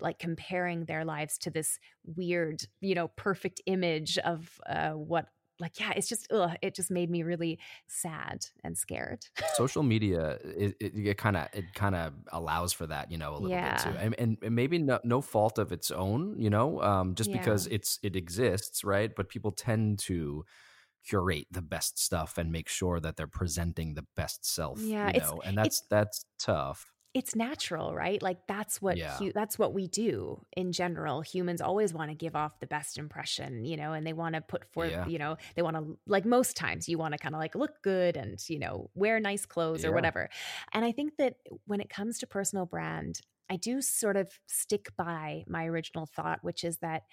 like 0.00 0.18
comparing 0.18 0.84
their 0.86 1.04
lives 1.04 1.38
to 1.38 1.50
this 1.50 1.78
weird, 2.04 2.62
you 2.80 2.94
know, 2.96 3.08
perfect 3.16 3.60
image 3.66 4.18
of 4.18 4.60
uh, 4.68 4.90
what 4.90 5.26
like 5.60 5.78
yeah, 5.80 5.92
it's 5.96 6.08
just 6.08 6.30
ugh, 6.32 6.56
it 6.62 6.74
just 6.74 6.90
made 6.90 7.10
me 7.10 7.22
really 7.22 7.58
sad 7.88 8.46
and 8.64 8.76
scared. 8.78 9.26
social 9.44 9.82
media 9.82 10.38
it, 10.42 10.76
it, 10.80 10.92
it 10.96 11.18
kind 11.18 11.36
of 11.36 11.48
it 11.52 11.72
kind 11.74 11.94
of 11.94 12.14
allows 12.32 12.72
for 12.72 12.86
that 12.86 13.10
you 13.12 13.18
know 13.18 13.36
a 13.36 13.38
little 13.38 13.58
bit 13.58 13.76
too 13.76 13.96
and, 13.96 14.14
and, 14.18 14.38
and 14.42 14.54
maybe 14.54 14.78
no, 14.78 14.98
no 15.04 15.20
fault 15.20 15.58
of 15.58 15.72
its 15.72 15.90
own 15.90 16.38
you 16.40 16.50
know 16.50 16.80
um, 16.82 17.14
just 17.14 17.30
Yeah. 17.30 17.30
because 17.30 17.66
it's 17.68 17.98
it 18.02 18.16
exists 18.16 18.82
right 18.82 19.14
but 19.14 19.28
people 19.28 19.52
tend 19.52 19.98
to 19.98 20.44
curate 21.06 21.48
the 21.52 21.62
best 21.62 21.98
stuff 21.98 22.38
and 22.38 22.52
make 22.52 22.68
sure 22.68 23.00
that 23.00 23.16
they're 23.16 23.28
presenting 23.28 23.94
the 23.94 24.06
best 24.16 24.46
self 24.46 24.92
Yeah, 24.92 25.10
you 25.10 25.14
know 25.14 25.42
and 25.46 25.58
that's 25.58 25.82
that's 25.90 26.26
tough 26.38 26.95
it's 27.16 27.34
natural, 27.34 27.94
right? 27.94 28.20
Like 28.20 28.46
that's 28.46 28.82
what 28.82 28.98
Yeah. 28.98 29.16
hu- 29.16 29.32
that's 29.32 29.58
what 29.58 29.72
we 29.72 29.86
do 29.86 30.44
in 30.54 30.70
general. 30.70 31.22
Humans 31.22 31.62
always 31.62 31.94
want 31.94 32.10
to 32.10 32.14
give 32.14 32.36
off 32.36 32.60
the 32.60 32.66
best 32.66 32.98
impression, 32.98 33.64
you 33.64 33.78
know, 33.78 33.94
and 33.94 34.06
they 34.06 34.12
want 34.12 34.34
to 34.34 34.42
put 34.42 34.66
forth, 34.72 34.90
Yeah. 34.90 35.06
you 35.06 35.18
know, 35.18 35.38
they 35.54 35.62
want 35.62 35.76
to 35.78 35.98
like 36.06 36.26
most 36.26 36.56
times 36.56 36.90
you 36.90 36.98
want 36.98 37.12
to 37.12 37.18
kind 37.18 37.34
of 37.34 37.38
like 37.38 37.54
look 37.54 37.80
good 37.82 38.18
and, 38.18 38.38
you 38.50 38.58
know, 38.58 38.90
wear 38.94 39.18
nice 39.18 39.46
clothes 39.46 39.82
or 39.82 39.92
whatever. 39.92 40.28
And 40.74 40.84
I 40.84 40.92
think 40.92 41.16
that 41.16 41.36
when 41.64 41.80
it 41.80 41.88
comes 41.88 42.18
to 42.18 42.26
personal 42.26 42.66
brand, 42.66 43.22
I 43.48 43.56
do 43.56 43.80
sort 43.80 44.16
of 44.16 44.28
stick 44.46 44.94
by 44.96 45.44
my 45.46 45.64
original 45.66 46.04
thought, 46.04 46.40
which 46.42 46.64
is 46.64 46.78
that 46.78 47.04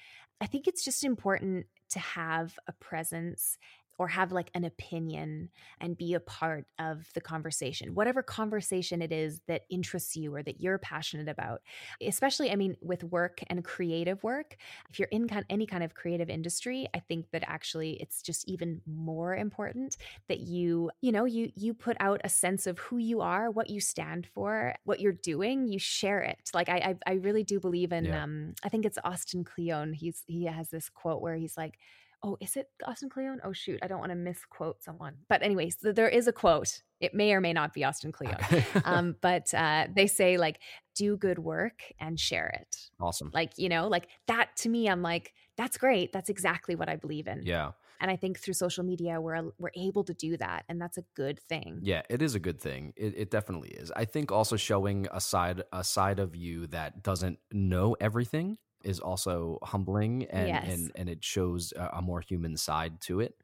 I 0.42 0.48
think 0.48 0.68
it's 0.68 0.84
just 0.84 1.06
important 1.06 1.68
to 1.92 2.00
have 2.00 2.58
a 2.68 2.74
presence 2.74 3.58
or 4.04 4.08
have 4.10 4.34
like 4.34 4.52
an 4.54 4.66
opinion 4.66 5.48
and 5.80 5.98
be 5.98 6.14
a 6.14 6.20
part 6.20 6.66
of 6.78 7.08
the 7.14 7.22
conversation, 7.22 7.96
whatever 7.96 8.22
conversation 8.22 9.02
it 9.02 9.14
is 9.14 9.40
that 9.48 9.62
interests 9.70 10.18
you 10.18 10.36
or 10.36 10.44
that 10.44 10.60
you're 10.60 10.78
passionate 10.78 11.30
about. 11.30 11.62
Especially, 12.06 12.52
I 12.52 12.58
mean, 12.58 12.76
with 12.82 13.02
work 13.06 13.40
and 13.48 13.64
creative 13.64 14.22
work, 14.22 14.58
if 14.90 15.00
you're 15.00 15.08
in 15.10 15.30
any 15.50 15.66
kind 15.66 15.86
of 15.86 15.94
creative 15.94 16.30
industry, 16.30 16.86
I 16.94 17.00
think 17.00 17.28
that 17.32 17.46
actually 17.48 17.94
it's 18.02 18.22
just 18.22 18.46
even 18.50 18.82
more 18.86 19.38
important 19.38 19.96
that 20.28 20.42
you, 20.42 20.92
you 21.00 21.14
know, 21.14 21.24
you 21.24 21.50
you 21.56 21.74
put 21.74 21.96
out 22.02 22.20
a 22.26 22.30
sense 22.30 22.68
of 22.68 22.78
who 22.80 22.98
you 22.98 23.22
are, 23.22 23.50
what 23.50 23.70
you 23.70 23.80
stand 23.80 24.28
for, 24.34 24.76
what 24.84 25.00
you're 25.00 25.14
doing. 25.14 25.66
You 25.70 25.80
share 25.80 26.20
it. 26.20 26.52
Like 26.54 26.68
I, 26.68 26.96
I, 27.08 27.12
I 27.12 27.14
really 27.14 27.46
do 27.46 27.62
believe 27.62 27.94
in. 27.94 28.04
Yeah. 28.04 28.24
Um, 28.24 28.54
I 28.66 28.68
think 28.68 28.86
it's 28.86 28.98
Austin 29.06 29.46
Kleon. 29.46 29.94
He's 29.94 30.24
he 30.28 30.44
has 30.44 30.72
this 30.72 30.90
quote 30.90 31.22
where 31.22 31.36
he's 31.36 31.56
like 31.56 31.80
oh, 32.24 32.38
is 32.40 32.56
it 32.56 32.68
Austin 32.86 33.10
Kleon? 33.10 33.40
Oh 33.44 33.54
shoot, 33.54 33.80
I 33.82 33.88
don't 33.88 34.00
want 34.00 34.12
to 34.12 34.16
misquote 34.16 34.82
someone. 34.84 35.16
But 35.30 35.44
anyways, 35.44 35.78
th- 35.78 35.96
there 35.96 36.10
is 36.10 36.28
a 36.28 36.34
quote. 36.34 36.82
It 37.00 37.14
may 37.14 37.34
or 37.34 37.42
may 37.42 37.54
not 37.54 37.74
be 37.74 37.84
Austin 37.84 38.12
Kleon. 38.12 38.38
um, 38.86 39.16
but 39.22 39.54
uh, 39.54 39.88
they 39.94 40.08
say 40.08 40.38
like, 40.38 40.60
do 40.96 41.18
good 41.18 41.40
work 41.40 41.82
and 42.00 42.20
share 42.20 42.48
it. 42.48 42.90
awesome 43.00 43.30
Like 43.34 43.54
you 43.58 43.70
know, 43.70 43.88
like 43.88 44.08
that 44.28 44.56
to 44.58 44.70
me, 44.70 44.88
I'm 44.88 45.02
like, 45.02 45.34
that's 45.58 45.78
great. 45.78 46.14
That's 46.14 46.30
exactly 46.30 46.76
what 46.76 46.90
I 46.90 46.96
believe 46.96 47.28
in. 47.28 47.42
yeah 47.44 47.72
And 48.00 48.10
I 48.10 48.16
think 48.16 48.40
through 48.40 48.56
social 48.56 48.84
media, 48.84 49.20
we're 49.20 49.52
we're 49.60 49.72
able 49.76 50.04
to 50.06 50.14
do 50.14 50.38
that, 50.38 50.64
and 50.70 50.82
that's 50.82 50.98
a 50.98 51.04
good 51.16 51.40
thing. 51.50 51.80
Yeah, 51.84 52.04
it 52.10 52.22
is 52.22 52.36
a 52.36 52.40
good 52.40 52.60
thing. 52.60 52.94
It, 52.96 53.14
it 53.18 53.32
definitely 53.32 53.70
is. 53.70 53.92
I 53.96 54.06
think 54.06 54.32
also 54.32 54.56
showing 54.56 55.08
a 55.12 55.20
side 55.20 55.64
a 55.72 55.84
side 55.84 56.20
of 56.20 56.36
you 56.36 56.68
that 56.68 57.04
doesn't 57.04 57.40
know 57.52 57.96
everything 58.00 58.58
is 58.84 59.00
also 59.00 59.60
humbling, 59.64 60.26
and 60.30 60.60
Yes. 60.60 60.64
and 60.64 60.92
and 60.96 61.10
it 61.10 61.24
shows 61.24 61.74
a, 61.76 61.90
a 61.98 62.02
more 62.02 62.22
human 62.22 62.58
side 62.58 63.02
to 63.02 63.20
it. 63.20 63.36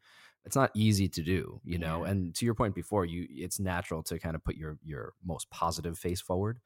It's 0.45 0.55
not 0.55 0.71
easy 0.73 1.09
to 1.09 1.21
do, 1.21 1.59
you 1.63 1.77
know. 1.77 2.03
Yeah. 2.03 2.05
And 2.05 2.33
to 2.35 2.45
your 2.45 2.55
point 2.55 2.73
before, 2.75 3.05
you 3.05 3.27
it's 3.29 3.59
natural 3.59 4.03
to 4.03 4.19
kind 4.19 4.35
of 4.35 4.43
put 4.43 4.55
your 4.55 4.79
your 4.83 5.13
most 5.23 5.49
positive 5.49 5.97
face 5.97 6.21
forward 6.21 6.59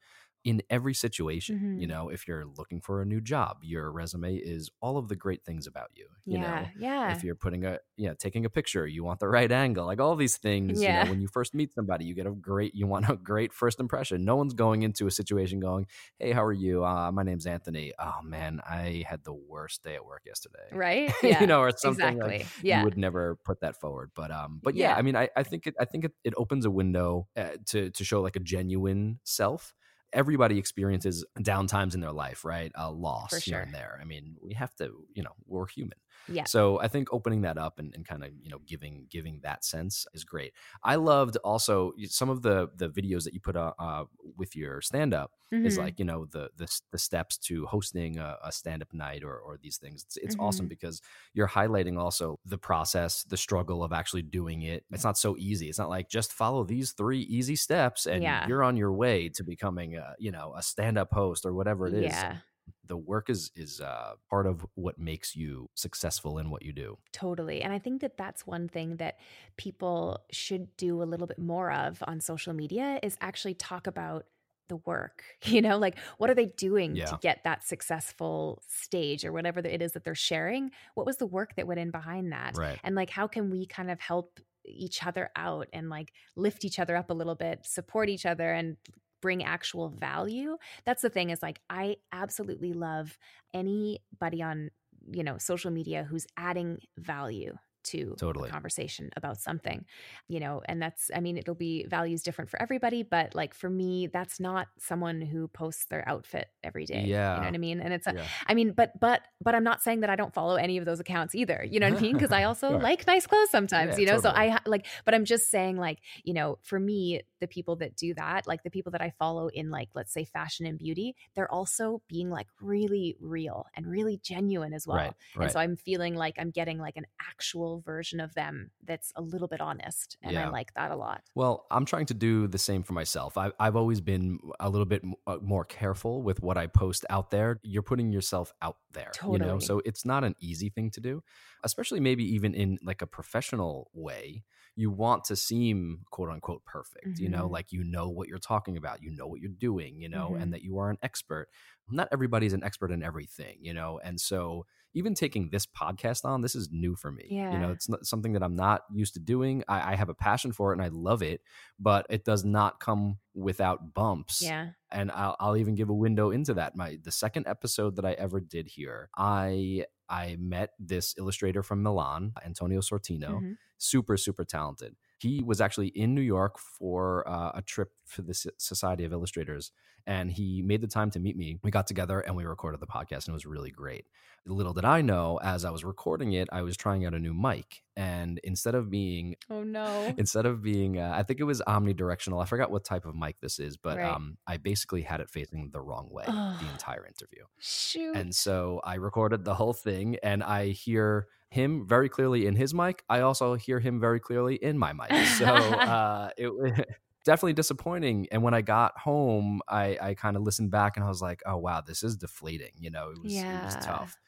in 0.44 0.62
every 0.70 0.94
situation. 0.94 1.78
You 1.80 1.86
Mhm. 1.86 1.90
know, 1.90 2.08
if 2.10 2.28
you're 2.28 2.44
looking 2.44 2.80
for 2.80 3.00
a 3.00 3.06
new 3.06 3.20
job, 3.20 3.58
your 3.62 3.90
resume 3.90 4.36
is 4.36 4.70
all 4.80 4.98
of 4.98 5.08
the 5.08 5.16
great 5.16 5.42
things 5.44 5.66
about 5.66 5.90
you. 5.94 6.06
You 6.26 6.38
know, 6.38 6.46
yeah, 6.46 6.68
yeah. 6.78 7.12
if 7.16 7.24
you're 7.24 7.34
putting 7.34 7.64
a 7.64 7.78
yeah 7.96 8.12
taking 8.18 8.44
a 8.44 8.50
picture 8.50 8.86
you 8.86 9.04
want 9.04 9.20
the 9.20 9.28
right 9.28 9.52
angle 9.52 9.86
like 9.86 10.00
all 10.00 10.16
these 10.16 10.36
things 10.36 10.80
you 10.80 10.88
Yeah. 10.88 11.04
know 11.04 11.10
when 11.10 11.20
you 11.20 11.28
first 11.28 11.54
meet 11.54 11.72
somebody 11.72 12.04
you 12.06 12.14
get 12.14 12.26
a 12.26 12.32
great 12.32 12.74
you 12.74 12.88
want 12.88 13.08
a 13.08 13.14
great 13.14 13.52
first 13.52 13.78
impression 13.78 14.24
no 14.24 14.34
one's 14.34 14.52
going 14.54 14.82
into 14.82 15.06
a 15.06 15.12
situation 15.12 15.60
going 15.60 15.86
hey 16.18 16.32
how 16.32 16.42
are 16.42 16.52
you 16.52 16.84
uh, 16.84 17.12
my 17.12 17.22
name's 17.22 17.46
anthony 17.46 17.92
oh 18.00 18.20
man 18.24 18.60
i 18.68 19.04
had 19.06 19.22
the 19.22 19.32
worst 19.32 19.84
day 19.84 19.94
at 19.94 20.04
work 20.04 20.22
yesterday 20.26 20.66
right? 20.72 21.12
Yeah. 21.22 21.40
you 21.40 21.46
know 21.46 21.60
or 21.60 21.70
something 21.76 22.04
exactly. 22.16 22.38
like 22.38 22.46
yeah. 22.62 22.78
you 22.80 22.84
would 22.84 22.96
never 22.98 23.36
put 23.44 23.60
that 23.60 23.78
forward 23.78 24.10
but 24.16 24.30
um 24.32 24.58
but 24.62 24.74
yeah, 24.74 24.88
Yeah. 24.90 24.96
i 24.96 25.02
mean 25.02 25.14
i, 25.14 25.28
I 25.36 25.42
think 25.44 25.66
it 25.68 25.74
i 25.78 25.84
think 25.84 26.04
it, 26.06 26.12
it 26.24 26.34
opens 26.36 26.64
a 26.64 26.70
window 26.70 27.28
uh, 27.36 27.50
to 27.66 27.90
to 27.90 28.02
show 28.04 28.22
like 28.22 28.34
a 28.34 28.40
genuine 28.40 29.20
self 29.22 29.72
everybody 30.14 30.58
experiences 30.58 31.24
downtimes 31.40 31.94
in 31.94 32.00
their 32.00 32.12
life 32.12 32.44
right? 32.44 32.72
A 32.76 32.90
loss 32.90 33.30
For 33.30 33.38
here 33.38 33.60
and 33.60 33.74
there. 33.74 33.98
I 34.00 34.04
mean 34.04 34.36
we 34.40 34.54
have 34.54 34.74
to 34.76 34.92
you 35.12 35.22
know 35.22 35.32
we're 35.46 35.66
human 35.66 35.98
yeah. 36.28 36.44
so 36.44 36.80
I 36.80 36.88
think 36.88 37.08
opening 37.12 37.42
that 37.42 37.58
up 37.58 37.78
and, 37.78 37.94
and 37.94 38.06
kind 38.06 38.24
of 38.24 38.30
you 38.40 38.50
know 38.50 38.58
giving 38.66 39.06
giving 39.10 39.40
that 39.42 39.64
sense 39.64 40.06
is 40.14 40.24
great. 40.24 40.52
I 40.82 40.96
loved 40.96 41.36
also 41.44 41.92
some 42.08 42.30
of 42.30 42.42
the 42.42 42.68
the 42.76 42.88
videos 42.88 43.24
that 43.24 43.34
you 43.34 43.40
put 43.40 43.56
uh, 43.56 43.72
uh, 43.78 44.04
with 44.36 44.56
your 44.56 44.80
stand 44.80 45.14
up 45.14 45.32
is 45.62 45.76
Mhm. 45.76 45.78
like 45.78 45.98
you 45.98 46.04
know 46.04 46.26
the 46.26 46.50
the, 46.56 46.80
the 46.90 46.98
steps 46.98 47.38
to 47.38 47.64
hosting 47.66 48.18
a, 48.18 48.36
a 48.42 48.50
stand 48.50 48.82
up 48.82 48.92
night 48.92 49.22
or, 49.22 49.38
or 49.38 49.56
these 49.62 49.76
things. 49.78 50.02
It's, 50.04 50.16
it's 50.16 50.36
awesome 50.38 50.66
Mhm. 50.66 50.70
because 50.70 51.00
you're 51.32 51.48
highlighting 51.48 51.98
also 51.98 52.40
the 52.44 52.58
process, 52.58 53.22
the 53.24 53.36
struggle 53.36 53.84
of 53.84 53.92
actually 53.92 54.22
doing 54.22 54.62
it. 54.62 54.84
It's 54.90 55.04
not 55.04 55.16
so 55.18 55.36
easy. 55.38 55.68
It's 55.68 55.78
not 55.78 55.88
like 55.90 56.08
just 56.08 56.32
follow 56.32 56.64
these 56.64 56.92
three 56.92 57.20
easy 57.20 57.56
steps 57.56 58.06
and 58.06 58.22
Yeah. 58.22 58.46
you're 58.48 58.64
on 58.64 58.76
your 58.76 58.92
way 58.92 59.28
to 59.30 59.44
becoming 59.44 59.96
a 59.96 60.14
you 60.18 60.32
know 60.32 60.54
a 60.56 60.62
stand 60.62 60.98
up 60.98 61.12
host 61.12 61.46
or 61.46 61.52
whatever 61.54 61.86
it 61.86 61.94
is 61.94 62.04
Yeah. 62.12 62.38
The 62.86 62.96
work 62.96 63.30
is 63.30 63.50
is 63.56 63.80
uh, 63.80 64.14
part 64.28 64.46
of 64.46 64.66
what 64.74 64.98
makes 64.98 65.34
you 65.34 65.68
successful 65.74 66.38
in 66.38 66.50
what 66.50 66.62
you 66.62 66.72
do. 66.72 66.98
Totally. 67.12 67.62
And 67.62 67.72
I 67.72 67.78
think 67.78 68.00
that 68.02 68.16
that's 68.16 68.46
one 68.46 68.68
thing 68.68 68.96
that 68.96 69.18
people 69.56 70.20
should 70.30 70.76
do 70.76 71.02
a 71.02 71.04
little 71.04 71.26
bit 71.26 71.38
more 71.38 71.72
of 71.72 72.02
on 72.06 72.20
social 72.20 72.52
media 72.52 72.98
is 73.02 73.16
actually 73.20 73.54
talk 73.54 73.86
about 73.86 74.26
the 74.68 74.76
work. 74.76 75.22
You 75.46 75.60
know, 75.62 75.76
like 75.78 75.98
what 76.18 76.30
are 76.30 76.34
they 76.34 76.46
doing 76.46 76.96
Yeah. 76.96 77.06
to 77.06 77.18
get 77.20 77.44
that 77.44 77.64
successful 77.66 78.62
stage 78.68 79.24
or 79.24 79.32
whatever 79.32 79.60
it 79.60 79.82
is 79.82 79.92
that 79.92 80.04
they're 80.04 80.14
sharing? 80.14 80.70
What 80.94 81.06
was 81.06 81.16
the 81.18 81.26
work 81.26 81.54
that 81.56 81.66
went 81.66 81.80
in 81.80 81.90
behind 81.90 82.32
that? 82.32 82.56
Right. 82.56 82.78
And 82.82 82.94
like 82.94 83.10
how 83.10 83.26
can 83.26 83.50
we 83.50 83.66
kind 83.66 83.90
of 83.90 84.00
help 84.00 84.40
each 84.66 85.04
other 85.06 85.30
out 85.36 85.68
and 85.74 85.90
like 85.90 86.12
lift 86.36 86.64
each 86.64 86.78
other 86.78 86.96
up 86.96 87.10
a 87.10 87.14
little 87.14 87.34
bit, 87.34 87.66
support 87.66 88.08
each 88.08 88.24
other 88.24 88.50
and 88.52 88.76
bring 89.24 89.42
actual 89.42 89.88
value? 89.88 90.58
That's 90.84 91.00
the 91.00 91.08
thing 91.08 91.30
is 91.30 91.42
like 91.42 91.60
I 91.70 91.96
absolutely 92.12 92.74
love 92.74 93.16
anybody 93.54 94.42
on 94.42 94.70
you 95.10 95.24
know 95.24 95.38
social 95.38 95.70
media 95.70 96.06
who's 96.10 96.26
adding 96.36 96.78
value 96.98 97.54
to 97.84 98.14
Totally. 98.18 98.50
conversation 98.50 99.10
about 99.16 99.38
something 99.40 99.84
you 100.28 100.40
know 100.40 100.62
and 100.66 100.80
that's 100.80 101.10
i 101.14 101.20
mean 101.20 101.36
it'll 101.36 101.54
be 101.54 101.84
values 101.88 102.22
different 102.22 102.50
for 102.50 102.60
everybody 102.60 103.02
but 103.02 103.34
like 103.34 103.54
for 103.54 103.70
me 103.70 104.06
that's 104.06 104.40
not 104.40 104.68
someone 104.78 105.20
who 105.20 105.48
posts 105.48 105.84
their 105.86 106.06
outfit 106.08 106.48
every 106.62 106.86
day 106.86 107.04
Yeah. 107.06 107.34
you 107.34 107.40
know 107.40 107.46
what 107.46 107.54
i 107.54 107.58
mean 107.58 107.80
and 107.80 107.92
it's 107.92 108.06
a, 108.06 108.14
Yeah. 108.14 108.24
I 108.46 108.54
mean, 108.54 108.72
but 108.72 108.98
but 109.00 109.22
but 109.42 109.54
I'm 109.54 109.64
not 109.64 109.82
saying 109.82 110.00
that 110.00 110.10
I 110.10 110.16
don't 110.16 110.32
follow 110.32 110.54
any 110.56 110.78
of 110.78 110.84
those 110.84 111.00
accounts 111.00 111.34
either. 111.34 111.66
You 111.68 111.80
know 111.80 111.90
what 111.90 111.98
I 111.98 112.02
mean? 112.02 112.12
Because 112.14 112.32
I 112.32 112.44
also 112.50 112.70
Sure. 112.70 112.78
like 112.80 113.06
nice 113.06 113.26
clothes 113.26 113.50
sometimes. 113.50 113.94
Yeah, 113.94 113.98
you 113.98 114.06
know, 114.06 114.20
so. 114.20 114.30
I 114.30 114.58
like, 114.66 114.86
but 115.04 115.14
I'm 115.14 115.24
just 115.24 115.50
saying, 115.50 115.76
like, 115.76 115.98
you 116.22 116.32
know, 116.34 116.58
for 116.62 116.78
me, 116.78 117.22
the 117.40 117.48
people 117.48 117.76
that 117.76 117.96
do 117.96 118.14
that, 118.14 118.46
like 118.46 118.62
the 118.62 118.70
people 118.70 118.92
that 118.92 119.02
I 119.02 119.10
follow 119.18 119.48
in, 119.48 119.70
like, 119.70 119.88
let's 119.94 120.12
say, 120.12 120.24
fashion 120.24 120.66
and 120.66 120.78
beauty, 120.78 121.16
they're 121.34 121.50
also 121.52 122.00
being 122.08 122.30
like 122.30 122.46
really 122.60 123.16
real 123.20 123.66
and 123.74 123.86
really 123.86 124.18
genuine 124.22 124.72
as 124.72 124.86
well. 124.86 124.96
Right. 124.98 125.12
Right. 125.36 125.44
And 125.44 125.52
so 125.52 125.58
I'm 125.60 125.76
feeling 125.76 126.14
like 126.14 126.36
I'm 126.38 126.50
getting 126.50 126.78
like 126.78 126.96
an 126.96 127.06
actual 127.20 127.73
version 127.80 128.20
of 128.20 128.34
them 128.34 128.70
that's 128.82 129.12
a 129.16 129.22
little 129.22 129.48
bit 129.48 129.60
honest, 129.60 130.16
and 130.22 130.38
I 130.38 130.46
like 130.46 130.74
that 130.74 130.90
a 130.90 130.96
lot. 130.96 131.22
well, 131.36 131.66
I'm 131.72 131.84
trying 131.84 132.06
to 132.06 132.14
do 132.14 132.46
the 132.46 132.58
same 132.58 132.84
for 132.84 132.92
myself. 132.92 133.36
I, 133.36 133.50
I've 133.58 133.74
always 133.74 134.00
been 134.00 134.38
a 134.60 134.70
little 134.70 134.84
bit 134.86 135.02
uh, 135.26 135.38
more 135.42 135.64
careful 135.64 136.22
with 136.22 136.40
what 136.40 136.56
I 136.56 136.68
post 136.68 137.04
out 137.10 137.32
there. 137.32 137.60
You're 137.64 137.82
putting 137.82 138.12
yourself 138.12 138.52
out 138.62 138.76
there, 138.92 139.20
you 139.26 139.40
know, 139.40 139.58
so 139.58 139.82
it's 139.84 140.04
not 140.04 140.22
an 140.22 140.36
easy 140.38 140.68
thing 140.68 140.90
to 140.92 141.00
do, 141.00 141.24
especially 141.64 141.98
maybe 141.98 142.24
even 142.34 142.54
in 142.54 142.78
like 142.84 143.02
a 143.02 143.06
professional 143.08 143.90
way. 143.92 144.44
You 144.76 144.92
want 144.92 145.24
to 145.24 145.34
seem 145.34 146.04
quote 146.12 146.30
unquote 146.30 146.64
perfect, 146.66 147.18
you 147.18 147.28
know, 147.28 147.48
Mhm. 147.48 147.48
like 147.48 147.72
you 147.72 147.82
know 147.82 148.08
what 148.08 148.28
you're 148.28 148.38
talking 148.38 148.76
about, 148.76 149.02
you 149.02 149.10
know 149.10 149.26
what 149.26 149.40
you're 149.40 149.50
doing, 149.50 149.98
you 150.00 150.08
know, 150.08 150.36
Mhm. 150.36 150.40
and 150.40 150.52
that 150.52 150.62
you 150.62 150.78
are 150.78 150.88
an 150.90 150.98
expert. 151.02 151.48
Not 151.90 152.08
everybody's 152.12 152.52
an 152.52 152.62
expert 152.62 152.92
in 152.92 153.02
everything, 153.02 153.58
you 153.60 153.74
know, 153.74 153.98
and 154.04 154.20
so 154.20 154.66
even 154.94 155.12
taking 155.14 155.50
this 155.50 155.66
podcast 155.66 156.24
on, 156.24 156.40
this 156.40 156.54
is 156.54 156.68
new 156.70 156.94
for 156.94 157.10
me. 157.10 157.26
Yeah. 157.28 157.52
You 157.52 157.58
know, 157.58 157.70
it's 157.70 157.88
not 157.88 158.06
something 158.06 158.32
that 158.34 158.42
I'm 158.42 158.54
not 158.54 158.82
used 158.92 159.14
to 159.14 159.20
doing. 159.20 159.64
I, 159.68 159.92
I 159.92 159.96
have 159.96 160.08
a 160.08 160.14
passion 160.14 160.52
for 160.52 160.70
it 160.70 160.76
and 160.76 160.82
I 160.82 160.88
love 160.88 161.22
it, 161.22 161.40
but 161.78 162.06
it 162.08 162.24
does 162.24 162.44
not 162.44 162.78
come 162.80 163.18
without 163.34 163.92
bumps. 163.94 164.40
Yeah. 164.42 164.68
And 164.92 165.10
I'll, 165.10 165.36
I'll 165.40 165.56
even 165.56 165.74
give 165.74 165.88
a 165.88 165.94
window 165.94 166.30
into 166.30 166.54
that. 166.54 166.76
My 166.76 166.98
the 167.02 167.10
second 167.12 167.46
episode 167.48 167.96
that 167.96 168.04
I 168.04 168.12
ever 168.12 168.40
did 168.40 168.68
here, 168.68 169.10
I 169.16 169.84
I 170.08 170.36
met 170.38 170.70
this 170.78 171.14
illustrator 171.18 171.62
from 171.62 171.82
Milan, 171.82 172.32
Antonio 172.44 172.80
Sortino, 172.80 173.40
Mhm. 173.40 173.56
super 173.78 174.16
super 174.16 174.44
talented. 174.44 174.94
He 175.24 175.42
was 175.42 175.60
actually 175.62 175.88
in 175.88 176.14
New 176.14 176.20
York 176.20 176.58
for 176.58 177.26
uh, 177.26 177.52
a 177.54 177.62
trip 177.62 177.92
for 178.04 178.20
the 178.22 178.34
Society 178.58 179.04
of 179.04 179.12
Illustrators, 179.12 179.72
and 180.06 180.30
he 180.30 180.60
made 180.60 180.82
the 180.82 180.86
time 180.86 181.10
to 181.12 181.18
meet 181.18 181.34
me. 181.36 181.58
We 181.62 181.70
got 181.70 181.86
together 181.86 182.20
and 182.20 182.36
we 182.36 182.44
recorded 182.44 182.80
the 182.80 182.86
podcast, 182.86 183.26
and 183.26 183.28
it 183.28 183.32
was 183.32 183.46
really 183.46 183.70
great. 183.70 184.04
Little 184.46 184.74
did 184.74 184.84
I 184.84 185.00
know, 185.00 185.40
as 185.42 185.64
I 185.64 185.70
was 185.70 185.82
recording 185.84 186.34
it, 186.34 186.48
I 186.52 186.60
was 186.60 186.76
trying 186.76 187.06
out 187.06 187.14
a 187.14 187.18
new 187.18 187.32
mic, 187.32 187.82
and 187.96 188.38
instead 188.44 188.74
of 188.74 188.90
being 188.90 189.36
Oh 189.48 189.62
no. 189.64 190.12
instead 190.18 190.44
of 190.44 190.60
being 190.62 190.98
uh, 190.98 191.12
i 191.14 191.22
think 191.22 191.38
it 191.40 191.44
was 191.44 191.62
omnidirectional 191.66 192.42
i 192.42 192.44
forgot 192.46 192.70
what 192.70 192.84
type 192.84 193.06
of 193.06 193.14
mic 193.14 193.36
this 193.40 193.58
is 193.60 193.76
but 193.76 193.96
Right. 193.98 194.12
um 194.12 194.36
i 194.46 194.56
basically 194.56 195.02
had 195.02 195.20
it 195.20 195.30
facing 195.30 195.70
the 195.72 195.80
wrong 195.80 196.08
way 196.10 196.24
the 196.26 196.68
entire 196.72 197.06
interview 197.06 197.44
Shoot. 197.60 198.16
and 198.16 198.34
so 198.34 198.80
i 198.84 198.94
recorded 198.96 199.44
the 199.44 199.54
whole 199.54 199.72
thing 199.72 200.16
and 200.22 200.42
i 200.42 200.68
hear 200.68 201.28
him 201.54 201.86
very 201.86 202.08
clearly 202.08 202.46
in 202.46 202.54
his 202.56 202.74
mic. 202.74 203.04
I 203.08 203.20
also 203.20 203.54
hear 203.54 203.80
him 203.80 204.00
very 204.00 204.20
clearly 204.20 204.56
in 204.56 204.78
my 204.78 204.92
mic. 204.92 205.10
So 205.38 205.46
uh 205.46 206.30
it 206.36 206.48
was 206.48 206.72
definitely 207.24 207.54
disappointing. 207.54 208.26
And 208.32 208.42
when 208.42 208.54
i 208.54 208.62
got 208.62 208.92
home 208.98 209.60
i 209.68 209.98
i 210.08 210.14
kind 210.14 210.36
of 210.36 210.42
listened 210.42 210.70
back 210.70 210.96
and 210.96 211.04
i 211.04 211.08
was 211.08 211.22
like 211.22 211.40
oh 211.46 211.56
wow 211.66 211.80
this 211.80 212.02
is 212.02 212.16
deflating 212.16 212.72
you 212.78 212.90
know? 212.90 213.10
It 213.10 213.20
was 213.22 213.44
it 213.48 213.60
was 213.62 213.76
tough 213.76 214.18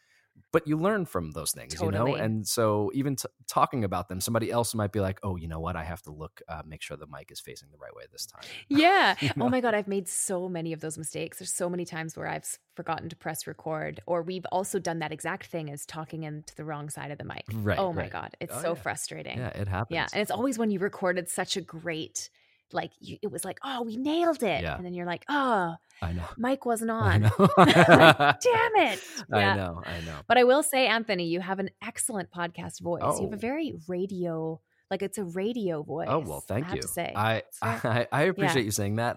but 0.53 0.67
you 0.67 0.77
learn 0.79 1.05
from 1.05 1.33
those 1.33 1.53
things 1.53 1.75
you 1.81 1.91
know 1.91 2.15
and 2.15 2.47
so 2.47 2.91
even 2.95 3.17
t- 3.17 3.29
talking 3.47 3.85
about 3.85 4.09
them 4.09 4.21
somebody 4.21 4.51
else 4.51 4.75
might 4.75 4.93
be 4.93 5.01
like 5.01 5.19
oh 5.23 5.37
you 5.37 5.49
know 5.49 5.61
what 5.61 5.77
i 5.77 5.85
have 5.85 6.01
to 6.03 6.11
look 6.11 6.41
uh, 6.49 6.63
make 6.67 6.83
sure 6.83 6.97
the 6.97 7.07
mic 7.07 7.31
is 7.31 7.41
facing 7.41 7.69
the 7.71 7.79
right 7.79 7.95
way 7.95 8.05
this 8.13 8.27
time 8.27 8.43
Yeah. 8.69 9.15
You 9.21 9.31
know? 9.37 9.47
Oh 9.47 9.49
my 9.49 9.61
God, 9.61 9.75
I've 9.75 9.89
made 9.89 10.09
so 10.09 10.49
many 10.49 10.73
of 10.73 10.81
those 10.81 10.97
mistakes. 10.99 11.39
There's 11.39 11.53
so 11.53 11.69
many 11.69 11.85
times 11.85 12.17
where 12.17 12.27
I've 12.29 12.47
forgotten 12.75 13.09
to 13.09 13.17
press 13.17 13.47
record, 13.47 14.01
or 14.07 14.23
we've 14.23 14.47
also 14.53 14.79
done 14.79 14.99
that 15.01 15.11
exact 15.13 15.47
thing 15.47 15.71
as 15.71 15.85
talking 15.87 16.23
into 16.25 16.55
the 16.55 16.65
wrong 16.65 16.89
side 16.91 17.11
of 17.11 17.19
the 17.19 17.25
mic. 17.25 17.45
right 17.53 17.79
oh 17.79 17.93
my 17.93 18.03
right. 18.03 18.11
God. 18.11 18.31
It's 18.41 18.55
Oh, 18.57 18.61
so 18.63 18.69
yeah. 18.75 18.83
frustrating. 18.83 19.39
yeah 19.39 19.49
it 19.49 19.69
happens 19.69 19.95
Yeah. 19.95 20.07
And 20.13 20.21
it's 20.23 20.31
always 20.31 20.59
when 20.59 20.71
you 20.71 20.79
recorded 20.79 21.29
such 21.29 21.57
a 21.57 21.61
great, 21.61 22.31
like, 22.73 22.91
you, 23.01 23.19
it 23.23 23.31
was 23.31 23.45
like, 23.45 23.59
oh, 23.65 23.83
we 23.83 23.97
nailed 23.97 24.43
it. 24.43 24.63
Yeah. 24.63 24.77
And 24.77 24.85
then 24.85 24.95
you're 24.95 25.07
like, 25.07 25.25
oh, 25.29 25.75
i 26.03 26.13
know 26.13 26.25
mic 26.37 26.67
wasn't 26.67 26.91
i 26.93 26.95
on. 26.95 27.21
Damn 27.57 28.77
it. 28.77 29.03
i 29.33 29.41
Yeah. 29.41 29.55
know 29.55 29.83
i 29.87 30.01
know 30.05 30.19
But 30.27 30.39
I 30.39 30.45
will 30.45 30.63
say, 30.63 30.87
Anthony, 30.87 31.27
you 31.29 31.41
have 31.41 31.59
an 31.59 31.71
excellent 31.83 32.31
podcast 32.31 32.81
voice. 32.81 33.03
You 33.03 33.25
have 33.27 33.33
Oh. 33.33 33.33
a 33.33 33.37
very 33.39 33.75
radio, 33.89 34.61
like 34.91 35.03
it's 35.03 35.19
a 35.19 35.25
radio 35.25 35.83
voice. 35.83 36.09
Oh 36.11 36.19
well, 36.21 36.41
thank 36.41 36.67
I 36.67 36.69
have 36.69 36.77
you. 36.77 36.83
To 36.83 36.89
say. 36.89 37.13
I, 37.17 37.43
I 37.63 38.07
I 38.13 38.23
appreciate 38.25 38.65
you 38.65 38.71
saying 38.71 38.97
that. 38.97 39.17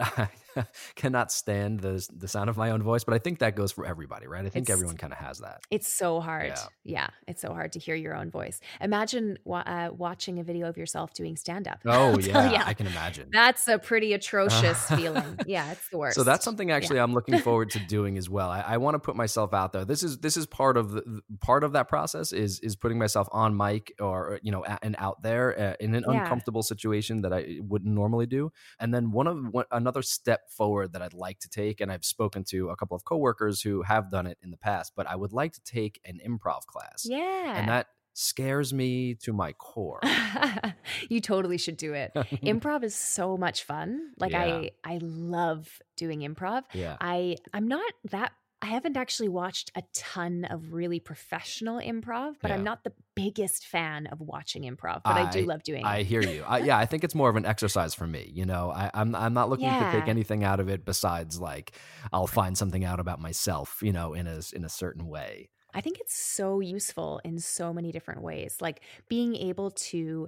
Cannot 0.96 1.32
stand 1.32 1.80
the 1.82 2.06
the 2.16 2.28
sound 2.28 2.50
of 2.50 2.58
my 2.58 2.72
own 2.72 2.82
voice, 2.84 3.04
but 3.04 3.14
I 3.14 3.20
think 3.20 3.40
that 3.40 3.56
goes 3.56 3.72
for 3.72 3.86
everybody, 3.86 4.28
right? 4.28 4.46
I 4.46 4.50
think 4.50 4.64
It's- 4.64 4.74
everyone 4.74 4.98
kind 4.98 5.14
of 5.14 5.20
has 5.20 5.40
that. 5.40 5.62
It's 5.72 5.88
so 5.88 6.20
hard. 6.20 6.48
Yeah. 6.48 6.66
Yeah. 6.84 7.08
it's 7.28 7.42
so 7.42 7.54
hard 7.54 7.74
to 7.74 7.80
hear 7.80 7.96
your 7.96 8.16
own 8.16 8.32
voice. 8.32 8.60
Imagine 8.82 9.38
uh, 9.50 9.90
watching 9.92 10.40
a 10.40 10.44
video 10.44 10.68
of 10.68 10.78
yourself 10.78 11.14
doing 11.14 11.36
stand 11.36 11.68
up. 11.68 11.80
Oh 11.86 12.18
yeah, 12.20 12.64
I 12.66 12.74
can 12.74 12.88
imagine. 12.88 13.30
That's 13.32 13.68
a 13.68 13.78
pretty 13.78 14.14
atrocious 14.14 14.84
feeling. 14.96 15.40
Yeah, 15.46 15.72
it's 15.72 15.88
the 15.90 15.98
worst. 15.98 16.16
So 16.16 16.24
that's 16.24 16.44
something 16.46 16.72
actually 16.72 17.00
I'm 17.00 17.14
looking 17.14 17.40
forward 17.40 17.70
to 17.72 17.80
doing 17.80 18.18
as 18.18 18.30
well. 18.30 18.50
I, 18.50 18.62
I 18.62 18.78
want 18.78 18.96
to 18.96 19.00
put 19.00 19.16
myself 19.16 19.54
out 19.54 19.74
there. 19.74 19.86
This 19.86 20.02
is 20.04 20.18
this 20.20 20.38
is 20.38 20.46
part 20.46 20.78
of 20.78 20.92
the 20.92 21.22
part 21.42 21.64
of 21.64 21.74
that 21.74 21.88
process 21.90 22.32
is 22.34 22.60
is 22.62 22.76
putting 22.76 22.98
myself 22.98 23.28
on 23.32 23.56
mic 23.56 23.94
or 24.00 24.40
you 24.44 24.52
know 24.52 24.64
a- 24.66 24.80
and 24.82 24.96
out 24.98 25.22
there 25.22 25.60
uh, 25.60 25.74
in 25.80 25.94
an 25.96 26.04
Yeah. 26.08 26.22
uncomfortable 26.22 26.64
situation 26.64 27.22
that 27.22 27.34
I 27.34 27.58
wouldn't 27.62 27.94
normally 27.94 28.26
do. 28.26 28.52
And 28.80 28.94
then 28.94 29.12
one 29.12 29.28
of 29.28 29.38
one, 29.52 29.66
another 29.72 30.02
step 30.02 30.49
forward 30.50 30.94
that 30.94 31.02
I'd 31.02 31.14
like 31.14 31.40
to 31.40 31.50
take, 31.50 31.80
and 31.82 31.92
I've 31.92 32.06
spoken 32.06 32.44
to 32.46 32.70
a 32.70 32.76
couple 32.76 32.96
of 32.96 33.04
coworkers 33.06 33.62
who 33.62 33.82
have 33.84 34.10
done 34.12 34.28
it 34.28 34.38
in 34.44 34.52
the 34.52 34.58
past, 34.58 34.94
but 34.96 35.08
I 35.08 35.16
would 35.16 35.32
like 35.34 35.54
to 35.54 35.62
take 35.64 36.00
an 36.06 36.20
improv 36.28 36.66
class, 36.66 37.06
Yeah. 37.06 37.58
and 37.60 37.70
that 37.70 37.88
scares 38.14 38.74
me 38.74 39.16
to 39.16 39.32
my 39.32 39.54
core. 39.54 40.02
you 41.10 41.22
totally 41.22 41.58
should 41.58 41.78
do 41.78 41.94
it. 41.94 42.12
Improv 42.44 42.84
is 42.84 42.94
so 42.96 43.38
much 43.38 43.64
fun. 43.64 44.12
Like 44.18 44.32
Yeah. 44.32 44.44
I 44.44 44.72
I 44.84 45.00
love 45.02 45.80
doing 45.96 46.22
improv. 46.22 46.64
yeah. 46.74 46.98
I 47.00 47.38
I'm 47.54 47.68
not 47.68 47.94
that 48.12 48.34
I 48.62 48.68
haven't 48.68 48.98
actually 48.98 49.30
watched 49.30 49.72
a 49.76 49.84
ton 49.94 50.44
of 50.46 50.74
really 50.74 51.00
professional 51.00 51.80
improv, 51.80 52.36
but 52.42 52.52
I'm 52.52 52.64
not 52.64 52.84
the 52.84 52.92
biggest 53.16 53.66
fan 53.66 54.08
of 54.08 54.20
watching 54.20 54.64
improv, 54.64 55.02
but 55.06 55.14
I, 55.14 55.30
do 55.32 55.46
love 55.46 55.64
doing 55.64 55.86
I 55.86 56.04
hear 56.04 56.22
you. 56.22 56.44
I, 56.46 56.60
yeah, 56.60 56.78
I 56.78 56.86
think 56.86 57.06
it's 57.06 57.16
more 57.16 57.30
of 57.30 57.38
an 57.38 57.46
exercise 57.46 57.96
for 57.96 58.06
me. 58.06 58.30
You 58.34 58.46
know, 58.46 58.72
I, 58.72 58.92
I'm 58.94 59.16
I'm 59.16 59.34
not 59.34 59.50
looking 59.50 59.70
to 59.70 59.92
take 59.92 60.10
anything 60.10 60.44
out 60.44 60.60
of 60.60 60.68
it 60.68 60.84
besides 60.84 61.40
like 61.40 61.72
I'll 62.12 62.28
find 62.28 62.58
something 62.58 62.84
out 62.84 63.00
about 63.00 63.22
myself. 63.22 63.80
You 63.82 63.94
know, 63.94 64.14
in 64.14 64.28
a 64.28 64.42
in 64.54 64.66
a 64.66 64.70
certain 64.70 65.08
way. 65.08 65.50
I 65.74 65.82
think 65.82 66.00
it's 66.00 66.18
so 66.18 66.60
useful 66.60 67.22
in 67.24 67.40
so 67.40 67.72
many 67.72 67.92
different 67.92 68.24
ways. 68.24 68.58
Like 68.60 68.82
being 69.08 69.36
able 69.36 69.72
to 69.72 70.28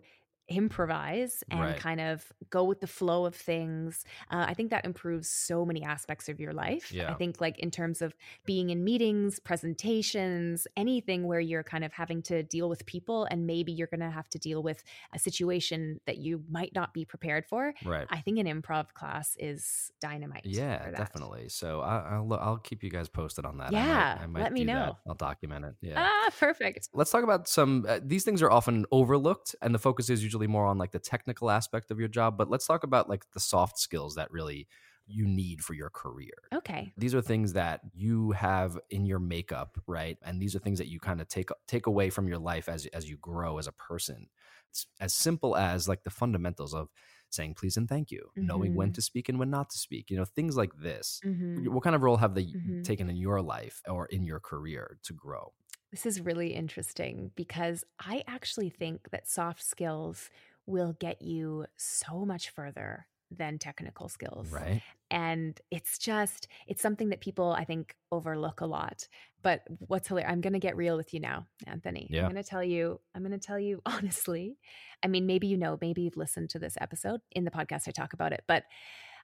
improvise 0.51 1.43
and 1.49 1.59
Right. 1.59 1.77
kind 1.77 2.01
of 2.01 2.31
go 2.49 2.63
with 2.63 2.79
the 2.81 2.87
flow 2.87 3.25
of 3.25 3.35
things. 3.35 4.03
Uh, 4.29 4.45
I 4.47 4.53
think 4.53 4.69
that 4.71 4.85
improves 4.85 5.27
so 5.29 5.65
many 5.65 5.83
aspects 5.83 6.29
of 6.29 6.39
your 6.39 6.53
life. 6.53 6.91
I 7.09 7.13
think, 7.13 7.39
like, 7.41 7.57
in 7.59 7.71
terms 7.71 8.01
of 8.01 8.13
being 8.45 8.69
in 8.69 8.83
meetings, 8.83 9.39
presentations, 9.39 10.67
anything 10.77 11.27
where 11.27 11.39
you're 11.39 11.63
kind 11.63 11.83
of 11.83 11.93
having 11.93 12.21
to 12.23 12.43
deal 12.43 12.69
with 12.69 12.85
people 12.85 13.25
and 13.31 13.45
maybe 13.47 13.71
you're 13.71 13.87
going 13.87 13.99
to 14.01 14.09
have 14.09 14.29
to 14.29 14.39
deal 14.39 14.61
with 14.63 14.83
a 15.13 15.19
situation 15.19 15.99
that 16.05 16.17
you 16.17 16.43
might 16.49 16.73
not 16.73 16.93
be 16.93 17.05
prepared 17.05 17.45
for. 17.45 17.73
Right. 17.85 18.07
I 18.09 18.19
think 18.21 18.37
an 18.39 18.45
improv 18.47 18.93
class 18.93 19.35
is 19.39 19.91
dynamite. 19.99 20.45
yeah, 20.45 20.91
definitely. 20.91 21.49
So 21.49 21.81
I, 21.81 22.15
I'll 22.15 22.33
I'll 22.33 22.57
keep 22.57 22.83
you 22.83 22.89
guys 22.89 23.09
posted 23.09 23.45
on 23.45 23.57
that. 23.57 23.67
I 23.67 23.71
might- 23.71 23.77
Yeah, 23.87 24.17
I 24.21 24.25
might 24.27 24.41
let 24.43 24.53
me 24.53 24.61
do 24.61 24.65
that. 24.67 24.73
know. 24.73 24.97
I'll 25.07 25.15
document 25.15 25.65
it. 25.65 25.75
Yeah. 25.81 25.93
Ah, 25.97 26.29
perfect. 26.39 26.89
Let's 26.93 27.11
talk 27.11 27.23
about 27.23 27.47
some. 27.47 27.85
Uh, 27.87 27.99
these 28.03 28.23
things 28.23 28.41
are 28.41 28.51
often 28.51 28.85
overlooked, 28.91 29.55
and 29.61 29.73
the 29.73 29.79
focus 29.79 30.09
is 30.09 30.23
usually 30.23 30.40
more 30.47 30.65
on 30.65 30.77
like 30.77 30.91
the 30.91 30.99
technical 30.99 31.49
aspect 31.49 31.91
of 31.91 31.99
your 31.99 32.07
job. 32.09 32.37
But 32.37 32.49
let's 32.49 32.65
talk 32.67 32.83
about 32.83 33.09
like 33.09 33.25
the 33.31 33.39
soft 33.39 33.77
skills 33.79 34.15
that 34.15 34.31
really 34.31 34.67
you 35.07 35.27
need 35.27 35.63
for 35.63 35.73
your 35.73 35.89
career. 35.89 36.51
Okay. 36.53 36.93
These 36.97 37.15
are 37.15 37.21
things 37.21 37.53
that 37.53 37.81
you 37.93 38.31
have 38.31 38.77
in 38.89 39.05
your 39.05 39.19
makeup, 39.19 39.79
right? 39.87 40.17
And 40.23 40.41
these 40.41 40.55
are 40.55 40.59
things 40.59 40.77
that 40.79 40.89
you 40.89 40.99
kind 40.99 41.21
of 41.21 41.27
take 41.29 41.49
take 41.67 41.87
away 41.87 42.09
from 42.09 42.27
your 42.27 42.37
life 42.37 42.67
as 42.67 42.85
as 42.87 43.09
you 43.09 43.17
grow 43.17 43.57
as 43.57 43.67
a 43.67 43.71
person. 43.71 44.27
It's 44.69 44.85
as 44.99 45.13
simple 45.13 45.55
as 45.55 45.87
like 45.87 46.03
the 46.03 46.09
fundamentals 46.09 46.73
of 46.73 46.89
saying 47.29 47.55
please 47.55 47.77
and 47.77 47.87
thank 47.87 48.11
you, 48.11 48.31
knowing 48.41 48.75
when 48.75 48.91
Mhm. 48.91 48.93
to 48.93 49.01
speak 49.01 49.29
and 49.29 49.39
when 49.39 49.49
not 49.49 49.69
to 49.71 49.77
speak. 49.77 50.09
You 50.11 50.17
know, 50.17 50.25
things 50.25 50.57
like 50.57 50.73
this. 50.81 51.23
Mhm. 51.23 51.65
What 51.65 51.83
kind 51.83 51.95
of 51.95 52.01
role 52.01 52.17
have 52.17 52.35
they 52.35 52.55
Mhm. 52.55 52.83
taken 52.83 53.09
in 53.09 53.15
your 53.15 53.41
life 53.41 53.81
or 53.87 54.05
in 54.07 54.23
your 54.23 54.39
career 54.39 54.97
to 55.03 55.13
grow? 55.13 55.53
This 55.91 56.05
is 56.05 56.21
really 56.21 56.53
interesting 56.53 57.31
because 57.35 57.83
I 57.99 58.23
actually 58.27 58.69
think 58.69 59.09
that 59.11 59.27
soft 59.27 59.63
skills 59.63 60.29
will 60.65 60.95
get 60.99 61.21
you 61.21 61.65
so 61.77 62.25
much 62.25 62.49
further 62.49 63.07
than 63.29 63.57
technical 63.57 64.09
skills. 64.09 64.51
Right? 64.51 64.81
And 65.09 65.59
it's 65.71 65.97
just, 65.97 66.47
it's 66.67 66.81
something 66.81 67.09
that 67.09 67.21
people, 67.21 67.51
I 67.51 67.63
think, 67.63 67.95
overlook 68.11 68.61
a 68.61 68.65
lot. 68.65 69.07
But 69.41 69.63
what's 69.87 70.07
hilarious, 70.07 70.31
I'm 70.31 70.41
going 70.41 70.53
to 70.53 70.59
get 70.59 70.77
real 70.77 70.97
with 70.97 71.13
you 71.13 71.19
now, 71.19 71.47
Anthony. 71.65 72.07
Yeah. 72.09 72.25
I'm 72.25 72.31
going 72.31 72.43
to 72.43 72.49
tell 72.49 72.63
you, 72.63 72.99
I'm 73.15 73.21
going 73.21 73.31
to 73.31 73.45
tell 73.45 73.59
you 73.59 73.81
honestly. 73.85 74.57
I 75.03 75.07
mean, 75.07 75.25
maybe 75.25 75.47
you 75.47 75.57
know, 75.57 75.77
maybe 75.81 76.03
you've 76.03 76.17
listened 76.17 76.49
to 76.51 76.59
this 76.59 76.77
episode 76.79 77.21
in 77.31 77.43
the 77.43 77.51
podcast, 77.51 77.87
I 77.87 77.91
talk 77.91 78.13
about 78.13 78.33
it, 78.33 78.43
but 78.47 78.63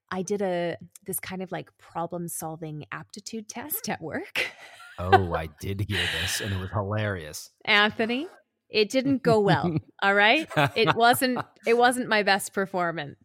I 0.10 0.22
did 0.22 0.42
a, 0.42 0.78
this 1.06 1.20
kind 1.20 1.44
of 1.44 1.52
like 1.52 1.70
problem 1.78 2.28
solving 2.28 2.86
aptitude 2.92 3.50
test 3.50 3.90
at 3.90 4.02
work. 4.02 4.48
Oh, 5.00 5.34
I 5.34 5.48
did 5.60 5.82
hear 5.88 6.02
this 6.22 6.42
and 6.42 6.54
it 6.54 6.60
was 6.60 6.70
hilarious. 6.72 7.50
Anthony, 7.66 8.28
it 8.70 8.90
didn't 8.96 9.24
go 9.24 9.40
well. 9.40 9.76
all 10.02 10.14
right. 10.14 10.50
It 10.76 10.96
wasn't 10.96 11.40
it 11.68 11.78
wasn't 11.78 12.10
my 12.10 12.24
best 12.24 12.54
performance. 12.54 13.18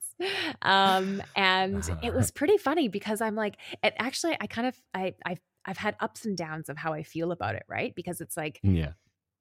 Um 0.62 1.22
and 1.34 1.88
it 2.02 2.14
was 2.14 2.30
pretty 2.38 2.58
funny 2.58 2.88
because 2.88 3.20
I'm 3.20 3.34
like 3.34 3.56
it 3.82 3.94
actually 3.98 4.36
I 4.40 4.46
kind 4.46 4.66
of 4.68 4.76
I 4.94 5.14
I've 5.24 5.40
I've 5.64 5.78
had 5.78 5.96
ups 6.00 6.24
and 6.24 6.36
downs 6.36 6.68
of 6.68 6.76
how 6.76 6.92
I 6.92 7.02
feel 7.02 7.32
about 7.32 7.54
it, 7.54 7.64
right? 7.68 7.94
Because 7.94 8.20
it's 8.20 8.36
like 8.36 8.60
yeah. 8.62 8.92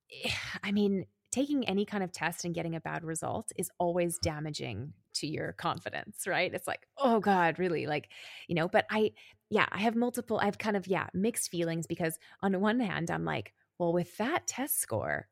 I 0.63 0.71
mean, 0.71 1.05
taking 1.31 1.67
any 1.67 1.85
kind 1.85 2.03
of 2.03 2.11
test 2.11 2.45
and 2.45 2.53
getting 2.53 2.75
a 2.75 2.81
bad 2.81 3.03
result 3.03 3.51
is 3.57 3.71
always 3.77 4.17
damaging 4.19 4.93
to 5.13 5.27
your 5.27 5.53
confidence, 5.53 6.27
right? 6.27 6.53
It's 6.53 6.67
like, 6.67 6.87
oh 6.97 7.19
God, 7.19 7.59
really? 7.59 7.87
Like, 7.87 8.09
you 8.47 8.55
know, 8.55 8.67
but 8.67 8.85
I, 8.89 9.11
yeah, 9.49 9.65
I 9.71 9.79
have 9.79 9.95
multiple, 9.95 10.39
I 10.39 10.45
have 10.45 10.57
kind 10.57 10.77
of, 10.77 10.87
yeah, 10.87 11.07
mixed 11.13 11.49
feelings 11.49 11.87
because 11.87 12.17
on 12.41 12.59
one 12.59 12.79
hand, 12.79 13.09
I'm 13.09 13.25
like, 13.25 13.53
well, 13.77 13.93
with 13.93 14.15
that 14.17 14.47
test 14.47 14.79
score, 14.79 15.27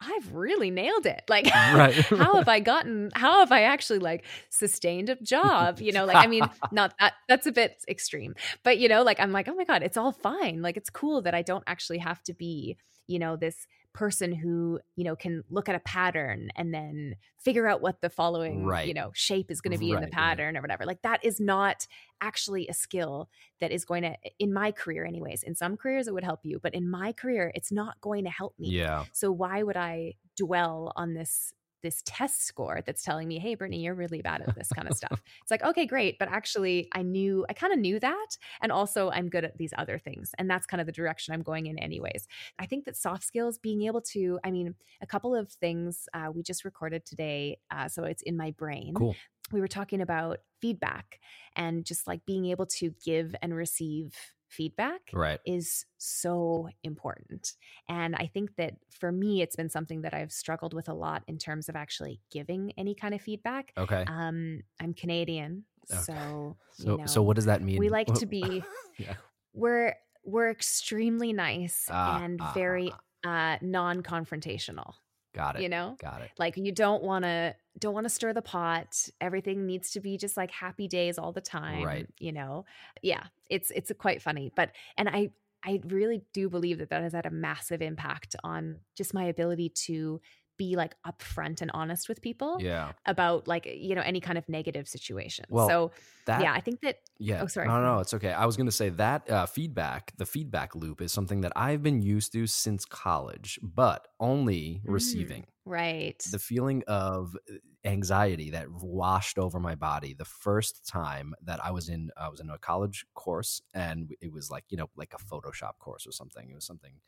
I've 0.00 0.34
really 0.34 0.70
nailed 0.70 1.06
it. 1.06 1.22
Like, 1.28 1.46
right. 1.46 1.94
how 1.94 2.34
have 2.34 2.48
I 2.48 2.60
gotten, 2.60 3.10
how 3.14 3.40
have 3.40 3.52
I 3.52 3.62
actually 3.62 4.00
like 4.00 4.24
sustained 4.50 5.10
a 5.10 5.16
job? 5.16 5.80
You 5.80 5.92
know, 5.92 6.04
like, 6.04 6.16
I 6.16 6.26
mean, 6.26 6.42
not 6.72 6.94
that, 6.98 7.14
that's 7.28 7.46
a 7.46 7.52
bit 7.52 7.84
extreme, 7.88 8.34
but 8.64 8.78
you 8.78 8.88
know, 8.88 9.02
like, 9.02 9.20
I'm 9.20 9.32
like, 9.32 9.48
oh 9.48 9.54
my 9.54 9.64
God, 9.64 9.82
it's 9.82 9.96
all 9.96 10.12
fine. 10.12 10.62
Like, 10.62 10.76
it's 10.76 10.90
cool 10.90 11.22
that 11.22 11.34
I 11.34 11.42
don't 11.42 11.64
actually 11.66 11.98
have 11.98 12.22
to 12.24 12.34
be, 12.34 12.76
you 13.06 13.18
know, 13.18 13.36
this 13.36 13.66
person 13.94 14.32
who 14.32 14.80
you 14.96 15.04
know 15.04 15.14
can 15.14 15.44
look 15.50 15.68
at 15.68 15.74
a 15.74 15.80
pattern 15.80 16.50
and 16.56 16.72
then 16.72 17.14
figure 17.38 17.66
out 17.66 17.82
what 17.82 18.00
the 18.00 18.08
following 18.08 18.64
right. 18.64 18.88
you 18.88 18.94
know 18.94 19.10
shape 19.14 19.50
is 19.50 19.60
going 19.60 19.72
to 19.72 19.78
be 19.78 19.92
right, 19.92 20.02
in 20.02 20.08
the 20.08 20.10
pattern 20.10 20.54
right. 20.54 20.58
or 20.58 20.62
whatever 20.62 20.84
like 20.84 21.02
that 21.02 21.22
is 21.24 21.38
not 21.38 21.86
actually 22.20 22.66
a 22.68 22.74
skill 22.74 23.28
that 23.60 23.70
is 23.70 23.84
going 23.84 24.02
to 24.02 24.14
in 24.38 24.52
my 24.52 24.72
career 24.72 25.04
anyways 25.04 25.42
in 25.42 25.54
some 25.54 25.76
careers 25.76 26.08
it 26.08 26.14
would 26.14 26.24
help 26.24 26.40
you 26.42 26.58
but 26.62 26.74
in 26.74 26.90
my 26.90 27.12
career 27.12 27.52
it's 27.54 27.70
not 27.70 28.00
going 28.00 28.24
to 28.24 28.30
help 28.30 28.54
me 28.58 28.70
yeah 28.70 29.04
so 29.12 29.30
why 29.30 29.62
would 29.62 29.76
i 29.76 30.14
dwell 30.36 30.92
on 30.96 31.14
this 31.14 31.52
this 31.82 32.02
test 32.04 32.44
score 32.46 32.80
that's 32.84 33.02
telling 33.02 33.28
me, 33.28 33.38
hey, 33.38 33.56
Brittni, 33.56 33.82
you're 33.82 33.94
really 33.94 34.22
bad 34.22 34.42
at 34.42 34.54
this 34.54 34.68
kind 34.68 34.88
of 34.88 34.96
stuff. 35.02 35.22
It's 35.42 35.50
like, 35.50 35.62
okay, 35.62 35.86
great. 35.86 36.18
But 36.18 36.28
actually, 36.28 36.88
I 36.92 37.02
knew, 37.02 37.44
I 37.48 37.52
kind 37.52 37.72
of 37.72 37.78
knew 37.78 37.98
that. 38.00 38.36
And 38.60 38.72
also, 38.72 39.10
I'm 39.10 39.28
good 39.28 39.44
at 39.44 39.58
these 39.58 39.72
other 39.76 39.98
things. 39.98 40.30
And 40.38 40.48
that's 40.48 40.66
kind 40.66 40.80
of 40.80 40.86
the 40.86 40.92
direction 40.92 41.34
I'm 41.34 41.42
going 41.42 41.66
in, 41.66 41.78
anyways. 41.78 42.26
I 42.58 42.66
think 42.66 42.84
that 42.84 42.96
soft 42.96 43.24
skills, 43.24 43.58
being 43.58 43.82
able 43.82 44.00
to, 44.12 44.38
I 44.44 44.50
mean, 44.50 44.74
a 45.00 45.06
couple 45.06 45.34
of 45.34 45.50
things 45.52 46.08
uh, 46.14 46.28
we 46.32 46.42
just 46.42 46.64
recorded 46.64 47.04
today. 47.04 47.58
Uh, 47.70 47.88
so 47.88 48.04
it's 48.04 48.22
in 48.22 48.36
my 48.36 48.52
brain. 48.52 48.94
Cool. 48.94 49.16
We 49.50 49.60
were 49.60 49.68
talking 49.68 50.00
about 50.00 50.38
feedback 50.60 51.20
and 51.56 51.84
just 51.84 52.06
like 52.06 52.24
being 52.24 52.46
able 52.46 52.66
to 52.66 52.94
give 53.04 53.34
and 53.42 53.54
receive 53.54 54.14
feedback 54.52 55.00
right. 55.12 55.40
is 55.46 55.86
so 55.98 56.68
important. 56.84 57.52
And 57.88 58.14
I 58.16 58.26
think 58.26 58.56
that 58.56 58.74
for 58.90 59.10
me, 59.10 59.42
it's 59.42 59.56
been 59.56 59.68
something 59.68 60.02
that 60.02 60.14
I've 60.14 60.32
struggled 60.32 60.74
with 60.74 60.88
a 60.88 60.94
lot 60.94 61.22
in 61.26 61.38
terms 61.38 61.68
of 61.68 61.76
actually 61.76 62.20
giving 62.30 62.72
any 62.76 62.94
kind 62.94 63.14
of 63.14 63.20
feedback. 63.20 63.72
Okay. 63.76 64.04
Um, 64.06 64.62
I'm 64.80 64.94
Canadian, 64.94 65.64
okay. 65.90 66.02
so 66.02 66.56
so 66.72 66.92
you 66.92 66.98
know, 66.98 67.06
so 67.06 67.22
what 67.22 67.36
does 67.36 67.46
that 67.46 67.62
mean? 67.62 67.78
We 67.78 67.88
like 67.88 68.12
to 68.14 68.26
be. 68.38 68.62
yeah. 68.98 69.14
We're 69.54 69.94
we're 70.24 70.50
extremely 70.50 71.32
nice 71.32 71.88
uh, 71.90 72.20
and 72.22 72.40
uh, 72.40 72.52
very 72.52 72.92
uh, 73.24 73.56
non-confrontational. 73.60 74.94
Got 75.34 75.56
it. 75.56 75.62
You 75.62 75.68
know? 75.68 75.96
Got 76.00 76.22
it. 76.22 76.30
Like 76.38 76.56
you 76.56 76.72
don't 76.72 77.02
want 77.02 77.24
to 77.24 77.54
don't 77.78 77.94
want 77.94 78.04
to 78.04 78.10
stir 78.10 78.32
the 78.32 78.42
pot. 78.42 79.08
Everything 79.20 79.66
needs 79.66 79.92
to 79.92 80.00
be 80.00 80.18
just 80.18 80.36
like 80.36 80.50
happy 80.50 80.88
days 80.88 81.18
all 81.18 81.32
the 81.32 81.40
time. 81.40 81.84
Right. 81.84 82.06
You 82.18 82.32
know? 82.32 82.64
Yeah. 83.02 83.24
It's 83.48 83.70
it's 83.70 83.90
quite 83.98 84.22
funny. 84.22 84.52
But 84.54 84.72
and 84.96 85.08
I 85.08 85.30
I 85.64 85.80
really 85.86 86.22
do 86.32 86.48
believe 86.48 86.78
that 86.78 86.90
that 86.90 87.02
has 87.02 87.12
had 87.12 87.26
a 87.26 87.30
massive 87.30 87.82
impact 87.82 88.36
on 88.42 88.78
just 88.96 89.14
my 89.14 89.24
ability 89.24 89.70
to 89.86 90.20
be 90.58 90.76
like 90.76 90.94
upfront 91.06 91.62
and 91.62 91.70
honest 91.72 92.08
with 92.08 92.20
people 92.20 92.58
yeah. 92.60 92.92
about 93.06 93.48
like 93.48 93.66
you 93.66 93.94
know 93.94 94.02
any 94.02 94.20
kind 94.20 94.36
of 94.36 94.48
negative 94.48 94.86
situation. 94.86 95.44
Well, 95.48 95.68
so 95.68 95.90
that, 96.26 96.42
yeah, 96.42 96.52
I 96.52 96.60
think 96.60 96.80
that 96.82 96.98
yeah. 97.18 97.42
Oh, 97.42 97.46
sorry. 97.46 97.68
No, 97.68 97.80
no, 97.82 98.00
it's 98.00 98.14
okay. 98.14 98.32
I 98.32 98.44
was 98.46 98.56
going 98.56 98.66
to 98.66 98.72
say 98.72 98.90
that 98.90 99.28
uh, 99.30 99.46
feedback, 99.46 100.12
the 100.18 100.26
feedback 100.26 100.74
loop, 100.74 101.00
is 101.00 101.10
something 101.10 101.40
that 101.40 101.52
I've 101.56 101.82
been 101.82 102.02
used 102.02 102.32
to 102.32 102.46
since 102.46 102.84
college, 102.84 103.58
but 103.62 104.08
only 104.20 104.82
mm, 104.84 104.92
receiving. 104.92 105.46
Right. 105.64 106.22
The 106.24 106.38
feeling 106.38 106.84
of 106.86 107.36
uh, 107.50 107.54
anxiety 107.84 108.50
that 108.50 108.70
washed 108.70 109.38
over 109.38 109.58
my 109.58 109.74
body 109.74 110.14
the 110.14 110.24
first 110.24 110.86
time 110.86 111.34
that 111.42 111.64
I 111.64 111.72
was 111.72 111.88
in 111.88 112.10
I 112.16 112.28
was 112.28 112.38
in 112.38 112.48
a 112.48 112.56
college 112.58 113.04
course 113.14 113.60
and 113.74 114.14
it 114.20 114.32
was 114.32 114.52
like 114.52 114.64
you 114.68 114.76
know 114.76 114.88
like 114.94 115.12
a 115.14 115.22
Photoshop 115.24 115.78
course 115.80 116.06
or 116.06 116.12
something. 116.12 116.48
It 116.48 116.54
was 116.54 116.64
something 116.64 117.00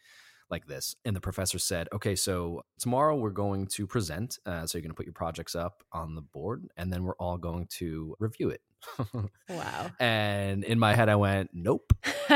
like 0.50 0.66
this. 0.66 0.96
And 1.04 1.14
the 1.14 1.20
professor 1.20 1.58
said, 1.58 1.88
okay, 1.92 2.14
so 2.14 2.62
tomorrow 2.78 3.16
we're 3.16 3.30
going 3.30 3.66
to 3.68 3.86
present. 3.86 4.38
Uh, 4.46 4.66
so 4.66 4.78
you're 4.78 4.82
going 4.82 4.90
to 4.90 4.96
put 4.96 5.06
your 5.06 5.12
projects 5.12 5.54
up 5.54 5.82
on 5.92 6.14
the 6.14 6.22
board 6.22 6.66
and 6.76 6.92
then 6.92 7.04
we're 7.04 7.16
all 7.16 7.38
going 7.38 7.66
to 7.78 8.14
review 8.18 8.50
it. 8.50 8.60
wow. 9.48 9.90
And 9.98 10.62
in 10.64 10.78
my 10.78 10.94
head, 10.94 11.08
I 11.08 11.16
went, 11.16 11.50
nope. 11.52 11.92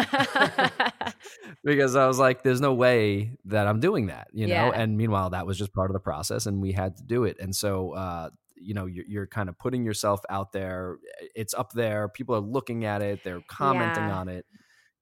because 1.65 1.97
I 1.97 2.07
was 2.07 2.19
like, 2.19 2.43
there's 2.43 2.61
no 2.61 2.73
way 2.75 3.37
that 3.47 3.67
I'm 3.67 3.81
doing 3.81 4.07
that, 4.07 4.29
you 4.33 4.47
know? 4.47 4.73
And 4.73 4.97
meanwhile, 4.97 5.31
that 5.31 5.47
was 5.47 5.59
just 5.59 5.73
part 5.75 5.91
of 5.91 5.95
the 5.95 6.01
process 6.01 6.47
and 6.47 6.63
we 6.63 6.73
had 6.73 6.97
to 6.97 7.03
do 7.03 7.25
it. 7.25 7.37
And 7.39 7.55
so, 7.55 7.93
uh, 7.93 8.31
you 8.61 8.75
know 8.75 8.87
you're, 8.87 9.05
you're, 9.07 9.27
kind 9.27 9.49
of 9.49 9.57
putting 9.57 9.85
yourself 9.85 10.21
out 10.29 10.51
there 10.51 10.97
it's 11.37 11.55
up 11.55 11.71
there 11.75 12.09
people 12.09 12.35
are 12.35 12.41
looking 12.41 12.85
at 12.85 13.03
it 13.03 13.23
they're 13.23 13.43
commenting 13.47 14.03
yeah. 14.09 14.19
on 14.19 14.29
it 14.29 14.47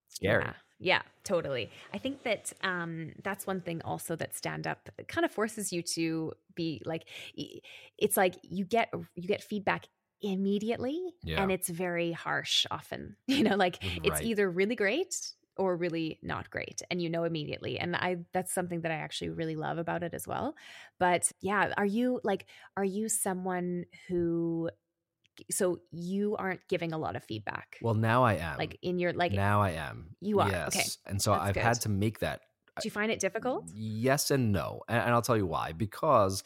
scary 0.08 0.44
yeah. 0.44 0.52
Yeah, 0.78 1.02
totally. 1.24 1.70
I 1.94 1.98
think 1.98 2.22
that 2.24 2.52
um, 2.62 3.12
that's 3.22 3.46
one 3.46 3.60
thing 3.60 3.80
also 3.84 4.14
that 4.16 4.34
stand 4.34 4.66
up 4.66 4.90
kind 5.08 5.24
of 5.24 5.30
forces 5.30 5.72
you 5.72 5.82
to 5.94 6.32
be 6.54 6.82
like, 6.84 7.08
it's 7.98 8.16
like 8.16 8.34
you 8.42 8.64
get 8.64 8.92
you 9.14 9.26
get 9.26 9.42
feedback 9.42 9.86
immediately, 10.20 11.14
yeah. 11.22 11.42
and 11.42 11.50
it's 11.50 11.68
very 11.68 12.12
harsh 12.12 12.66
often. 12.70 13.16
You 13.26 13.44
know, 13.44 13.56
like 13.56 13.78
right. 13.82 14.00
it's 14.04 14.22
either 14.22 14.50
really 14.50 14.76
great 14.76 15.14
or 15.58 15.76
really 15.76 16.18
not 16.22 16.50
great 16.50 16.82
and 16.90 17.00
you 17.00 17.08
know 17.08 17.24
immediately 17.24 17.78
and 17.78 17.96
i 17.96 18.16
that's 18.32 18.52
something 18.52 18.82
that 18.82 18.92
i 18.92 18.96
actually 18.96 19.30
really 19.30 19.56
love 19.56 19.78
about 19.78 20.02
it 20.02 20.12
as 20.12 20.26
well 20.26 20.54
but 20.98 21.30
yeah 21.40 21.72
are 21.76 21.86
you 21.86 22.20
like 22.24 22.46
are 22.76 22.84
you 22.84 23.08
someone 23.08 23.84
who 24.08 24.68
so 25.50 25.78
you 25.90 26.36
aren't 26.36 26.60
giving 26.68 26.92
a 26.92 26.98
lot 26.98 27.16
of 27.16 27.24
feedback. 27.24 27.78
Well, 27.82 27.94
now 27.94 28.24
I 28.24 28.34
am. 28.34 28.58
Like 28.58 28.78
in 28.82 28.98
your 28.98 29.12
like 29.12 29.32
now 29.32 29.62
I 29.62 29.70
am. 29.70 30.16
You 30.20 30.40
are 30.40 30.50
yes. 30.50 30.68
okay. 30.68 30.84
And 31.06 31.20
so 31.20 31.32
That's 31.32 31.44
I've 31.44 31.54
good. 31.54 31.62
had 31.62 31.80
to 31.82 31.88
make 31.88 32.20
that. 32.20 32.40
Do 32.80 32.86
you 32.86 32.90
find 32.90 33.10
it 33.10 33.20
difficult? 33.20 33.70
Yes 33.74 34.30
and 34.30 34.52
no, 34.52 34.82
and, 34.88 34.98
and 34.98 35.10
I'll 35.10 35.22
tell 35.22 35.36
you 35.36 35.46
why. 35.46 35.72
Because 35.72 36.42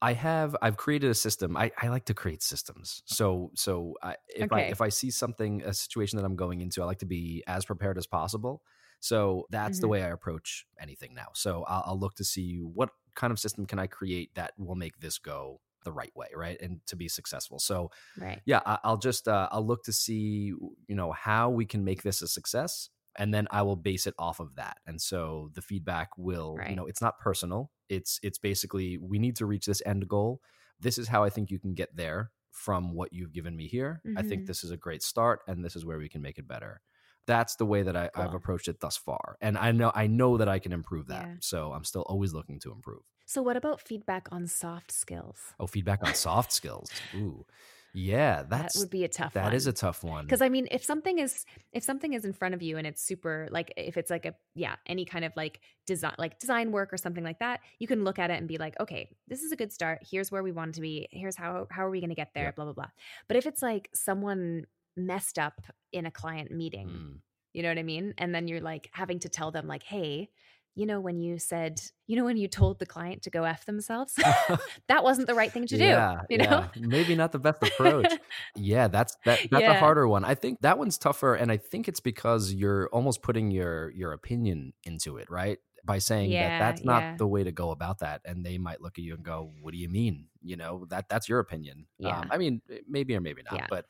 I 0.00 0.12
have 0.14 0.56
I've 0.62 0.76
created 0.76 1.10
a 1.10 1.14
system. 1.14 1.56
I, 1.56 1.70
I 1.80 1.88
like 1.88 2.04
to 2.06 2.14
create 2.14 2.42
systems. 2.42 3.02
So 3.06 3.50
so 3.54 3.94
I, 4.02 4.16
if 4.34 4.50
okay. 4.50 4.66
I 4.66 4.68
if 4.68 4.80
I 4.80 4.88
see 4.88 5.10
something 5.10 5.62
a 5.62 5.72
situation 5.72 6.18
that 6.18 6.24
I'm 6.24 6.36
going 6.36 6.60
into, 6.60 6.82
I 6.82 6.86
like 6.86 6.98
to 6.98 7.06
be 7.06 7.44
as 7.46 7.64
prepared 7.64 7.98
as 7.98 8.06
possible. 8.06 8.62
So 8.98 9.46
that's 9.50 9.78
mm-hmm. 9.78 9.80
the 9.80 9.88
way 9.88 10.02
I 10.02 10.08
approach 10.10 10.66
anything 10.80 11.14
now. 11.14 11.28
So 11.34 11.64
I'll, 11.68 11.82
I'll 11.86 11.98
look 11.98 12.14
to 12.16 12.24
see 12.24 12.58
what 12.58 12.90
kind 13.14 13.32
of 13.32 13.38
system 13.38 13.66
can 13.66 13.78
I 13.78 13.86
create 13.86 14.34
that 14.34 14.52
will 14.56 14.76
make 14.76 14.98
this 15.00 15.18
go 15.18 15.60
the 15.84 15.92
right 15.92 16.12
way 16.14 16.28
right 16.34 16.60
and 16.60 16.80
to 16.86 16.96
be 16.96 17.08
successful 17.08 17.58
so 17.58 17.90
right 18.18 18.40
yeah 18.44 18.60
I, 18.64 18.90
will 18.90 18.96
just 18.96 19.28
uh, 19.28 19.48
i'll 19.52 19.66
look 19.66 19.84
to 19.84 19.92
see 19.92 20.52
you 20.88 20.94
know 20.94 21.12
how 21.12 21.50
we 21.50 21.64
can 21.64 21.84
make 21.84 22.02
this 22.02 22.22
a 22.22 22.28
success 22.28 22.88
and 23.16 23.32
then 23.32 23.46
i 23.50 23.62
will 23.62 23.76
base 23.76 24.06
it 24.06 24.14
off 24.18 24.40
of 24.40 24.54
that 24.56 24.78
and 24.86 25.00
so 25.00 25.50
the 25.54 25.62
feedback 25.62 26.10
will 26.16 26.56
right. 26.56 26.70
you 26.70 26.76
know 26.76 26.86
it's 26.86 27.02
not 27.02 27.18
personal 27.18 27.70
it's 27.88 28.18
it's 28.22 28.38
basically 28.38 28.98
we 28.98 29.18
need 29.18 29.36
to 29.36 29.46
reach 29.46 29.66
this 29.66 29.82
end 29.84 30.08
goal 30.08 30.40
this 30.80 30.98
is 30.98 31.08
how 31.08 31.24
i 31.24 31.30
think 31.30 31.50
you 31.50 31.58
can 31.58 31.74
get 31.74 31.94
there 31.96 32.30
from 32.50 32.94
what 32.94 33.12
you've 33.12 33.32
given 33.32 33.56
me 33.56 33.66
here 33.66 34.00
mm-hmm. 34.06 34.18
i 34.18 34.22
think 34.22 34.42
mm-hmm. 34.42 34.46
this 34.46 34.64
is 34.64 34.70
a 34.70 34.76
great 34.76 35.02
start 35.02 35.40
and 35.46 35.64
this 35.64 35.76
is 35.76 35.84
where 35.84 35.98
we 35.98 36.08
can 36.08 36.22
make 36.22 36.38
it 36.38 36.48
better 36.48 36.80
that's 37.26 37.56
the 37.56 37.66
way 37.66 37.82
that 37.82 37.96
I, 37.96 38.10
have 38.14 38.34
approached 38.34 38.68
it 38.68 38.80
thus 38.80 38.96
far 38.96 39.36
and 39.40 39.56
i 39.56 39.72
know 39.72 39.92
i 39.94 40.06
know 40.06 40.36
that 40.38 40.48
i 40.48 40.58
can 40.58 40.72
improve 40.72 41.08
that 41.08 41.26
yeah. 41.26 41.34
so 41.40 41.72
i'm 41.72 41.84
still 41.84 42.02
always 42.02 42.32
looking 42.32 42.58
to 42.60 42.72
improve 42.72 43.02
so, 43.32 43.40
what 43.40 43.56
about 43.56 43.80
feedback 43.80 44.28
on 44.30 44.46
soft 44.46 44.92
skills? 44.92 45.38
Oh, 45.58 45.66
feedback 45.66 46.06
on 46.06 46.14
soft 46.14 46.52
skills. 46.52 46.90
Ooh. 47.14 47.46
Yeah, 47.94 48.42
that's 48.48 48.74
that 48.74 48.80
would 48.80 48.90
be 48.90 49.04
a 49.04 49.08
tough 49.08 49.34
That 49.34 49.44
one. 49.44 49.52
is 49.54 49.66
a 49.66 49.72
tough 49.72 50.02
one. 50.02 50.24
Because 50.24 50.40
I 50.40 50.48
mean, 50.48 50.66
if 50.70 50.82
something 50.84 51.18
is 51.18 51.44
if 51.72 51.82
something 51.82 52.14
is 52.14 52.24
in 52.24 52.32
front 52.32 52.54
of 52.54 52.62
you 52.62 52.78
and 52.78 52.86
it's 52.86 53.02
super 53.02 53.48
like 53.50 53.72
if 53.76 53.96
it's 53.96 54.10
like 54.10 54.24
a 54.26 54.34
yeah, 54.54 54.76
any 54.86 55.04
kind 55.04 55.24
of 55.24 55.32
like 55.36 55.60
design 55.86 56.14
like 56.18 56.38
design 56.38 56.72
work 56.72 56.92
or 56.92 56.96
something 56.96 57.24
like 57.24 57.38
that, 57.40 57.60
you 57.78 57.86
can 57.86 58.04
look 58.04 58.18
at 58.18 58.30
it 58.30 58.38
and 58.38 58.48
be 58.48 58.56
like, 58.56 58.78
okay, 58.80 59.10
this 59.28 59.42
is 59.42 59.52
a 59.52 59.56
good 59.56 59.72
start. 59.72 59.98
Here's 60.10 60.30
where 60.30 60.42
we 60.42 60.52
want 60.52 60.74
to 60.74 60.80
be. 60.80 61.06
Here's 61.10 61.36
how 61.36 61.66
how 61.70 61.84
are 61.86 61.90
we 61.90 62.00
going 62.00 62.10
to 62.10 62.16
get 62.16 62.32
there, 62.34 62.44
yeah. 62.44 62.50
blah 62.52 62.64
blah 62.64 62.74
blah. 62.74 62.90
But 63.28 63.36
if 63.36 63.46
it's 63.46 63.60
like 63.60 63.90
someone 63.94 64.66
messed 64.96 65.38
up 65.38 65.60
in 65.92 66.06
a 66.06 66.10
client 66.10 66.50
meeting, 66.50 66.88
mm. 66.88 67.18
you 67.52 67.62
know 67.62 67.68
what 67.68 67.78
I 67.78 67.82
mean? 67.82 68.14
And 68.18 68.34
then 68.34 68.48
you're 68.48 68.60
like 68.60 68.88
having 68.92 69.18
to 69.20 69.28
tell 69.28 69.50
them 69.50 69.66
like, 69.66 69.82
"Hey, 69.82 70.30
you 70.74 70.86
know, 70.86 71.00
when 71.00 71.20
you 71.20 71.38
said, 71.38 71.80
you 72.06 72.16
know, 72.16 72.24
when 72.24 72.36
you 72.36 72.48
told 72.48 72.78
the 72.78 72.86
client 72.86 73.22
to 73.22 73.30
go 73.30 73.44
F 73.44 73.66
themselves, 73.66 74.14
that 74.88 75.04
wasn't 75.04 75.26
the 75.26 75.34
right 75.34 75.52
thing 75.52 75.66
to 75.66 75.76
do. 75.76 75.84
Yeah, 75.84 76.22
you 76.30 76.38
know, 76.38 76.44
yeah. 76.74 76.86
maybe 76.86 77.14
not 77.14 77.32
the 77.32 77.38
best 77.38 77.62
approach. 77.62 78.10
yeah, 78.56 78.88
that's 78.88 79.16
that 79.24 79.40
that's 79.50 79.62
yeah. 79.62 79.72
a 79.72 79.78
harder 79.78 80.08
one. 80.08 80.24
I 80.24 80.34
think 80.34 80.60
that 80.62 80.78
one's 80.78 80.98
tougher, 80.98 81.34
and 81.34 81.52
I 81.52 81.58
think 81.58 81.88
it's 81.88 82.00
because 82.00 82.52
you're 82.52 82.88
almost 82.88 83.22
putting 83.22 83.50
your 83.50 83.90
your 83.90 84.12
opinion 84.12 84.72
into 84.84 85.18
it, 85.18 85.30
right? 85.30 85.58
By 85.84 85.98
saying 85.98 86.30
yeah, 86.30 86.58
that 86.58 86.76
that's 86.76 86.84
not 86.84 87.18
the 87.18 87.26
way 87.26 87.44
to 87.44 87.52
go 87.52 87.70
about 87.70 87.98
that, 87.98 88.22
and 88.24 88.46
they 88.46 88.56
might 88.56 88.80
look 88.80 88.98
at 88.98 89.04
you 89.04 89.14
and 89.14 89.22
go, 89.22 89.52
"What 89.60 89.72
do 89.72 89.78
you 89.78 89.88
mean? 89.88 90.28
You 90.40 90.56
know 90.56 90.86
that 90.88 91.08
that's 91.08 91.28
your 91.28 91.40
opinion." 91.40 91.86
Yeah. 91.98 92.20
Um, 92.20 92.28
I 92.30 92.38
mean, 92.38 92.62
maybe 92.88 93.14
or 93.16 93.20
maybe 93.20 93.42
not, 93.50 93.64
but 93.68 93.84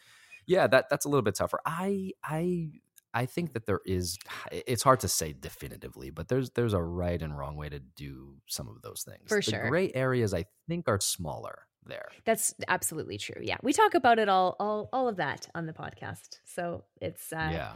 yeah, 0.46 0.66
that 0.66 0.88
that's 0.90 1.04
a 1.04 1.08
little 1.08 1.22
bit 1.22 1.34
tougher. 1.34 1.60
I 1.64 2.12
I 2.24 2.70
I 3.14 3.26
think 3.26 3.52
that 3.52 3.66
there 3.66 3.80
is 3.84 4.18
it's 4.50 4.82
hard 4.82 5.00
to 5.00 5.08
say 5.08 5.32
definitively, 5.32 6.10
but 6.10 6.28
there's 6.28 6.50
there's 6.50 6.72
a 6.72 6.82
right 6.82 7.20
and 7.20 7.36
wrong 7.36 7.56
way 7.56 7.68
to 7.68 7.78
do 7.78 8.36
some 8.46 8.68
of 8.68 8.80
those 8.82 9.02
things. 9.02 9.28
For 9.28 9.36
the 9.36 9.42
sure. 9.42 9.68
Gray 9.68 9.92
areas 9.94 10.32
I 10.32 10.46
think 10.68 10.88
are 10.88 11.00
smaller 11.00 11.66
there. 11.84 12.08
That's 12.24 12.54
absolutely 12.68 13.18
true. 13.18 13.40
Yeah. 13.42 13.56
We 13.62 13.72
talk 13.72 13.94
about 13.94 14.18
it 14.18 14.28
all 14.28 14.56
all 14.58 14.88
all 14.92 15.08
of 15.08 15.16
that 15.16 15.48
on 15.54 15.66
the 15.66 15.72
podcast. 15.72 16.38
So 16.44 16.84
it's 17.00 17.32
uh 17.32 17.50
Yeah. 17.52 17.72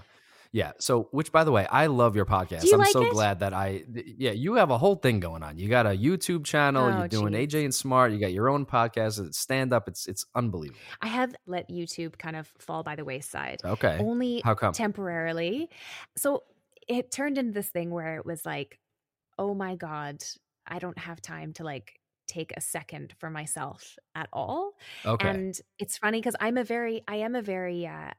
Yeah. 0.53 0.72
So, 0.78 1.09
which 1.11 1.32
by 1.32 1.44
the 1.44 1.53
way, 1.53 1.66
I 1.66 1.86
love 1.86 2.16
your 2.16 2.24
podcast. 2.24 2.64
You 2.64 2.72
I'm 2.74 2.78
like 2.80 2.90
so 2.90 3.03
it? 3.05 3.12
glad 3.12 3.40
that 3.40 3.53
I, 3.53 3.84
yeah, 3.94 4.32
you 4.32 4.55
have 4.55 4.70
a 4.70 4.78
whole 4.78 4.97
thing 4.97 5.20
going 5.20 5.42
on. 5.42 5.59
You 5.59 5.68
got 5.68 5.86
a 5.86 5.90
YouTube 5.90 6.44
channel. 6.44 6.86
Oh, 6.86 6.99
you're 6.99 7.09
doing 7.09 7.32
geez. 7.32 7.55
AJ 7.55 7.64
and 7.64 7.74
Smart. 7.74 8.12
You 8.12 8.18
got 8.18 8.32
your 8.32 8.49
own 8.49 8.66
podcast. 8.66 9.24
It's 9.24 9.38
stand 9.38 9.72
up. 9.72 9.88
It's 9.88 10.07
it's 10.07 10.24
unbelievable. 10.34 10.80
I 11.01 11.09
have 11.09 11.34
let 11.47 11.68
YouTube 11.70 12.18
kind 12.18 12.36
of 12.36 12.47
fall 12.59 12.82
by 12.82 12.97
the 12.97 13.05
wayside. 13.05 13.61
Okay. 13.64 13.99
Only 14.01 14.42
How 14.44 14.55
come? 14.55 14.72
temporarily. 14.72 15.68
So 16.16 16.42
it 16.88 17.11
turned 17.11 17.38
into 17.38 17.53
this 17.53 17.68
thing 17.68 17.90
where 17.90 18.16
it 18.16 18.26
was 18.26 18.47
like, 18.47 18.78
oh 19.38 19.55
my 19.55 19.76
God, 19.76 20.22
I 20.66 20.78
don't 20.78 20.99
have 20.99 21.20
time 21.20 21.53
to 21.55 21.64
like 21.64 22.01
take 22.26 22.52
a 22.56 22.60
second 22.60 23.14
for 23.18 23.30
myself 23.30 23.96
at 24.14 24.28
all. 24.32 24.72
Okay. 25.04 25.28
And 25.28 25.58
it's 25.78 25.98
funny 25.98 26.18
because 26.18 26.36
I'm 26.40 26.56
a 26.56 26.64
very, 26.64 27.02
I 27.08 27.16
am 27.16 27.34
a 27.34 27.42
very, 27.42 27.86
uh, 27.86 28.10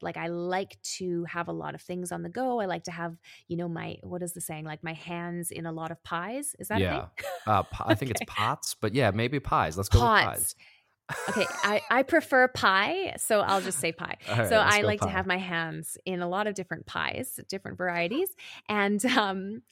like, 0.00 0.16
I 0.16 0.28
like 0.28 0.80
to 0.98 1.24
have 1.24 1.48
a 1.48 1.52
lot 1.52 1.74
of 1.74 1.80
things 1.80 2.12
on 2.12 2.22
the 2.22 2.28
go. 2.28 2.60
I 2.60 2.66
like 2.66 2.84
to 2.84 2.90
have, 2.90 3.16
you 3.48 3.56
know, 3.56 3.68
my, 3.68 3.96
what 4.02 4.22
is 4.22 4.32
the 4.32 4.40
saying? 4.40 4.64
Like 4.64 4.82
my 4.82 4.94
hands 4.94 5.50
in 5.50 5.66
a 5.66 5.72
lot 5.72 5.90
of 5.90 6.02
pies. 6.02 6.54
Is 6.58 6.68
that 6.68 6.80
yeah. 6.80 7.06
Uh, 7.46 7.62
po- 7.64 7.84
I 7.88 7.94
think 7.94 8.10
it's 8.10 8.22
pots, 8.26 8.74
but 8.80 8.94
yeah, 8.94 9.10
maybe 9.10 9.40
pies. 9.40 9.76
Let's 9.76 9.88
go 9.88 9.98
with 9.98 10.08
Pots. 10.08 10.24
pies. 10.24 10.54
Okay. 11.30 11.46
I, 11.64 11.80
I 11.90 12.02
prefer 12.02 12.48
pie. 12.48 13.14
So 13.18 13.40
I'll 13.40 13.60
just 13.60 13.78
say 13.78 13.92
pie. 13.92 14.16
Right, 14.28 14.48
so 14.48 14.56
I 14.56 14.82
like 14.82 15.00
to 15.00 15.08
have 15.08 15.26
my 15.26 15.38
hands 15.38 15.98
in 16.04 16.22
a 16.22 16.28
lot 16.28 16.46
of 16.46 16.54
different 16.54 16.86
pies, 16.86 17.40
different 17.48 17.78
varieties. 17.78 18.30
And, 18.68 19.04
um, 19.06 19.62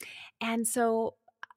and 0.41 0.67
so, 0.67 1.15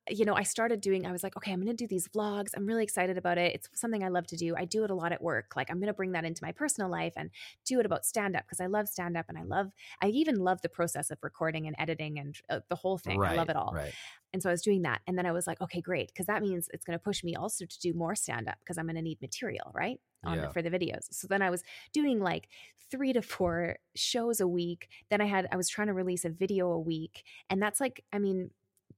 you 0.09 0.25
know, 0.25 0.33
I 0.33 0.43
started 0.43 0.81
doing, 0.81 1.05
I 1.05 1.11
was 1.11 1.21
like, 1.21 1.37
okay, 1.37 1.51
I'm 1.51 1.61
going 1.61 1.75
to 1.75 1.83
do 1.83 1.87
these 1.87 2.07
vlogs. 2.07 2.51
I'm 2.55 2.65
really 2.65 2.83
excited 2.83 3.17
about 3.17 3.37
it. 3.37 3.53
It's 3.53 3.69
something 3.75 4.03
I 4.03 4.07
love 4.07 4.25
to 4.27 4.35
do. 4.35 4.55
I 4.55 4.65
do 4.65 4.83
it 4.83 4.89
a 4.89 4.95
lot 4.95 5.11
at 5.11 5.21
work. 5.21 5.53
Like, 5.55 5.69
I'm 5.69 5.77
going 5.77 5.87
to 5.87 5.93
bring 5.93 6.13
that 6.13 6.25
into 6.25 6.43
my 6.43 6.51
personal 6.51 6.89
life 6.89 7.13
and 7.15 7.29
do 7.65 7.79
it 7.79 7.85
about 7.85 8.03
stand 8.05 8.35
up 8.35 8.43
because 8.43 8.59
I 8.59 8.65
love 8.65 8.87
stand 8.87 9.15
up 9.15 9.25
and 9.29 9.37
I 9.37 9.43
love, 9.43 9.71
I 10.01 10.07
even 10.07 10.37
love 10.37 10.61
the 10.61 10.69
process 10.69 11.11
of 11.11 11.19
recording 11.21 11.67
and 11.67 11.75
editing 11.77 12.17
and 12.17 12.35
uh, 12.49 12.61
the 12.67 12.75
whole 12.75 12.97
thing. 12.97 13.19
Right. 13.19 13.33
I 13.33 13.35
love 13.35 13.49
it 13.49 13.55
all. 13.55 13.73
Right. 13.73 13.93
And 14.33 14.41
so 14.41 14.49
I 14.49 14.53
was 14.53 14.61
doing 14.61 14.81
that. 14.83 15.01
And 15.05 15.17
then 15.17 15.25
I 15.25 15.31
was 15.31 15.45
like, 15.45 15.61
okay, 15.61 15.81
great. 15.81 16.07
Because 16.07 16.25
that 16.25 16.41
means 16.41 16.67
it's 16.73 16.85
going 16.85 16.97
to 16.97 17.03
push 17.03 17.23
me 17.23 17.35
also 17.35 17.65
to 17.65 17.79
do 17.79 17.93
more 17.93 18.15
stand 18.15 18.47
up 18.47 18.55
because 18.59 18.77
I'm 18.77 18.85
going 18.85 18.95
to 18.95 19.01
need 19.01 19.21
material, 19.21 19.71
right? 19.73 19.99
On 20.23 20.37
Yeah. 20.37 20.49
for 20.49 20.61
the 20.61 20.69
videos. 20.69 21.07
So 21.11 21.27
then 21.27 21.41
I 21.41 21.49
was 21.49 21.63
doing 21.93 22.19
like 22.19 22.47
three 22.89 23.13
to 23.13 23.21
four 23.21 23.77
shows 23.95 24.39
a 24.39 24.47
week. 24.47 24.87
Then 25.09 25.21
I 25.21 25.25
had, 25.25 25.47
I 25.51 25.57
was 25.57 25.69
trying 25.69 25.87
to 25.87 25.93
release 25.93 26.25
a 26.25 26.29
video 26.29 26.71
a 26.71 26.79
week. 26.79 27.23
And 27.49 27.61
that's 27.61 27.79
like, 27.79 28.03
I 28.13 28.19
mean, 28.19 28.51